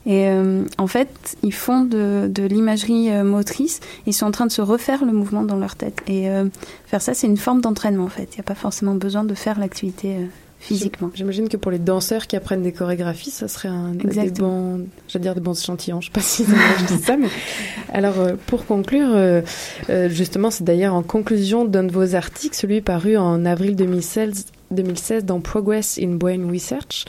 Et 0.05 0.29
euh, 0.29 0.63
en 0.77 0.87
fait, 0.87 1.37
ils 1.43 1.53
font 1.53 1.81
de, 1.81 2.29
de 2.33 2.43
l'imagerie 2.43 3.11
euh, 3.11 3.23
motrice. 3.23 3.81
Ils 4.05 4.13
sont 4.13 4.25
en 4.25 4.31
train 4.31 4.45
de 4.45 4.51
se 4.51 4.61
refaire 4.61 5.03
le 5.05 5.11
mouvement 5.11 5.43
dans 5.43 5.57
leur 5.57 5.75
tête. 5.75 6.01
Et 6.07 6.29
euh, 6.29 6.45
faire 6.85 7.01
ça, 7.01 7.13
c'est 7.13 7.27
une 7.27 7.37
forme 7.37 7.61
d'entraînement 7.61 8.05
en 8.05 8.09
fait. 8.09 8.29
Il 8.33 8.35
n'y 8.35 8.41
a 8.41 8.43
pas 8.43 8.55
forcément 8.55 8.95
besoin 8.95 9.23
de 9.23 9.33
faire 9.33 9.59
l'activité 9.59 10.15
euh, 10.15 10.25
physiquement. 10.59 11.09
J'imagine 11.13 11.49
que 11.49 11.57
pour 11.57 11.71
les 11.71 11.79
danseurs 11.79 12.27
qui 12.27 12.35
apprennent 12.35 12.63
des 12.63 12.71
chorégraphies, 12.71 13.31
ça 13.31 13.47
serait 13.47 13.69
un 13.69 13.91
des 13.91 14.31
bons, 14.31 14.87
j'allais 15.07 15.23
dire 15.23 15.35
des 15.35 15.41
bons 15.41 15.59
échantillons. 15.59 16.01
Je 16.01 16.07
sais 16.07 16.11
pas 16.11 16.21
si 16.21 16.45
je 16.45 16.85
dis 16.85 17.01
ça, 17.01 17.17
mais 17.17 17.27
alors 17.93 18.19
euh, 18.19 18.33
pour 18.47 18.65
conclure, 18.65 19.09
euh, 19.13 19.41
euh, 19.89 20.09
justement, 20.09 20.51
c'est 20.51 20.63
d'ailleurs 20.63 20.93
en 20.93 21.03
conclusion 21.03 21.65
d'un 21.65 21.83
de 21.83 21.91
vos 21.91 22.15
articles, 22.15 22.55
celui 22.55 22.81
paru 22.81 23.17
en 23.17 23.45
avril 23.45 23.75
2016. 23.75 24.45
2016 24.71 25.25
dans 25.25 25.39
Progress 25.39 25.99
in 26.01 26.15
Brain 26.15 26.49
Research. 26.51 27.05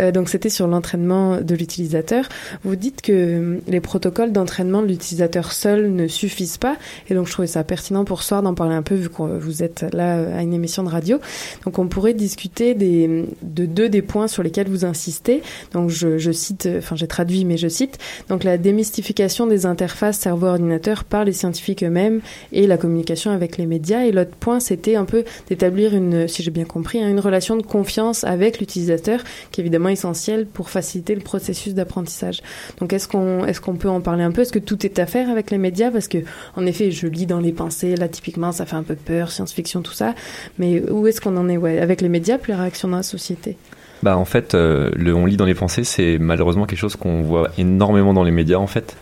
Euh, 0.00 0.12
donc 0.12 0.28
c'était 0.28 0.50
sur 0.50 0.66
l'entraînement 0.66 1.40
de 1.40 1.54
l'utilisateur. 1.54 2.28
Vous 2.64 2.76
dites 2.76 3.02
que 3.02 3.12
euh, 3.12 3.58
les 3.66 3.80
protocoles 3.80 4.32
d'entraînement 4.32 4.82
de 4.82 4.86
l'utilisateur 4.86 5.52
seul 5.52 5.92
ne 5.92 6.06
suffisent 6.06 6.58
pas 6.58 6.76
et 7.08 7.14
donc 7.14 7.26
je 7.26 7.32
trouvais 7.32 7.48
ça 7.48 7.64
pertinent 7.64 8.04
pour 8.04 8.22
ce 8.22 8.28
soir 8.28 8.42
d'en 8.42 8.54
parler 8.54 8.74
un 8.74 8.82
peu 8.82 8.94
vu 8.94 9.08
que 9.08 9.22
vous 9.22 9.62
êtes 9.62 9.86
là 9.92 10.18
euh, 10.18 10.38
à 10.38 10.42
une 10.42 10.54
émission 10.54 10.82
de 10.82 10.88
radio. 10.88 11.18
Donc 11.64 11.78
on 11.78 11.88
pourrait 11.88 12.14
discuter 12.14 12.74
de 12.74 13.26
deux 13.42 13.88
des 13.88 14.02
points 14.02 14.28
sur 14.28 14.42
lesquels 14.42 14.68
vous 14.68 14.84
insistez. 14.84 15.42
Donc 15.72 15.90
je, 15.90 16.32
cite, 16.32 16.68
enfin 16.78 16.96
j'ai 16.96 17.06
traduit 17.06 17.44
mais 17.44 17.56
je 17.56 17.68
cite, 17.68 17.98
donc 18.28 18.44
la 18.44 18.58
démystification 18.58 19.46
des 19.46 19.66
interfaces 19.66 20.18
cerveau-ordinateur 20.18 21.04
par 21.04 21.24
les 21.24 21.32
scientifiques 21.32 21.82
eux-mêmes 21.82 22.20
et 22.52 22.66
la 22.66 22.76
communication 22.76 23.30
avec 23.30 23.56
les 23.56 23.66
médias. 23.66 24.04
Et 24.04 24.12
l'autre 24.12 24.36
point 24.38 24.60
c'était 24.60 24.96
un 24.96 25.04
peu 25.04 25.24
d'établir 25.48 25.94
une, 25.94 26.28
si 26.28 26.42
j'ai 26.42 26.50
bien 26.50 26.64
compris, 26.64 26.97
une 27.06 27.20
relation 27.20 27.56
de 27.56 27.62
confiance 27.62 28.24
avec 28.24 28.58
l'utilisateur 28.58 29.20
qui 29.50 29.60
est 29.60 29.62
évidemment 29.62 29.88
essentielle 29.88 30.46
pour 30.46 30.70
faciliter 30.70 31.14
le 31.14 31.20
processus 31.20 31.74
d'apprentissage. 31.74 32.42
Donc 32.80 32.92
est-ce 32.92 33.08
qu'on 33.08 33.44
est-ce 33.44 33.60
peut 33.60 33.88
en 33.88 34.00
parler 34.00 34.24
un 34.24 34.32
peu? 34.32 34.42
Est-ce 34.42 34.52
que 34.52 34.58
tout 34.58 34.84
est 34.86 34.98
à 34.98 35.06
faire 35.06 35.30
avec 35.30 35.50
les 35.50 35.58
médias? 35.58 35.90
Parce 35.90 36.08
que 36.08 36.18
en 36.56 36.66
effet, 36.66 36.90
je 36.90 37.06
lis 37.06 37.26
dans 37.26 37.40
les 37.40 37.52
pensées, 37.52 37.96
là 37.96 38.08
typiquement 38.08 38.52
ça 38.52 38.66
fait 38.66 38.76
un 38.76 38.82
peu 38.82 38.94
peur, 38.94 39.30
science-fiction, 39.30 39.82
tout 39.82 39.92
ça. 39.92 40.14
Mais 40.58 40.82
où 40.90 41.06
est-ce 41.06 41.20
qu'on 41.20 41.36
en 41.36 41.48
est? 41.48 41.56
Ouais, 41.56 41.78
avec 41.78 42.00
les 42.00 42.08
médias 42.08 42.38
puis 42.38 42.52
la 42.52 42.58
réaction 42.58 42.88
dans 42.88 42.96
la 42.98 43.02
société? 43.02 43.56
Bah 44.02 44.16
en 44.16 44.24
fait, 44.24 44.54
euh, 44.54 44.90
le 44.94 45.14
on 45.14 45.26
lit 45.26 45.36
dans 45.36 45.44
les 45.44 45.54
pensées, 45.54 45.84
c'est 45.84 46.18
malheureusement 46.18 46.66
quelque 46.66 46.78
chose 46.78 46.96
qu'on 46.96 47.22
voit 47.22 47.50
énormément 47.58 48.14
dans 48.14 48.22
les 48.22 48.30
médias 48.30 48.58
en 48.58 48.68
fait. 48.68 48.96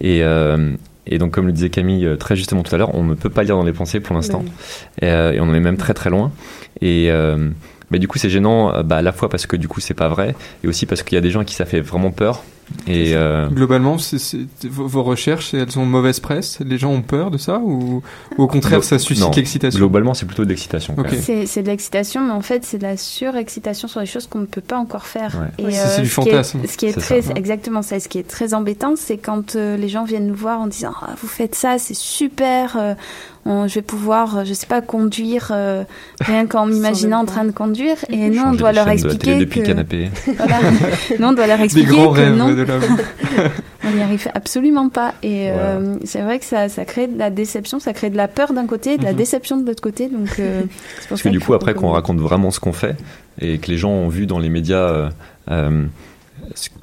Et, 0.00 0.22
euh, 0.22 0.74
et 1.06 1.18
donc 1.18 1.32
comme 1.32 1.46
le 1.46 1.52
disait 1.52 1.70
Camille 1.70 2.06
euh, 2.06 2.16
très 2.16 2.36
justement 2.36 2.62
tout 2.62 2.74
à 2.74 2.78
l'heure, 2.78 2.94
on 2.94 3.02
ne 3.02 3.14
peut 3.14 3.30
pas 3.30 3.42
lire 3.42 3.56
dans 3.56 3.64
les 3.64 3.72
pensées 3.72 4.00
pour 4.00 4.14
l'instant. 4.14 4.44
Et, 5.00 5.06
euh, 5.06 5.32
et 5.32 5.40
on 5.40 5.44
en 5.44 5.54
est 5.54 5.60
même 5.60 5.76
très 5.76 5.94
très 5.94 6.10
loin. 6.10 6.32
Et 6.80 7.10
euh, 7.10 7.50
mais 7.90 7.98
du 7.98 8.08
coup 8.08 8.18
c'est 8.18 8.30
gênant, 8.30 8.82
bah, 8.82 8.96
à 8.96 9.02
la 9.02 9.12
fois 9.12 9.28
parce 9.28 9.46
que 9.46 9.56
du 9.56 9.68
coup 9.68 9.80
c'est 9.80 9.94
pas 9.94 10.08
vrai, 10.08 10.34
et 10.62 10.68
aussi 10.68 10.86
parce 10.86 11.02
qu'il 11.02 11.14
y 11.14 11.18
a 11.18 11.20
des 11.20 11.30
gens 11.30 11.40
à 11.40 11.44
qui 11.44 11.54
ça 11.54 11.64
fait 11.64 11.80
vraiment 11.80 12.10
peur. 12.10 12.42
Et 12.86 13.14
euh, 13.14 13.48
Globalement, 13.48 13.96
vos, 14.64 14.86
vos 14.86 15.02
recherches, 15.02 15.52
elles 15.54 15.78
ont 15.78 15.84
mauvaise 15.86 16.20
presse? 16.20 16.58
Les 16.64 16.78
gens 16.78 16.90
ont 16.90 17.02
peur 17.02 17.30
de 17.30 17.38
ça? 17.38 17.58
Ou, 17.58 18.02
ou 18.38 18.42
au 18.42 18.46
contraire, 18.46 18.82
ça 18.84 18.98
suscite 18.98 19.24
non, 19.24 19.30
l'excitation? 19.34 19.78
Globalement, 19.78 20.14
c'est 20.14 20.26
plutôt 20.26 20.44
de 20.44 20.48
l'excitation. 20.48 20.96
C'est 21.20 21.46
c'est 21.46 21.62
de 21.62 21.68
l'excitation, 21.68 22.22
mais 22.22 22.32
en 22.32 22.40
fait, 22.40 22.64
c'est 22.64 22.78
de 22.78 22.82
la 22.84 22.96
surexcitation 22.96 23.88
sur 23.88 24.00
des 24.00 24.06
choses 24.06 24.26
qu'on 24.26 24.38
ne 24.40 24.46
peut 24.46 24.60
pas 24.60 24.78
encore 24.78 25.06
faire. 25.06 25.32
Ouais. 25.58 25.66
Et, 25.68 25.72
C'est- 25.72 25.86
c'est 25.96 26.02
du 26.02 26.08
ce 26.08 26.20
qui 26.20 26.28
est- 26.28 26.32
fantasme. 26.32 26.60
Ce 26.66 26.76
qui 26.76 26.86
est 26.86 26.98
très, 26.98 27.22
ça. 27.22 27.32
exactement 27.36 27.82
ça. 27.82 28.00
Ce 28.00 28.08
qui 28.08 28.18
est 28.18 28.26
très 28.28 28.54
embêtant, 28.54 28.94
c'est 28.96 29.18
quand 29.18 29.56
euh, 29.56 29.76
les 29.76 29.88
gens 29.88 30.04
viennent 30.04 30.26
nous 30.26 30.34
voir 30.34 30.60
en 30.60 30.66
disant 30.66 30.92
Ah, 31.02 31.10
Vous 31.20 31.28
faites 31.28 31.54
ça, 31.54 31.76
c'est 31.78 31.94
super, 31.94 32.76
euh, 32.78 32.94
on- 33.46 33.68
je 33.68 33.74
vais 33.74 33.82
pouvoir, 33.82 34.38
euh, 34.38 34.44
je 34.44 34.54
sais 34.54 34.66
pas, 34.66 34.80
conduire 34.80 35.48
euh, 35.50 35.84
rien 36.20 36.46
qu'en 36.46 36.66
m'imaginant 36.74 37.18
en 37.20 37.24
train 37.26 37.44
de 37.44 37.50
conduire. 37.50 37.96
Et 38.08 38.30
nous, 38.30 38.42
on 38.42 38.52
doit 38.52 38.72
leur 38.72 38.88
expliquer 38.88 39.46
que. 39.46 39.58
le 39.60 39.64
canapé. 39.66 40.10
Voilà. 40.36 40.58
Nous, 41.18 41.26
on 41.26 41.32
doit 41.32 41.46
leur 41.46 41.58
Des 41.58 41.64
expliquer 41.64 41.90
grands 41.90 42.12
que 42.12 42.20
rêves 42.20 42.34
non, 42.34 42.53
de 42.54 42.62
la 42.62 42.74
on 43.84 43.90
n'y 43.90 44.02
arrive 44.02 44.28
absolument 44.34 44.88
pas. 44.88 45.14
Et 45.22 45.50
euh, 45.50 45.96
c'est 46.04 46.22
vrai 46.22 46.38
que 46.38 46.44
ça, 46.44 46.68
ça 46.68 46.84
crée 46.84 47.06
de 47.06 47.18
la 47.18 47.30
déception, 47.30 47.80
ça 47.80 47.92
crée 47.92 48.10
de 48.10 48.16
la 48.16 48.28
peur 48.28 48.52
d'un 48.52 48.66
côté, 48.66 48.96
de 48.98 49.04
la 49.04 49.10
Mhm. 49.12 49.16
déception 49.18 49.56
de 49.58 49.66
l'autre 49.66 49.82
côté. 49.82 50.08
Donc, 50.08 50.38
euh, 50.38 50.62
Parce 51.08 51.22
que 51.22 51.28
du 51.28 51.40
coup, 51.40 51.54
après, 51.54 51.74
qu'on- 51.74 51.90
raconte 51.90 52.18
vraiment 52.20 52.50
ce 52.50 52.60
qu'on 52.60 52.72
fait 52.72 52.96
et 53.40 53.58
que 53.58 53.70
les 53.70 53.76
gens 53.78 53.90
ont 53.90 54.08
vu 54.08 54.26
dans 54.26 54.38
les 54.38 54.48
médias 54.48 55.10
euh, 55.50 55.84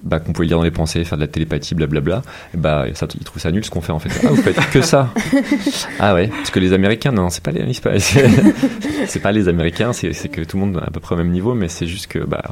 bah, 0.04 0.20
qu'on 0.20 0.34
pouvait 0.34 0.48
lire 0.48 0.58
dans 0.58 0.64
les 0.64 0.72
pensées, 0.72 1.04
faire 1.04 1.18
de 1.18 1.24
la 1.24 1.28
télépathie, 1.28 1.76
blablabla, 1.76 2.24
et 2.54 2.58
bah, 2.58 2.86
ça, 2.94 3.08
ils 3.16 3.24
trouvent 3.24 3.42
ça 3.42 3.52
nul 3.52 3.64
ce 3.64 3.70
qu'on 3.70 3.82
fait 3.82 3.92
en 3.92 4.00
fait. 4.00 4.10
Ah, 4.26 4.30
vous 4.30 4.36
faites 4.42 4.58
que 4.72 4.82
ça 4.82 5.10
Ah 6.00 6.14
ouais, 6.16 6.28
parce 6.28 6.50
que 6.50 6.60
les 6.60 6.74
Américains, 6.74 7.12
non, 7.12 7.30
c'est 7.30 7.44
pas 7.44 7.52
les, 7.52 7.72
c'est 7.74 9.20
pas, 9.20 9.32
les 9.32 9.48
Américains, 9.48 9.94
c'est, 9.94 10.14
c'est 10.14 10.30
que 10.30 10.42
tout 10.42 10.58
le 10.58 10.66
monde 10.66 10.78
est 10.84 10.88
à 10.88 10.92
peu 10.92 11.00
près 11.00 11.16
au 11.16 11.18
même 11.18 11.30
niveau, 11.32 11.54
mais 11.54 11.68
c'est 11.68 11.88
juste 11.88 12.08
que 12.08 12.20
bah, 12.20 12.44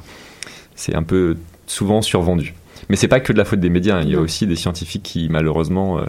c'est 0.75 0.95
un 0.95 1.03
peu 1.03 1.35
souvent 1.67 2.01
survendu. 2.01 2.53
Mais 2.89 2.95
c'est 2.95 3.07
pas 3.07 3.19
que 3.19 3.31
de 3.33 3.37
la 3.37 3.45
faute 3.45 3.59
des 3.59 3.69
médias, 3.69 3.97
hein. 3.97 4.01
il 4.03 4.09
y 4.11 4.15
a 4.15 4.19
aussi 4.19 4.47
des 4.47 4.55
scientifiques 4.55 5.03
qui 5.03 5.27
malheureusement 5.29 5.99
euh, 5.99 6.03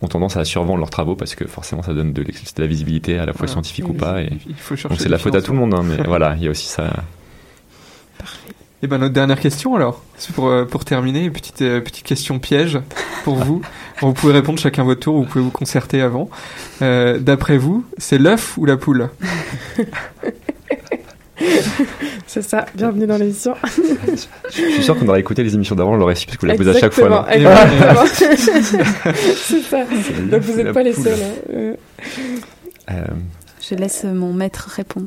ont 0.00 0.08
tendance 0.08 0.36
à 0.36 0.44
survendre 0.44 0.78
leurs 0.78 0.90
travaux 0.90 1.16
parce 1.16 1.34
que 1.34 1.46
forcément 1.46 1.82
ça 1.82 1.92
donne 1.92 2.12
de, 2.12 2.22
l'ex- 2.22 2.54
de 2.54 2.62
la 2.62 2.66
visibilité 2.68 3.18
à 3.18 3.26
la 3.26 3.32
fois 3.32 3.40
Voilà. 3.40 3.52
scientifique 3.52 3.88
ou 3.88 3.92
pas. 3.94 4.22
Et... 4.22 4.30
il 4.48 4.54
faut 4.54 4.74
chercher 4.74 4.88
Donc 4.88 4.98
c'est 4.98 5.04
des 5.04 5.10
la 5.10 5.18
faute 5.18 5.34
à 5.34 5.42
tout 5.42 5.52
le 5.52 5.58
monde, 5.58 5.74
hein, 5.74 5.82
mais 5.84 6.02
voilà, 6.04 6.34
il 6.36 6.44
y 6.44 6.46
a 6.48 6.50
aussi 6.50 6.66
ça. 6.66 6.90
Et 8.80 8.86
ben 8.86 8.98
notre 8.98 9.12
dernière 9.12 9.40
question 9.40 9.74
alors, 9.74 10.02
c'est 10.16 10.32
pour, 10.32 10.46
euh, 10.48 10.64
pour 10.64 10.84
terminer, 10.84 11.24
une 11.24 11.32
petite, 11.32 11.62
euh, 11.62 11.80
petite 11.80 12.04
question 12.04 12.38
piège 12.38 12.78
pour 13.24 13.34
vous. 13.34 13.60
vous 14.00 14.12
pouvez 14.12 14.32
répondre 14.32 14.58
chacun 14.60 14.84
votre 14.84 15.00
tour, 15.00 15.16
ou 15.16 15.22
vous 15.24 15.28
pouvez 15.28 15.42
vous 15.44 15.50
concerter 15.50 16.00
avant. 16.00 16.30
Euh, 16.80 17.18
D'après 17.18 17.58
vous, 17.58 17.84
c'est 17.98 18.18
l'œuf 18.18 18.56
ou 18.56 18.64
la 18.66 18.76
poule? 18.76 19.10
C'est 22.26 22.42
ça, 22.42 22.66
bienvenue 22.74 23.06
dans 23.06 23.16
l'émission. 23.16 23.54
Je 24.50 24.50
suis 24.50 24.82
sûr 24.82 24.98
qu'on 24.98 25.08
aurait 25.08 25.20
écouté 25.20 25.42
les 25.44 25.54
émissions 25.54 25.74
d'avant, 25.74 25.92
on 25.92 25.96
l'aurait 25.96 26.14
su 26.14 26.26
parce 26.26 26.36
que 26.36 26.42
vous 26.42 26.46
la 26.48 26.56
posez 26.56 26.70
à 26.70 26.78
chaque 26.78 26.92
fois. 26.92 27.26
Exactement, 27.30 28.04
c'est 28.12 29.60
ça. 29.62 29.78
Donc 30.30 30.42
vous 30.42 30.52
ou 30.52 30.56
n'êtes 30.56 30.72
pas 30.72 30.82
les 30.82 30.92
seuls. 30.92 31.14
hein. 31.14 31.72
Euh, 32.90 33.04
Je 33.68 33.74
laisse 33.74 34.04
mon 34.04 34.32
maître 34.32 34.68
répondre. 34.74 35.06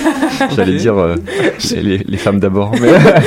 J'allais 0.54 0.76
dire 0.76 0.98
euh, 0.98 1.16
les, 1.72 1.98
les 1.98 2.16
femmes 2.18 2.40
d'abord. 2.40 2.72
mais- 2.78 2.88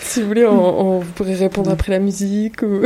si 0.00 0.22
vous 0.22 0.28
voulez, 0.28 0.46
on, 0.46 0.98
on 0.98 1.00
pourrait 1.00 1.34
répondre 1.34 1.70
après 1.70 1.92
la 1.92 1.98
musique 1.98 2.62
ou. 2.62 2.80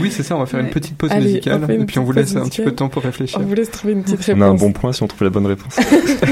Oui, 0.00 0.10
c'est 0.10 0.22
ça, 0.22 0.36
on 0.36 0.40
va 0.40 0.46
faire 0.46 0.60
une 0.60 0.70
petite 0.70 0.96
pause 0.96 1.10
Allez, 1.10 1.26
musicale, 1.26 1.64
on 1.66 1.72
et 1.72 1.84
puis 1.86 1.98
on 1.98 2.04
vous 2.04 2.12
laisse 2.12 2.34
un 2.36 2.44
petit 2.48 2.62
peu 2.62 2.70
de 2.70 2.76
temps 2.76 2.88
pour 2.88 3.02
réfléchir. 3.02 3.38
On 3.40 3.44
vous 3.44 3.54
laisse 3.54 3.70
trouver 3.70 3.94
une 3.94 4.02
petite 4.02 4.20
on 4.28 4.32
réponse. 4.32 4.42
a 4.42 4.46
un 4.46 4.54
bon 4.54 4.72
point 4.72 4.92
si 4.92 5.02
on 5.02 5.06
trouve 5.06 5.24
la 5.24 5.30
bonne 5.30 5.46
réponse. 5.46 5.76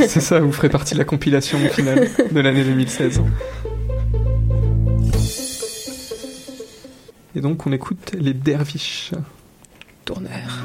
c'est 0.09 0.21
ça, 0.21 0.41
vous 0.41 0.53
ferez 0.53 0.69
partie 0.69 0.95
de 0.95 0.99
la 0.99 1.05
compilation 1.05 1.59
finale 1.71 2.09
de 2.31 2.41
l'année 2.41 2.65
2016. 2.65 3.23
Et 7.37 7.41
donc 7.41 7.67
on 7.67 7.73
écoute 7.73 8.13
les 8.19 8.35
derviches. 8.35 9.13
Tourneur. 10.05 10.65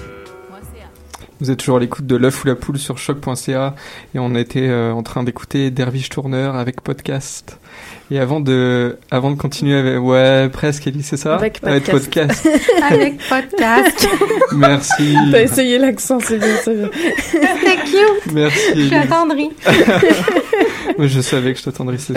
Vous 1.41 1.49
êtes 1.49 1.57
toujours 1.57 1.77
à 1.77 1.79
l'écoute 1.79 2.05
de 2.05 2.15
l'œuf 2.15 2.43
ou 2.43 2.47
la 2.47 2.55
poule 2.55 2.77
sur 2.77 2.99
choc.ca 2.99 3.75
et 4.13 4.19
on 4.19 4.35
était 4.35 4.69
euh, 4.69 4.91
en 4.93 5.01
train 5.01 5.23
d'écouter 5.23 5.71
Dervish 5.71 6.09
Tourneur 6.09 6.55
avec 6.55 6.81
podcast. 6.81 7.57
Et 8.11 8.19
avant 8.19 8.39
de, 8.41 8.99
avant 9.09 9.31
de 9.31 9.37
continuer 9.37 9.75
avec, 9.75 9.99
ouais, 10.03 10.49
presque, 10.49 10.85
Ellie, 10.85 11.01
c'est 11.01 11.17
ça? 11.17 11.37
Avec 11.37 11.59
podcast. 11.59 11.91
podcast. 11.91 12.47
Avec 12.91 13.17
podcast. 13.27 14.07
Merci. 14.51 15.15
T'as 15.31 15.41
essayé 15.41 15.79
l'accent, 15.79 16.19
c'est 16.19 16.37
bien, 16.37 16.55
c'est 16.63 16.75
bien. 16.75 16.89
C'était 17.17 17.77
cute. 17.85 18.33
Merci. 18.33 18.59
Je 18.75 18.85
suis 18.85 18.95
attendrie. 18.95 19.49
Je 20.99 21.21
savais 21.21 21.53
que 21.53 21.59
je 21.59 21.63
t'attendrissais. 21.63 22.13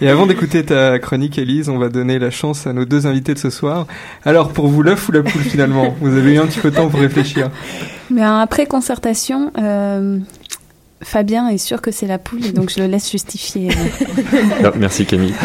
Et 0.00 0.08
avant 0.08 0.26
d'écouter 0.26 0.64
ta 0.64 0.98
chronique, 0.98 1.38
Elise, 1.38 1.68
on 1.68 1.78
va 1.78 1.88
donner 1.88 2.18
la 2.18 2.30
chance 2.30 2.66
à 2.66 2.72
nos 2.72 2.84
deux 2.84 3.06
invités 3.06 3.32
de 3.32 3.38
ce 3.38 3.48
soir. 3.48 3.86
Alors, 4.24 4.52
pour 4.52 4.68
vous, 4.68 4.82
l'œuf 4.82 5.08
ou 5.08 5.12
la 5.12 5.22
poule 5.22 5.42
finalement? 5.42 5.94
Vous 6.00 6.14
avez 6.14 6.34
eu 6.34 6.38
un 6.38 6.46
petit 6.46 6.60
peu 6.60 6.70
de 6.70 6.76
temps 6.76 6.88
pour 6.88 7.00
réfléchir. 7.00 7.50
Mais 8.10 8.22
après 8.22 8.66
concertation, 8.66 9.52
euh, 9.58 10.18
Fabien 11.02 11.48
est 11.48 11.58
sûr 11.58 11.80
que 11.80 11.90
c'est 11.90 12.06
la 12.06 12.18
poule, 12.18 12.44
et 12.44 12.52
donc 12.52 12.70
je 12.70 12.80
le 12.80 12.86
laisse 12.86 13.10
justifier. 13.10 13.68
Merci 14.76 15.06
Camille. 15.06 15.34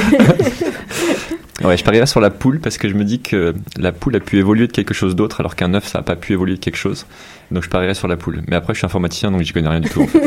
Ouais, 1.64 1.78
je 1.78 1.84
parierais 1.84 2.08
sur 2.08 2.22
la 2.22 2.32
poule 2.32 2.60
parce 2.60 2.80
que 2.80 2.90
je 2.90 2.96
me 2.96 3.04
dis 3.04 3.20
que 3.20 3.54
la 3.78 3.92
poule 3.92 4.16
a 4.16 4.20
pu 4.20 4.40
évoluer 4.40 4.66
de 4.66 4.72
quelque 4.72 4.96
chose 4.96 5.16
d'autre 5.16 5.42
alors 5.42 5.56
qu'un 5.56 5.74
œuf 5.76 5.88
ça 5.88 6.00
n'a 6.00 6.04
pas 6.04 6.16
pu 6.16 6.34
évoluer 6.34 6.56
de 6.56 6.60
quelque 6.60 6.78
chose. 6.78 7.06
Donc 7.52 7.64
je 7.64 7.70
parierais 7.70 7.94
sur 7.94 8.08
la 8.08 8.18
poule. 8.18 8.42
Mais 8.48 8.56
après 8.56 8.74
je 8.74 8.80
suis 8.80 8.86
informaticien 8.86 9.32
donc 9.32 9.42
j'y 9.42 9.54
connais 9.54 9.70
rien 9.70 9.80
du 9.82 9.90
tout. 9.90 10.02
en 10.02 10.08
fait. 10.08 10.22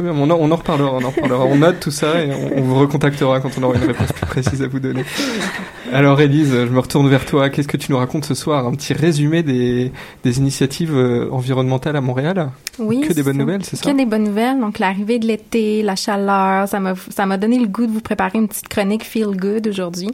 On, 0.00 0.30
en, 0.30 0.36
on 0.38 0.50
en 0.50 0.56
reparlera, 0.56 0.92
on 0.92 1.04
en 1.04 1.10
reparlera. 1.10 1.44
On 1.44 1.56
note 1.56 1.80
tout 1.80 1.90
ça 1.90 2.22
et 2.22 2.30
on, 2.32 2.58
on 2.58 2.62
vous 2.62 2.78
recontactera 2.78 3.40
quand 3.40 3.50
on 3.58 3.62
aura 3.64 3.76
une 3.76 3.84
réponse 3.84 4.12
plus 4.12 4.26
précise 4.26 4.62
à 4.62 4.68
vous 4.68 4.80
donner. 4.80 5.04
Alors, 5.92 6.20
Elise, 6.20 6.52
je 6.52 6.70
me 6.72 6.78
retourne 6.78 7.08
vers 7.08 7.26
toi. 7.26 7.50
Qu'est-ce 7.50 7.66
que 7.66 7.76
tu 7.76 7.90
nous 7.90 7.98
racontes 7.98 8.24
ce 8.24 8.34
soir? 8.34 8.66
Un 8.66 8.72
petit 8.72 8.92
résumé 8.92 9.42
des, 9.42 9.90
des 10.22 10.38
initiatives 10.38 10.94
euh, 10.94 11.28
environnementales 11.32 11.96
à 11.96 12.00
Montréal? 12.00 12.50
Oui. 12.78 13.00
Que 13.00 13.12
des 13.12 13.22
bonnes 13.22 13.38
nouvelles, 13.38 13.64
c'est 13.64 13.76
ça? 13.76 13.90
Que 13.90 13.96
des 13.96 14.06
bonnes 14.06 14.24
nouvelles. 14.24 14.60
Donc, 14.60 14.78
l'arrivée 14.78 15.18
de 15.18 15.26
l'été, 15.26 15.82
la 15.82 15.96
chaleur, 15.96 16.68
ça 16.68 16.78
m'a, 16.78 16.94
ça 16.94 17.26
m'a 17.26 17.36
donné 17.38 17.58
le 17.58 17.66
goût 17.66 17.86
de 17.86 17.90
vous 17.92 18.00
préparer 18.00 18.38
une 18.38 18.46
petite 18.46 18.68
chronique 18.68 19.02
feel 19.04 19.36
good 19.36 19.66
aujourd'hui. 19.66 20.10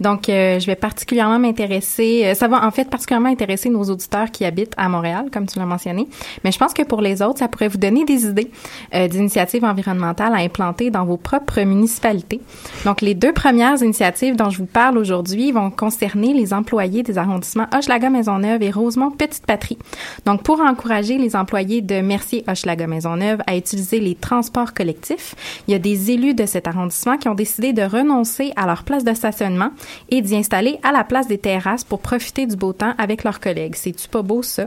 Donc, 0.00 0.28
euh, 0.28 0.60
je 0.60 0.66
vais 0.66 0.76
particulièrement 0.76 1.38
m'intéresser, 1.40 2.22
euh, 2.26 2.34
ça 2.34 2.46
va 2.46 2.64
en 2.64 2.70
fait 2.70 2.88
particulièrement 2.88 3.28
intéresser 3.30 3.68
nos 3.68 3.82
auditeurs 3.84 4.30
qui 4.30 4.44
habitent 4.44 4.74
à 4.76 4.88
Montréal, 4.88 5.26
comme 5.32 5.46
tu 5.46 5.58
l'as 5.58 5.66
mentionné. 5.66 5.95
Mais 6.44 6.52
je 6.52 6.58
pense 6.58 6.74
que 6.74 6.82
pour 6.82 7.00
les 7.00 7.22
autres, 7.22 7.38
ça 7.38 7.48
pourrait 7.48 7.68
vous 7.68 7.78
donner 7.78 8.04
des 8.04 8.26
idées 8.26 8.50
euh, 8.94 9.08
d'initiatives 9.08 9.64
environnementales 9.64 10.34
à 10.34 10.38
implanter 10.38 10.90
dans 10.90 11.04
vos 11.04 11.16
propres 11.16 11.62
municipalités. 11.62 12.40
Donc, 12.84 13.00
les 13.00 13.14
deux 13.14 13.32
premières 13.32 13.82
initiatives 13.82 14.36
dont 14.36 14.50
je 14.50 14.58
vous 14.58 14.66
parle 14.66 14.98
aujourd'hui 14.98 15.52
vont 15.52 15.70
concerner 15.70 16.34
les 16.34 16.52
employés 16.52 17.02
des 17.02 17.18
arrondissements 17.18 17.66
Hochelaga-Maisonneuve 17.72 18.62
et 18.62 18.70
Rosemont-Petite-Patrie. 18.70 19.78
Donc, 20.24 20.42
pour 20.42 20.60
encourager 20.60 21.18
les 21.18 21.36
employés 21.36 21.82
de 21.82 22.00
Mercier-Hochelaga-Maisonneuve 22.00 23.40
à 23.46 23.56
utiliser 23.56 24.00
les 24.00 24.14
transports 24.14 24.74
collectifs, 24.74 25.34
il 25.66 25.72
y 25.72 25.74
a 25.74 25.78
des 25.78 26.10
élus 26.10 26.34
de 26.34 26.46
cet 26.46 26.68
arrondissement 26.68 27.16
qui 27.16 27.28
ont 27.28 27.34
décidé 27.34 27.72
de 27.72 27.82
renoncer 27.82 28.52
à 28.56 28.66
leur 28.66 28.82
place 28.82 29.04
de 29.04 29.14
stationnement 29.14 29.70
et 30.10 30.20
d'y 30.20 30.36
installer 30.36 30.78
à 30.82 30.92
la 30.92 31.04
place 31.04 31.28
des 31.28 31.38
terrasses 31.38 31.84
pour 31.84 32.00
profiter 32.00 32.46
du 32.46 32.56
beau 32.56 32.72
temps 32.72 32.94
avec 32.98 33.24
leurs 33.24 33.40
collègues. 33.40 33.74
C'est-tu 33.76 34.08
pas 34.08 34.22
beau, 34.22 34.42
ça? 34.42 34.66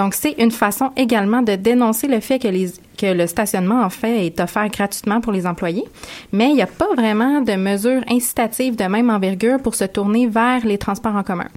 Donc, 0.00 0.14
c'est 0.14 0.32
une 0.38 0.50
façon 0.50 0.92
également 0.96 1.42
de 1.42 1.56
dénoncer 1.56 2.08
le 2.08 2.20
fait 2.20 2.38
que, 2.38 3.12
le 3.12 3.26
stationnement, 3.26 3.82
en 3.82 3.90
fait, 3.90 4.24
est 4.24 4.40
offert 4.40 4.66
gratuitement 4.70 5.20
pour 5.20 5.30
les 5.30 5.46
employés, 5.46 5.84
mais 6.32 6.48
il 6.48 6.54
n'y 6.54 6.62
a 6.62 6.66
pas 6.66 6.88
vraiment 6.96 7.42
de 7.42 7.52
mesures 7.52 8.00
incitatives 8.08 8.76
de 8.76 8.84
même 8.84 9.10
envergure 9.10 9.60
pour 9.60 9.74
se 9.74 9.84
tourner 9.84 10.26
vers 10.26 10.64
les 10.64 10.78
transports 10.78 11.16
en 11.16 11.22
commun. 11.22 11.48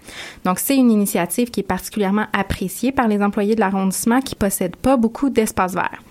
Donc, 0.44 0.60
c'est 0.60 0.76
une 0.76 0.92
initiative 0.92 1.52
qui 1.52 1.62
est 1.62 1.64
particulièrement 1.64 2.26
appréciée 2.34 2.92
par 2.92 3.08
les 3.08 3.22
employés 3.24 3.56
de 3.56 3.62
l'arrondissement 3.62 4.20
qui 4.20 4.36
possèdent 4.36 4.76
pas 4.76 4.98
beaucoup 4.98 5.30
d'espace 5.30 5.74
vert. 5.74 6.02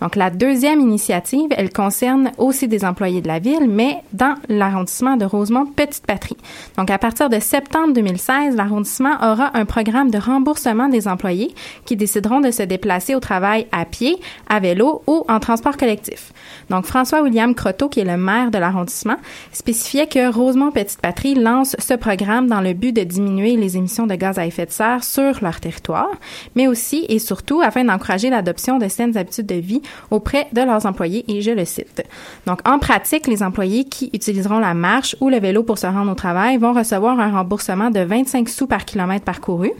Donc, 0.00 0.16
la 0.16 0.30
deuxième 0.30 0.80
initiative, 0.80 1.48
elle 1.56 1.72
concerne 1.72 2.32
aussi 2.38 2.68
des 2.68 2.84
employés 2.84 3.20
de 3.20 3.28
la 3.28 3.38
ville, 3.38 3.68
mais 3.68 4.02
dans 4.12 4.34
l'arrondissement 4.48 5.16
de 5.16 5.24
Rosemont-Petite-Patrie. 5.24 6.36
Donc, 6.76 6.90
à 6.90 6.98
partir 6.98 7.28
de 7.28 7.38
septembre 7.38 7.92
2016, 7.92 8.56
l'arrondissement 8.56 9.14
aura 9.22 9.50
un 9.54 9.64
programme 9.64 10.10
de 10.10 10.18
remboursement 10.18 10.88
des 10.88 11.06
employés 11.06 11.54
qui 11.84 11.96
décideront 11.96 12.40
de 12.40 12.50
se 12.50 12.62
déplacer 12.62 13.14
au 13.14 13.20
travail 13.20 13.66
à 13.72 13.84
pied, 13.84 14.18
à 14.48 14.60
vélo 14.60 15.02
ou 15.06 15.24
en 15.28 15.40
transport 15.40 15.76
collectif. 15.76 16.32
Donc, 16.70 16.86
François-William 16.86 17.54
Croteau, 17.54 17.88
qui 17.88 18.00
est 18.00 18.04
le 18.04 18.16
maire 18.16 18.50
de 18.50 18.58
l'arrondissement, 18.58 19.16
spécifiait 19.52 20.06
que 20.06 20.32
Rosemont-Petite-Patrie 20.32 21.34
lance 21.34 21.76
ce 21.78 21.94
programme 21.94 22.46
dans 22.46 22.60
le 22.60 22.72
but 22.72 22.92
de 22.92 23.02
diminuer 23.02 23.56
les 23.56 23.76
émissions 23.76 24.06
de 24.06 24.14
gaz 24.14 24.38
à 24.38 24.46
effet 24.46 24.66
de 24.66 24.70
serre 24.70 25.04
sur 25.04 25.42
leur 25.42 25.60
territoire, 25.60 26.10
mais 26.54 26.66
aussi 26.66 27.04
et 27.08 27.18
surtout 27.18 27.60
afin 27.60 27.84
d'encourager 27.84 28.30
l'adoption 28.30 28.78
de 28.78 28.88
saines 28.88 29.16
habitudes 29.16 29.49
de 29.50 29.60
vie 29.60 29.82
auprès 30.10 30.48
de 30.52 30.62
leurs 30.62 30.86
employés, 30.86 31.24
et 31.28 31.42
je 31.42 31.50
le 31.50 31.64
cite. 31.64 32.02
Donc, 32.46 32.60
en 32.68 32.78
pratique, 32.78 33.26
les 33.26 33.42
employés 33.42 33.84
qui 33.84 34.10
utiliseront 34.12 34.58
la 34.58 34.74
marche 34.74 35.16
ou 35.20 35.28
le 35.28 35.38
vélo 35.38 35.62
pour 35.62 35.78
se 35.78 35.86
rendre 35.86 36.12
au 36.12 36.14
travail 36.14 36.56
vont 36.56 36.72
recevoir 36.72 37.18
un 37.20 37.32
remboursement 37.32 37.90
de 37.90 38.00
25 38.00 38.48
sous 38.48 38.66
par 38.66 38.84
kilomètre 38.84 39.24
parcouru, 39.24 39.72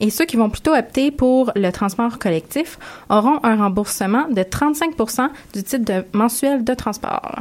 et 0.00 0.10
ceux 0.10 0.24
qui 0.24 0.36
vont 0.36 0.50
plutôt 0.50 0.74
opter 0.74 1.10
pour 1.10 1.52
le 1.54 1.70
transport 1.70 2.18
collectif 2.18 2.78
auront 3.10 3.40
un 3.42 3.56
remboursement 3.56 4.26
de 4.30 4.42
35% 4.42 5.28
du 5.54 5.62
titre 5.62 6.04
mensuel 6.12 6.64
de 6.64 6.74
transport. 6.74 7.40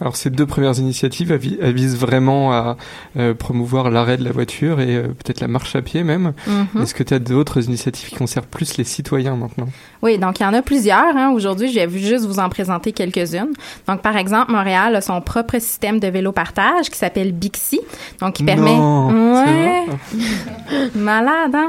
Alors 0.00 0.16
ces 0.16 0.28
deux 0.30 0.44
premières 0.46 0.78
initiatives 0.78 1.32
elles 1.32 1.38
vi- 1.40 1.58
elles 1.60 1.74
visent 1.74 1.96
vraiment 1.96 2.52
à 2.52 2.76
euh, 3.16 3.32
promouvoir 3.34 3.90
l'arrêt 3.90 4.16
de 4.18 4.24
la 4.24 4.30
voiture 4.32 4.80
et 4.80 4.96
euh, 4.96 5.02
peut-être 5.08 5.40
la 5.40 5.48
marche 5.48 5.74
à 5.74 5.80
pied 5.82 6.02
même. 6.02 6.32
Mhm. 6.46 6.82
Est-ce 6.82 6.94
que 6.94 7.02
tu 7.02 7.14
as 7.14 7.18
d'autres 7.18 7.64
initiatives 7.66 8.08
qui 8.10 8.16
concernent 8.16 8.46
plus 8.46 8.76
les 8.76 8.84
citoyens 8.84 9.36
maintenant? 9.36 9.68
Oui, 10.02 10.18
donc 10.18 10.38
il 10.38 10.42
y 10.42 10.46
en 10.46 10.52
a 10.52 10.60
plusieurs. 10.62 11.16
Hein. 11.16 11.30
Aujourd'hui, 11.34 11.72
je 11.72 11.80
vais 11.80 11.98
juste 11.98 12.26
vous 12.26 12.38
en 12.38 12.48
présenter 12.50 12.92
quelques-unes. 12.92 13.52
Donc, 13.88 14.02
par 14.02 14.16
exemple, 14.18 14.52
Montréal 14.52 14.94
a 14.94 15.00
son 15.00 15.20
propre 15.22 15.58
système 15.58 15.98
de 15.98 16.08
vélo 16.08 16.30
partage 16.32 16.90
qui 16.90 16.98
s'appelle 16.98 17.32
Bixi, 17.32 17.80
donc 18.20 18.34
qui 18.34 18.44
permet. 18.44 18.76
Non, 18.76 19.34
ouais, 19.34 19.84
c'est 20.12 20.94
malade, 20.98 21.54
hein. 21.54 21.68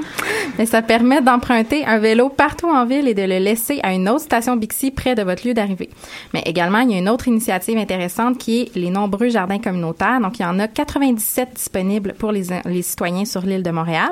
Mais 0.58 0.66
ça 0.66 0.82
permet 0.82 1.22
d'emprunter 1.22 1.86
un 1.86 2.00
vélo 2.00 2.30
partout 2.30 2.68
en 2.68 2.86
ville 2.86 3.08
et 3.08 3.14
de 3.14 3.22
le 3.24 3.38
laisser 3.40 3.80
à 3.84 3.94
une 3.94 4.10
autre 4.10 4.22
station 4.22 4.56
Bixi 4.58 4.92
près 4.92 5.16
de 5.16 5.22
votre 5.24 5.48
lieu 5.48 5.54
d'arrivée. 5.54 5.90
Mais 6.34 6.42
également, 6.46 6.80
il 6.80 6.92
y 6.92 6.96
a 6.96 6.98
une 6.98 7.10
autre 7.10 7.28
initiative 7.28 7.78
intéressante 7.78 8.17
qui 8.38 8.62
est 8.62 8.76
les 8.76 8.90
nombreux 8.90 9.30
jardins 9.30 9.60
communautaires. 9.60 10.20
Donc, 10.22 10.40
il 10.40 10.44
y 10.44 10.46
en 10.46 10.60
a 10.60 10.68
97 10.68 11.54
disponibles 11.56 12.14
pour 12.18 12.32
les, 12.32 12.48
les 12.66 12.82
citoyens 12.82 13.26
sur 13.26 13.42
l'île 13.42 13.64
de 13.64 13.72
Montréal. 13.72 14.10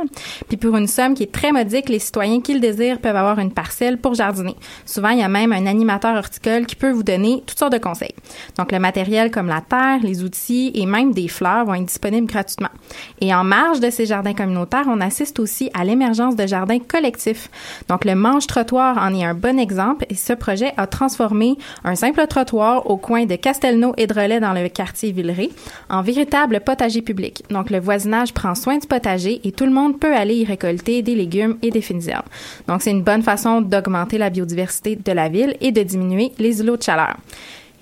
Puis 0.48 0.58
pour 0.58 0.76
une 0.78 0.88
somme 0.88 1.14
qui 1.14 1.24
est 1.24 1.32
très 1.32 1.52
modique, 1.52 1.90
les 1.90 2.00
citoyens 2.00 2.42
qui 2.42 2.54
le 2.54 2.60
désirent 2.60 3.00
peuvent 3.00 3.16
avoir 3.16 3.40
une 3.40 3.52
parcelle 3.52 3.98
pour 3.98 4.14
jardiner. 4.14 4.56
Souvent, 4.86 5.10
il 5.10 5.20
y 5.20 5.24
a 5.24 5.28
même 5.28 5.52
un 5.52 5.66
animateur 5.66 6.16
horticole 6.16 6.66
qui 6.66 6.76
peut 6.76 6.92
vous 6.92 7.04
donner 7.04 7.44
toutes 7.46 7.60
sortes 7.60 7.74
de 7.74 7.78
conseils. 7.78 8.16
Donc, 8.58 8.72
le 8.72 8.80
matériel 8.80 9.32
comme 9.32 9.48
la 9.48 9.62
terre, 9.62 10.00
les 10.02 10.24
outils 10.24 10.72
et 10.74 10.86
même 10.86 11.14
des 11.14 11.28
fleurs 11.28 11.66
vont 11.66 11.74
être 11.74 11.86
disponibles 11.86 12.28
gratuitement. 12.28 12.70
Et 13.22 13.34
en 13.34 13.44
marge 13.44 13.80
de 13.80 13.90
ces 13.90 14.06
jardins 14.06 14.34
communautaires, 14.34 14.86
on, 14.88 15.02
assiste 15.02 15.40
aussi 15.40 15.70
à 15.74 15.84
l'émergence 15.84 16.36
de 16.36 16.48
jardins 16.48 16.80
collectifs. 16.80 17.50
Donc, 17.90 18.06
le 18.06 18.16
mange-trottoir 18.16 18.98
en 18.98 19.14
est 19.14 19.24
un 19.24 19.34
bon 19.34 19.60
exemple 19.60 20.06
et 20.10 20.16
ce 20.16 20.34
projet 20.34 20.74
a 20.78 20.88
transformé 20.88 21.58
un 21.84 21.96
simple 21.96 22.26
trottoir 22.28 22.90
au 22.90 22.98
coin 22.98 23.26
de 23.26 23.36
Castelnau 23.36 23.94
et 23.98 24.08
Drolet 24.08 24.40
dans 24.40 24.54
le 24.54 24.70
quartier 24.70 25.12
Villeray 25.12 25.50
en 25.90 26.02
véritable 26.02 26.60
potager 26.62 27.02
public. 27.02 27.44
Donc, 27.50 27.70
le 27.70 27.80
voisinage 27.80 28.34
prend 28.34 28.56
soin 28.56 28.78
du 28.78 28.88
potager 28.88 29.42
et 29.44 29.52
tout 29.52 29.66
le 29.66 29.72
monde 29.72 30.00
peut 30.00 30.16
aller 30.16 30.36
y 30.36 30.46
récolter 30.46 31.02
des 31.02 31.16
légumes 31.16 31.58
et 31.62 31.72
des 31.72 31.82
fines 31.82 32.08
herbes. 32.08 32.26
Donc, 32.68 32.82
c'est 32.82 32.92
une 32.92 33.04
bonne 33.04 33.24
façon 33.24 33.62
d'augmenter 33.62 34.18
la 34.18 34.30
biodiversité 34.30 34.96
de 34.96 35.12
la 35.12 35.30
ville 35.30 35.56
et 35.62 35.72
de 35.72 35.84
diminuer 35.84 36.32
les 36.38 36.60
îlots 36.60 36.78
de 36.78 36.84
chaleur. 36.84 37.16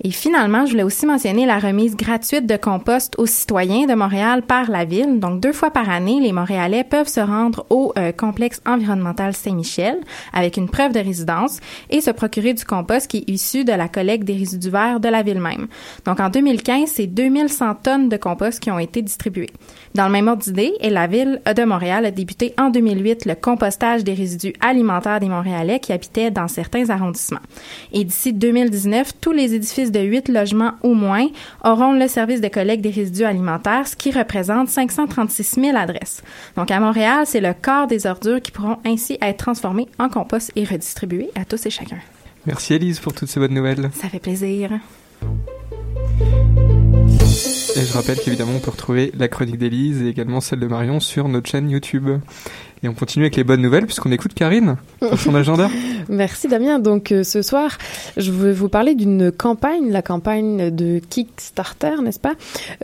Et 0.06 0.10
finalement, 0.10 0.66
je 0.66 0.72
voulais 0.72 0.82
aussi 0.82 1.06
mentionner 1.06 1.46
la 1.46 1.58
remise 1.58 1.96
gratuite 1.96 2.46
de 2.46 2.58
compost 2.58 3.14
aux 3.16 3.24
citoyens 3.24 3.86
de 3.86 3.94
Montréal 3.94 4.42
par 4.42 4.70
la 4.70 4.84
ville. 4.84 5.18
Donc, 5.18 5.40
deux 5.40 5.54
fois 5.54 5.70
par 5.70 5.88
année, 5.88 6.20
les 6.20 6.32
Montréalais 6.32 6.84
peuvent 6.84 7.08
se 7.08 7.20
rendre 7.20 7.64
au 7.70 7.94
euh, 7.96 8.12
complexe 8.12 8.60
environnemental 8.66 9.32
Saint-Michel 9.32 9.96
avec 10.34 10.58
une 10.58 10.68
preuve 10.68 10.92
de 10.92 10.98
résidence 10.98 11.58
et 11.88 12.02
se 12.02 12.10
procurer 12.10 12.52
du 12.52 12.66
compost 12.66 13.06
qui 13.06 13.18
est 13.18 13.30
issu 13.30 13.64
de 13.64 13.72
la 13.72 13.88
collecte 13.88 14.24
des 14.24 14.34
résidus 14.34 14.68
verts 14.68 15.00
de 15.00 15.08
la 15.08 15.22
ville 15.22 15.40
même. 15.40 15.68
Donc, 16.04 16.20
en 16.20 16.28
2015, 16.28 16.90
c'est 16.90 17.06
2100 17.06 17.74
tonnes 17.76 18.08
de 18.10 18.18
compost 18.18 18.60
qui 18.60 18.70
ont 18.70 18.78
été 18.78 19.00
distribuées. 19.00 19.50
Dans 19.94 20.04
le 20.04 20.12
même 20.12 20.28
ordre 20.28 20.42
d'idée, 20.42 20.74
et 20.80 20.90
la 20.90 21.06
ville 21.06 21.40
de 21.46 21.64
Montréal 21.64 22.04
a 22.04 22.10
débuté 22.10 22.52
en 22.58 22.68
2008 22.68 23.24
le 23.24 23.36
compostage 23.36 24.04
des 24.04 24.12
résidus 24.12 24.52
alimentaires 24.60 25.20
des 25.20 25.30
Montréalais 25.30 25.80
qui 25.80 25.94
habitaient 25.94 26.30
dans 26.30 26.48
certains 26.48 26.90
arrondissements. 26.90 27.40
Et 27.94 28.04
d'ici 28.04 28.34
2019, 28.34 29.12
tous 29.18 29.32
les 29.32 29.54
édifices 29.54 29.92
de 29.94 30.00
8 30.00 30.28
logements 30.28 30.72
au 30.82 30.94
moins 30.94 31.28
auront 31.64 31.92
le 31.92 32.08
service 32.08 32.40
de 32.40 32.48
collecte 32.48 32.82
des 32.82 32.90
résidus 32.90 33.24
alimentaires, 33.24 33.88
ce 33.88 33.96
qui 33.96 34.10
représente 34.10 34.68
536 34.68 35.60
000 35.60 35.76
adresses. 35.76 36.22
Donc 36.56 36.70
à 36.70 36.80
Montréal, 36.80 37.24
c'est 37.24 37.40
le 37.40 37.54
quart 37.54 37.86
des 37.86 38.06
ordures 38.06 38.42
qui 38.42 38.50
pourront 38.50 38.78
ainsi 38.84 39.16
être 39.22 39.38
transformées 39.38 39.88
en 39.98 40.08
compost 40.08 40.52
et 40.56 40.64
redistribuées 40.64 41.30
à 41.34 41.44
tous 41.44 41.64
et 41.66 41.70
chacun. 41.70 41.98
Merci 42.46 42.74
Elise 42.74 43.00
pour 43.00 43.14
toutes 43.14 43.28
ces 43.28 43.40
bonnes 43.40 43.54
nouvelles. 43.54 43.90
Ça 43.94 44.08
fait 44.08 44.18
plaisir. 44.18 44.70
Et 47.76 47.80
je 47.80 47.92
rappelle 47.92 48.18
qu'évidemment, 48.20 48.52
on 48.54 48.60
peut 48.60 48.70
retrouver 48.70 49.10
la 49.18 49.26
chronique 49.26 49.58
d'Élise 49.58 50.02
et 50.02 50.08
également 50.08 50.40
celle 50.40 50.60
de 50.60 50.66
Marion 50.68 51.00
sur 51.00 51.28
notre 51.28 51.50
chaîne 51.50 51.68
YouTube. 51.68 52.08
Et 52.82 52.88
on 52.88 52.94
continue 52.94 53.24
avec 53.24 53.36
les 53.36 53.44
bonnes 53.44 53.62
nouvelles 53.62 53.86
puisqu'on 53.86 54.12
écoute 54.12 54.34
Karine 54.34 54.76
pour 55.00 55.18
son 55.18 55.34
agenda. 55.34 55.70
Merci 56.08 56.48
Damien. 56.48 56.78
Donc 56.78 57.12
euh, 57.12 57.22
ce 57.22 57.42
soir, 57.42 57.78
je 58.16 58.30
vais 58.30 58.52
vous 58.52 58.68
parler 58.68 58.94
d'une 58.94 59.32
campagne, 59.32 59.90
la 59.90 60.02
campagne 60.02 60.70
de 60.70 60.98
Kickstarter, 60.98 62.02
n'est-ce 62.02 62.18
pas? 62.18 62.34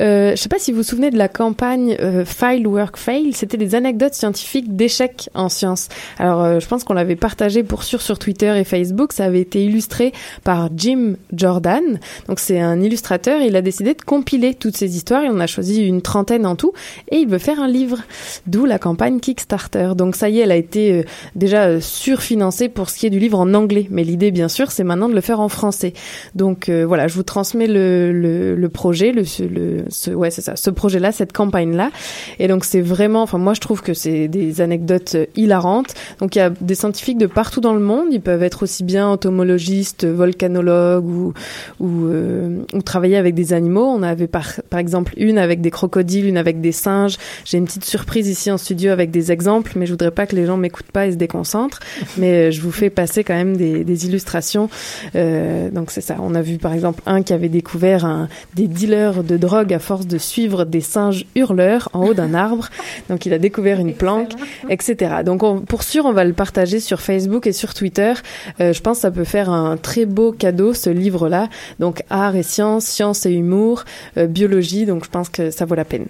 Euh, 0.00 0.30
Je 0.30 0.36
sais 0.36 0.48
pas 0.48 0.58
si 0.58 0.72
vous 0.72 0.78
vous 0.78 0.82
souvenez 0.82 1.10
de 1.10 1.18
la 1.18 1.28
campagne 1.28 1.96
euh, 2.00 2.24
File 2.24 2.66
Work 2.66 2.96
Fail. 2.96 3.32
C'était 3.32 3.56
des 3.56 3.74
anecdotes 3.74 4.14
scientifiques 4.14 4.74
d'échecs 4.76 5.28
en 5.34 5.48
sciences. 5.48 5.88
Alors 6.18 6.42
euh, 6.42 6.60
je 6.60 6.66
pense 6.66 6.84
qu'on 6.84 6.94
l'avait 6.94 7.16
partagé 7.16 7.62
pour 7.62 7.82
sûr 7.82 8.00
sur 8.00 8.18
Twitter 8.18 8.58
et 8.58 8.64
Facebook. 8.64 9.12
Ça 9.12 9.24
avait 9.24 9.40
été 9.40 9.64
illustré 9.64 10.12
par 10.44 10.70
Jim 10.74 11.16
Jordan. 11.34 12.00
Donc 12.28 12.40
c'est 12.40 12.60
un 12.60 12.80
illustrateur. 12.80 13.40
Il 13.42 13.56
a 13.56 13.62
décidé 13.62 13.94
de 13.94 14.02
compiler 14.02 14.54
toutes 14.54 14.76
ces 14.76 14.96
histoires. 14.96 15.24
Il 15.24 15.30
en 15.30 15.40
a 15.40 15.46
choisi 15.46 15.84
une 15.84 16.02
trentaine 16.02 16.46
en 16.46 16.56
tout 16.56 16.72
et 17.10 17.16
il 17.16 17.28
veut 17.28 17.38
faire 17.38 17.60
un 17.60 17.68
livre. 17.68 17.98
D'où 18.46 18.64
la 18.64 18.78
campagne 18.78 19.20
Kickstarter. 19.20 19.89
Donc 19.94 20.16
ça 20.16 20.28
y 20.28 20.38
est, 20.38 20.42
elle 20.42 20.52
a 20.52 20.56
été 20.56 20.92
euh, 20.92 21.02
déjà 21.34 21.64
euh, 21.64 21.80
surfinancée 21.80 22.68
pour 22.68 22.90
ce 22.90 22.98
qui 22.98 23.06
est 23.06 23.10
du 23.10 23.18
livre 23.18 23.38
en 23.38 23.54
anglais. 23.54 23.86
Mais 23.90 24.04
l'idée, 24.04 24.30
bien 24.30 24.48
sûr, 24.48 24.70
c'est 24.70 24.84
maintenant 24.84 25.08
de 25.08 25.14
le 25.14 25.20
faire 25.20 25.40
en 25.40 25.48
français. 25.48 25.92
Donc 26.34 26.68
euh, 26.68 26.84
voilà, 26.86 27.08
je 27.08 27.14
vous 27.14 27.22
transmets 27.22 27.66
le, 27.66 28.12
le, 28.56 28.68
projet, 28.68 29.12
le, 29.12 29.24
ce, 29.24 30.10
ouais 30.10 30.30
c'est 30.30 30.42
ça, 30.42 30.56
ce 30.56 30.70
projet-là, 30.70 31.12
cette 31.12 31.32
campagne-là. 31.32 31.90
Et 32.38 32.48
donc 32.48 32.64
c'est 32.64 32.80
vraiment, 32.80 33.22
enfin 33.22 33.38
moi 33.38 33.54
je 33.54 33.60
trouve 33.60 33.82
que 33.82 33.94
c'est 33.94 34.28
des 34.28 34.60
anecdotes 34.60 35.16
hilarantes. 35.36 35.94
Donc 36.20 36.36
il 36.36 36.38
y 36.38 36.42
a 36.42 36.50
des 36.50 36.74
scientifiques 36.74 37.18
de 37.18 37.26
partout 37.26 37.60
dans 37.60 37.74
le 37.74 37.80
monde. 37.80 38.06
Ils 38.10 38.20
peuvent 38.20 38.42
être 38.42 38.62
aussi 38.62 38.84
bien 38.84 39.08
entomologistes, 39.08 40.06
volcanologues 40.06 41.06
ou 41.06 41.32
ou 41.80 42.82
travailler 42.84 43.16
avec 43.16 43.34
des 43.34 43.52
animaux. 43.52 43.84
On 43.84 44.02
avait 44.02 44.28
par 44.28 44.60
par 44.68 44.80
exemple 44.80 45.14
une 45.16 45.38
avec 45.38 45.60
des 45.60 45.70
crocodiles, 45.70 46.26
une 46.26 46.36
avec 46.36 46.60
des 46.60 46.72
singes. 46.72 47.16
J'ai 47.44 47.58
une 47.58 47.64
petite 47.64 47.84
surprise 47.84 48.28
ici 48.28 48.50
en 48.50 48.58
studio 48.58 48.90
avec 48.90 49.10
des 49.10 49.32
exemples 49.32 49.69
mais 49.76 49.86
je 49.86 49.92
voudrais 49.92 50.10
pas 50.10 50.26
que 50.26 50.36
les 50.36 50.46
gens 50.46 50.56
m'écoutent 50.56 50.92
pas 50.92 51.06
et 51.06 51.12
se 51.12 51.16
déconcentrent. 51.16 51.80
Mais 52.16 52.48
euh, 52.48 52.50
je 52.50 52.60
vous 52.60 52.72
fais 52.72 52.90
passer 52.90 53.24
quand 53.24 53.34
même 53.34 53.56
des, 53.56 53.84
des 53.84 54.06
illustrations. 54.06 54.68
Euh, 55.14 55.70
donc 55.70 55.90
c'est 55.90 56.00
ça. 56.00 56.16
On 56.20 56.34
a 56.34 56.42
vu 56.42 56.58
par 56.58 56.72
exemple 56.72 57.02
un 57.06 57.22
qui 57.22 57.32
avait 57.32 57.48
découvert 57.48 58.04
un, 58.04 58.28
des 58.54 58.66
dealers 58.66 59.22
de 59.24 59.36
drogue 59.36 59.72
à 59.72 59.78
force 59.78 60.06
de 60.06 60.18
suivre 60.18 60.64
des 60.64 60.80
singes 60.80 61.26
hurleurs 61.34 61.88
en 61.92 62.06
haut 62.06 62.14
d'un 62.14 62.34
arbre. 62.34 62.68
Donc 63.08 63.26
il 63.26 63.32
a 63.32 63.38
découvert 63.38 63.80
une 63.80 63.94
planque, 63.94 64.32
etc. 64.68 65.16
Donc 65.24 65.42
on, 65.42 65.60
pour 65.60 65.82
sûr, 65.82 66.04
on 66.06 66.12
va 66.12 66.24
le 66.24 66.32
partager 66.32 66.80
sur 66.80 67.00
Facebook 67.00 67.46
et 67.46 67.52
sur 67.52 67.74
Twitter. 67.74 68.12
Euh, 68.60 68.72
je 68.72 68.80
pense 68.80 68.98
que 68.98 69.02
ça 69.02 69.10
peut 69.10 69.24
faire 69.24 69.50
un 69.50 69.76
très 69.76 70.06
beau 70.06 70.32
cadeau 70.32 70.74
ce 70.74 70.90
livre-là. 70.90 71.48
Donc 71.78 72.02
art 72.10 72.36
et 72.36 72.42
sciences, 72.42 72.86
sciences 72.86 73.26
et 73.26 73.32
humour, 73.32 73.84
euh, 74.16 74.26
biologie. 74.26 74.86
Donc 74.86 75.04
je 75.04 75.10
pense 75.10 75.28
que 75.28 75.50
ça 75.50 75.64
vaut 75.64 75.74
la 75.74 75.84
peine. 75.84 76.06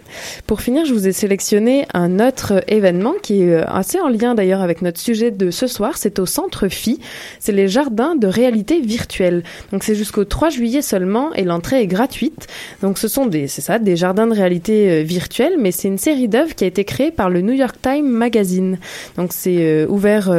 Pour 0.47 0.61
finir, 0.61 0.85
je 0.85 0.93
vous 0.93 1.07
ai 1.07 1.13
sélectionné 1.13 1.87
un 1.95 2.21
autre 2.21 2.63
événement 2.69 3.15
qui 3.23 3.43
est 3.43 3.50
euh, 3.51 3.65
assez 3.67 4.01
en 4.01 4.09
lien 4.09 4.35
d'ailleurs 4.35 4.61
avec 4.61 4.83
notre 4.83 5.01
sujet 5.01 5.31
de 5.31 5.51
ce 5.51 5.67
soir. 5.67 5.97
C'est 5.97 6.19
au 6.19 6.27
Centre 6.27 6.69
Phi. 6.69 7.01
C'est 7.39 7.53
les 7.53 7.69
jardins 7.69 8.15
de 8.15 8.27
réalité 8.27 8.81
virtuelle. 8.81 9.43
Donc 9.73 9.85
c'est 9.85 9.95
jusqu'au 9.95 10.25
3 10.25 10.51
juillet 10.51 10.83
seulement 10.83 11.33
et 11.35 11.45
l'entrée 11.45 11.83
est 11.83 11.87
gratuite. 11.87 12.47
Donc 12.83 12.99
ce 12.99 13.09
sont 13.09 13.27
des, 13.27 13.49
c'est 13.49 13.61
ça, 13.61 13.79
des 13.79 13.97
jardins 13.97 14.27
de 14.27 14.35
réalité 14.35 14.91
euh, 14.91 15.03
virtuelle, 15.03 15.55
mais 15.59 15.73
c'est 15.73 15.89
une 15.89 15.99
série 15.99 16.29
d'œuvres 16.29 16.55
qui 16.55 16.65
a 16.65 16.67
été 16.67 16.85
créée 16.85 17.11
par 17.11 17.31
le 17.31 17.41
New 17.41 17.55
York 17.55 17.77
Times 17.81 18.09
Magazine. 18.09 18.79
Donc 19.17 19.33
c'est 19.33 19.59
euh, 19.59 19.87
ouvert 19.89 20.31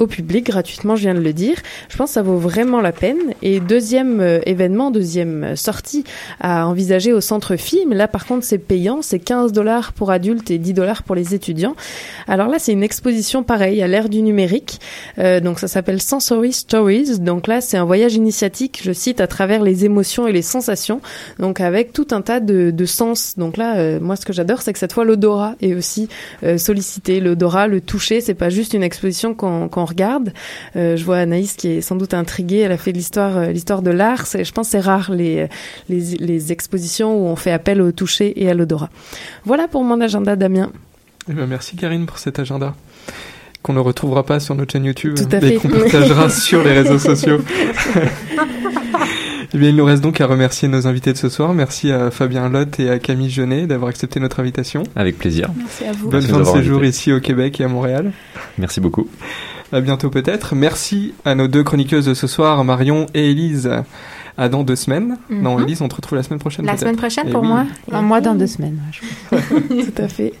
au 0.00 0.08
public 0.08 0.46
gratuitement, 0.46 0.96
je 0.96 1.02
viens 1.02 1.14
de 1.14 1.20
le 1.20 1.32
dire. 1.32 1.56
Je 1.88 1.96
pense 1.96 2.10
ça 2.12 2.22
vaut 2.22 2.38
vraiment 2.38 2.80
la 2.80 2.92
peine. 2.92 3.18
Et 3.42 3.60
deuxième 3.60 4.20
euh, 4.20 4.40
événement, 4.44 4.90
deuxième 4.90 5.54
sortie 5.54 6.02
à 6.40 6.66
envisager 6.66 7.12
au 7.12 7.20
Centre 7.20 7.54
mais 7.88 7.96
là 7.96 8.08
par 8.08 8.26
contre 8.26 8.44
c'est 8.44 8.58
payant, 8.58 9.02
c'est 9.02 9.18
15 9.18 9.52
dollars 9.52 9.92
pour 9.92 10.10
adultes 10.10 10.50
et 10.50 10.58
10 10.58 10.74
dollars 10.74 11.02
pour 11.02 11.14
les 11.14 11.34
étudiants. 11.34 11.74
Alors 12.26 12.48
là 12.48 12.58
c'est 12.58 12.72
une 12.72 12.82
exposition 12.82 13.42
pareille 13.42 13.82
à 13.82 13.88
l'ère 13.88 14.08
du 14.08 14.22
numérique. 14.22 14.80
Euh, 15.18 15.40
donc 15.40 15.58
ça 15.58 15.68
s'appelle 15.68 16.00
Sensory 16.00 16.52
Stories. 16.52 17.18
Donc 17.18 17.46
là 17.46 17.60
c'est 17.60 17.76
un 17.76 17.84
voyage 17.84 18.14
initiatique, 18.14 18.80
je 18.82 18.92
cite, 18.92 19.20
à 19.20 19.26
travers 19.26 19.62
les 19.62 19.84
émotions 19.84 20.26
et 20.26 20.32
les 20.32 20.42
sensations. 20.42 21.00
Donc 21.38 21.60
avec 21.60 21.92
tout 21.92 22.08
un 22.12 22.22
tas 22.22 22.40
de, 22.40 22.70
de 22.70 22.84
sens. 22.84 23.34
Donc 23.36 23.56
là, 23.56 23.76
euh, 23.78 24.00
moi 24.00 24.16
ce 24.16 24.24
que 24.24 24.32
j'adore 24.32 24.62
c'est 24.62 24.72
que 24.72 24.78
cette 24.78 24.92
fois 24.92 25.04
l'odorat 25.04 25.54
est 25.60 25.74
aussi 25.74 26.08
euh, 26.42 26.58
sollicité. 26.58 27.20
L'odorat, 27.20 27.66
le 27.66 27.80
toucher, 27.80 28.20
c'est 28.20 28.34
pas 28.34 28.50
juste 28.50 28.74
une 28.74 28.82
exposition 28.82 29.34
qu'on 29.34 29.68
qu'on 29.68 29.84
regarde. 29.90 30.32
Euh, 30.76 30.96
je 30.96 31.04
vois 31.04 31.18
Anaïs 31.18 31.54
qui 31.54 31.68
est 31.68 31.80
sans 31.82 31.96
doute 31.96 32.14
intriguée. 32.14 32.58
Elle 32.60 32.72
a 32.72 32.78
fait 32.78 32.92
l'histoire 32.92 33.36
euh, 33.36 33.52
l'histoire 33.52 33.82
de 33.82 33.90
l'art. 33.90 34.24
Je 34.32 34.50
pense 34.52 34.68
que 34.68 34.70
c'est 34.72 34.80
rare 34.80 35.10
les, 35.12 35.48
les 35.88 36.16
les 36.18 36.52
expositions 36.52 37.14
où 37.14 37.26
on 37.28 37.36
fait 37.36 37.52
appel 37.52 37.82
au 37.82 37.92
toucher 37.92 38.42
et 38.42 38.48
à 38.50 38.54
l'odorat. 38.54 38.88
Voilà 39.44 39.68
pour 39.68 39.84
mon 39.84 40.00
agenda, 40.00 40.34
Damien. 40.36 40.70
Eh 41.28 41.34
ben, 41.34 41.46
merci 41.46 41.76
Karine 41.76 42.06
pour 42.06 42.18
cet 42.18 42.38
agenda 42.38 42.74
qu'on 43.62 43.74
ne 43.74 43.78
retrouvera 43.80 44.24
pas 44.24 44.40
sur 44.40 44.54
notre 44.54 44.72
chaîne 44.72 44.86
YouTube 44.86 45.16
Tout 45.16 45.28
à 45.36 45.36
et 45.36 45.40
fait. 45.40 45.54
qu'on 45.56 45.68
partagera 45.68 46.30
sur 46.30 46.64
les 46.64 46.72
réseaux 46.72 46.98
sociaux. 46.98 47.40
Eh 49.52 49.58
bien, 49.58 49.68
il 49.70 49.76
nous 49.76 49.84
reste 49.84 50.00
donc 50.02 50.20
à 50.20 50.26
remercier 50.26 50.68
nos 50.68 50.86
invités 50.86 51.12
de 51.12 51.18
ce 51.18 51.28
soir. 51.28 51.52
Merci 51.54 51.90
à 51.90 52.10
Fabien 52.12 52.48
Lotte 52.48 52.78
et 52.78 52.88
à 52.88 52.98
Camille 53.00 53.30
Jeunet 53.30 53.66
d'avoir 53.66 53.88
accepté 53.90 54.20
notre 54.20 54.38
invitation. 54.40 54.84
Avec 54.94 55.18
plaisir. 55.18 55.50
Merci 55.56 55.84
à 55.84 55.92
vous. 55.92 56.08
Bonne 56.08 56.20
Merci 56.20 56.30
fin 56.32 56.38
de 56.38 56.44
séjour 56.44 56.78
invité. 56.78 56.88
ici 56.96 57.12
au 57.12 57.20
Québec 57.20 57.60
et 57.60 57.64
à 57.64 57.68
Montréal. 57.68 58.12
Merci 58.58 58.80
beaucoup. 58.80 59.08
À 59.72 59.80
bientôt 59.80 60.10
peut-être. 60.10 60.54
Merci 60.54 61.14
à 61.24 61.34
nos 61.34 61.46
deux 61.48 61.62
chroniqueuses 61.62 62.06
de 62.06 62.14
ce 62.14 62.26
soir, 62.26 62.64
Marion 62.64 63.06
et 63.14 63.30
Élise. 63.30 63.70
À 64.36 64.48
dans 64.48 64.62
deux 64.62 64.76
semaines. 64.76 65.18
Mhm. 65.28 65.42
Non, 65.42 65.60
Élise, 65.60 65.82
on 65.82 65.88
te 65.88 65.96
retrouve 65.96 66.16
la 66.16 66.22
semaine 66.22 66.38
prochaine. 66.38 66.64
La 66.64 66.76
semaine 66.76 66.96
prochaine 66.96 67.24
Eh 67.28 67.32
pour 67.32 67.42
oui. 67.42 67.48
moi. 67.48 67.66
Un 67.92 68.00
mois 68.02 68.20
dans 68.20 68.34
deux 68.34 68.46
semaines. 68.46 68.78
Tout 69.30 70.02
à 70.02 70.08
fait. 70.08 70.32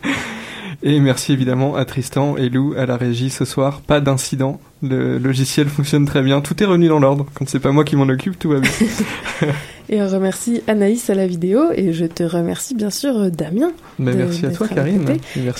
Et 0.82 0.98
merci 1.00 1.32
évidemment 1.34 1.76
à 1.76 1.84
Tristan 1.84 2.36
et 2.38 2.48
Lou 2.48 2.72
à 2.78 2.86
la 2.86 2.96
régie 2.96 3.28
ce 3.28 3.44
soir. 3.44 3.82
Pas 3.82 4.00
d'incident. 4.00 4.58
Le 4.82 5.18
logiciel 5.18 5.68
fonctionne 5.68 6.06
très 6.06 6.22
bien. 6.22 6.40
Tout 6.40 6.62
est 6.62 6.66
revenu 6.66 6.88
dans 6.88 7.00
l'ordre. 7.00 7.26
Quand 7.34 7.46
c'est 7.46 7.58
pas 7.60 7.72
moi 7.72 7.84
qui 7.84 7.96
m'en 7.96 8.08
occupe, 8.08 8.38
tout 8.38 8.48
va 8.50 8.60
bien. 8.60 8.70
Et 9.92 10.00
on 10.00 10.06
remercie 10.08 10.62
Anaïs 10.68 11.10
à 11.10 11.14
la 11.16 11.26
vidéo 11.26 11.64
et 11.74 11.92
je 11.92 12.04
te 12.04 12.22
remercie 12.22 12.76
bien 12.76 12.90
sûr 12.90 13.28
Damien. 13.28 13.72
Mais 13.98 14.12
de- 14.12 14.18
merci 14.18 14.46
à 14.46 14.50
toi, 14.50 14.68
Karine. 14.68 15.02
merci 15.04 15.40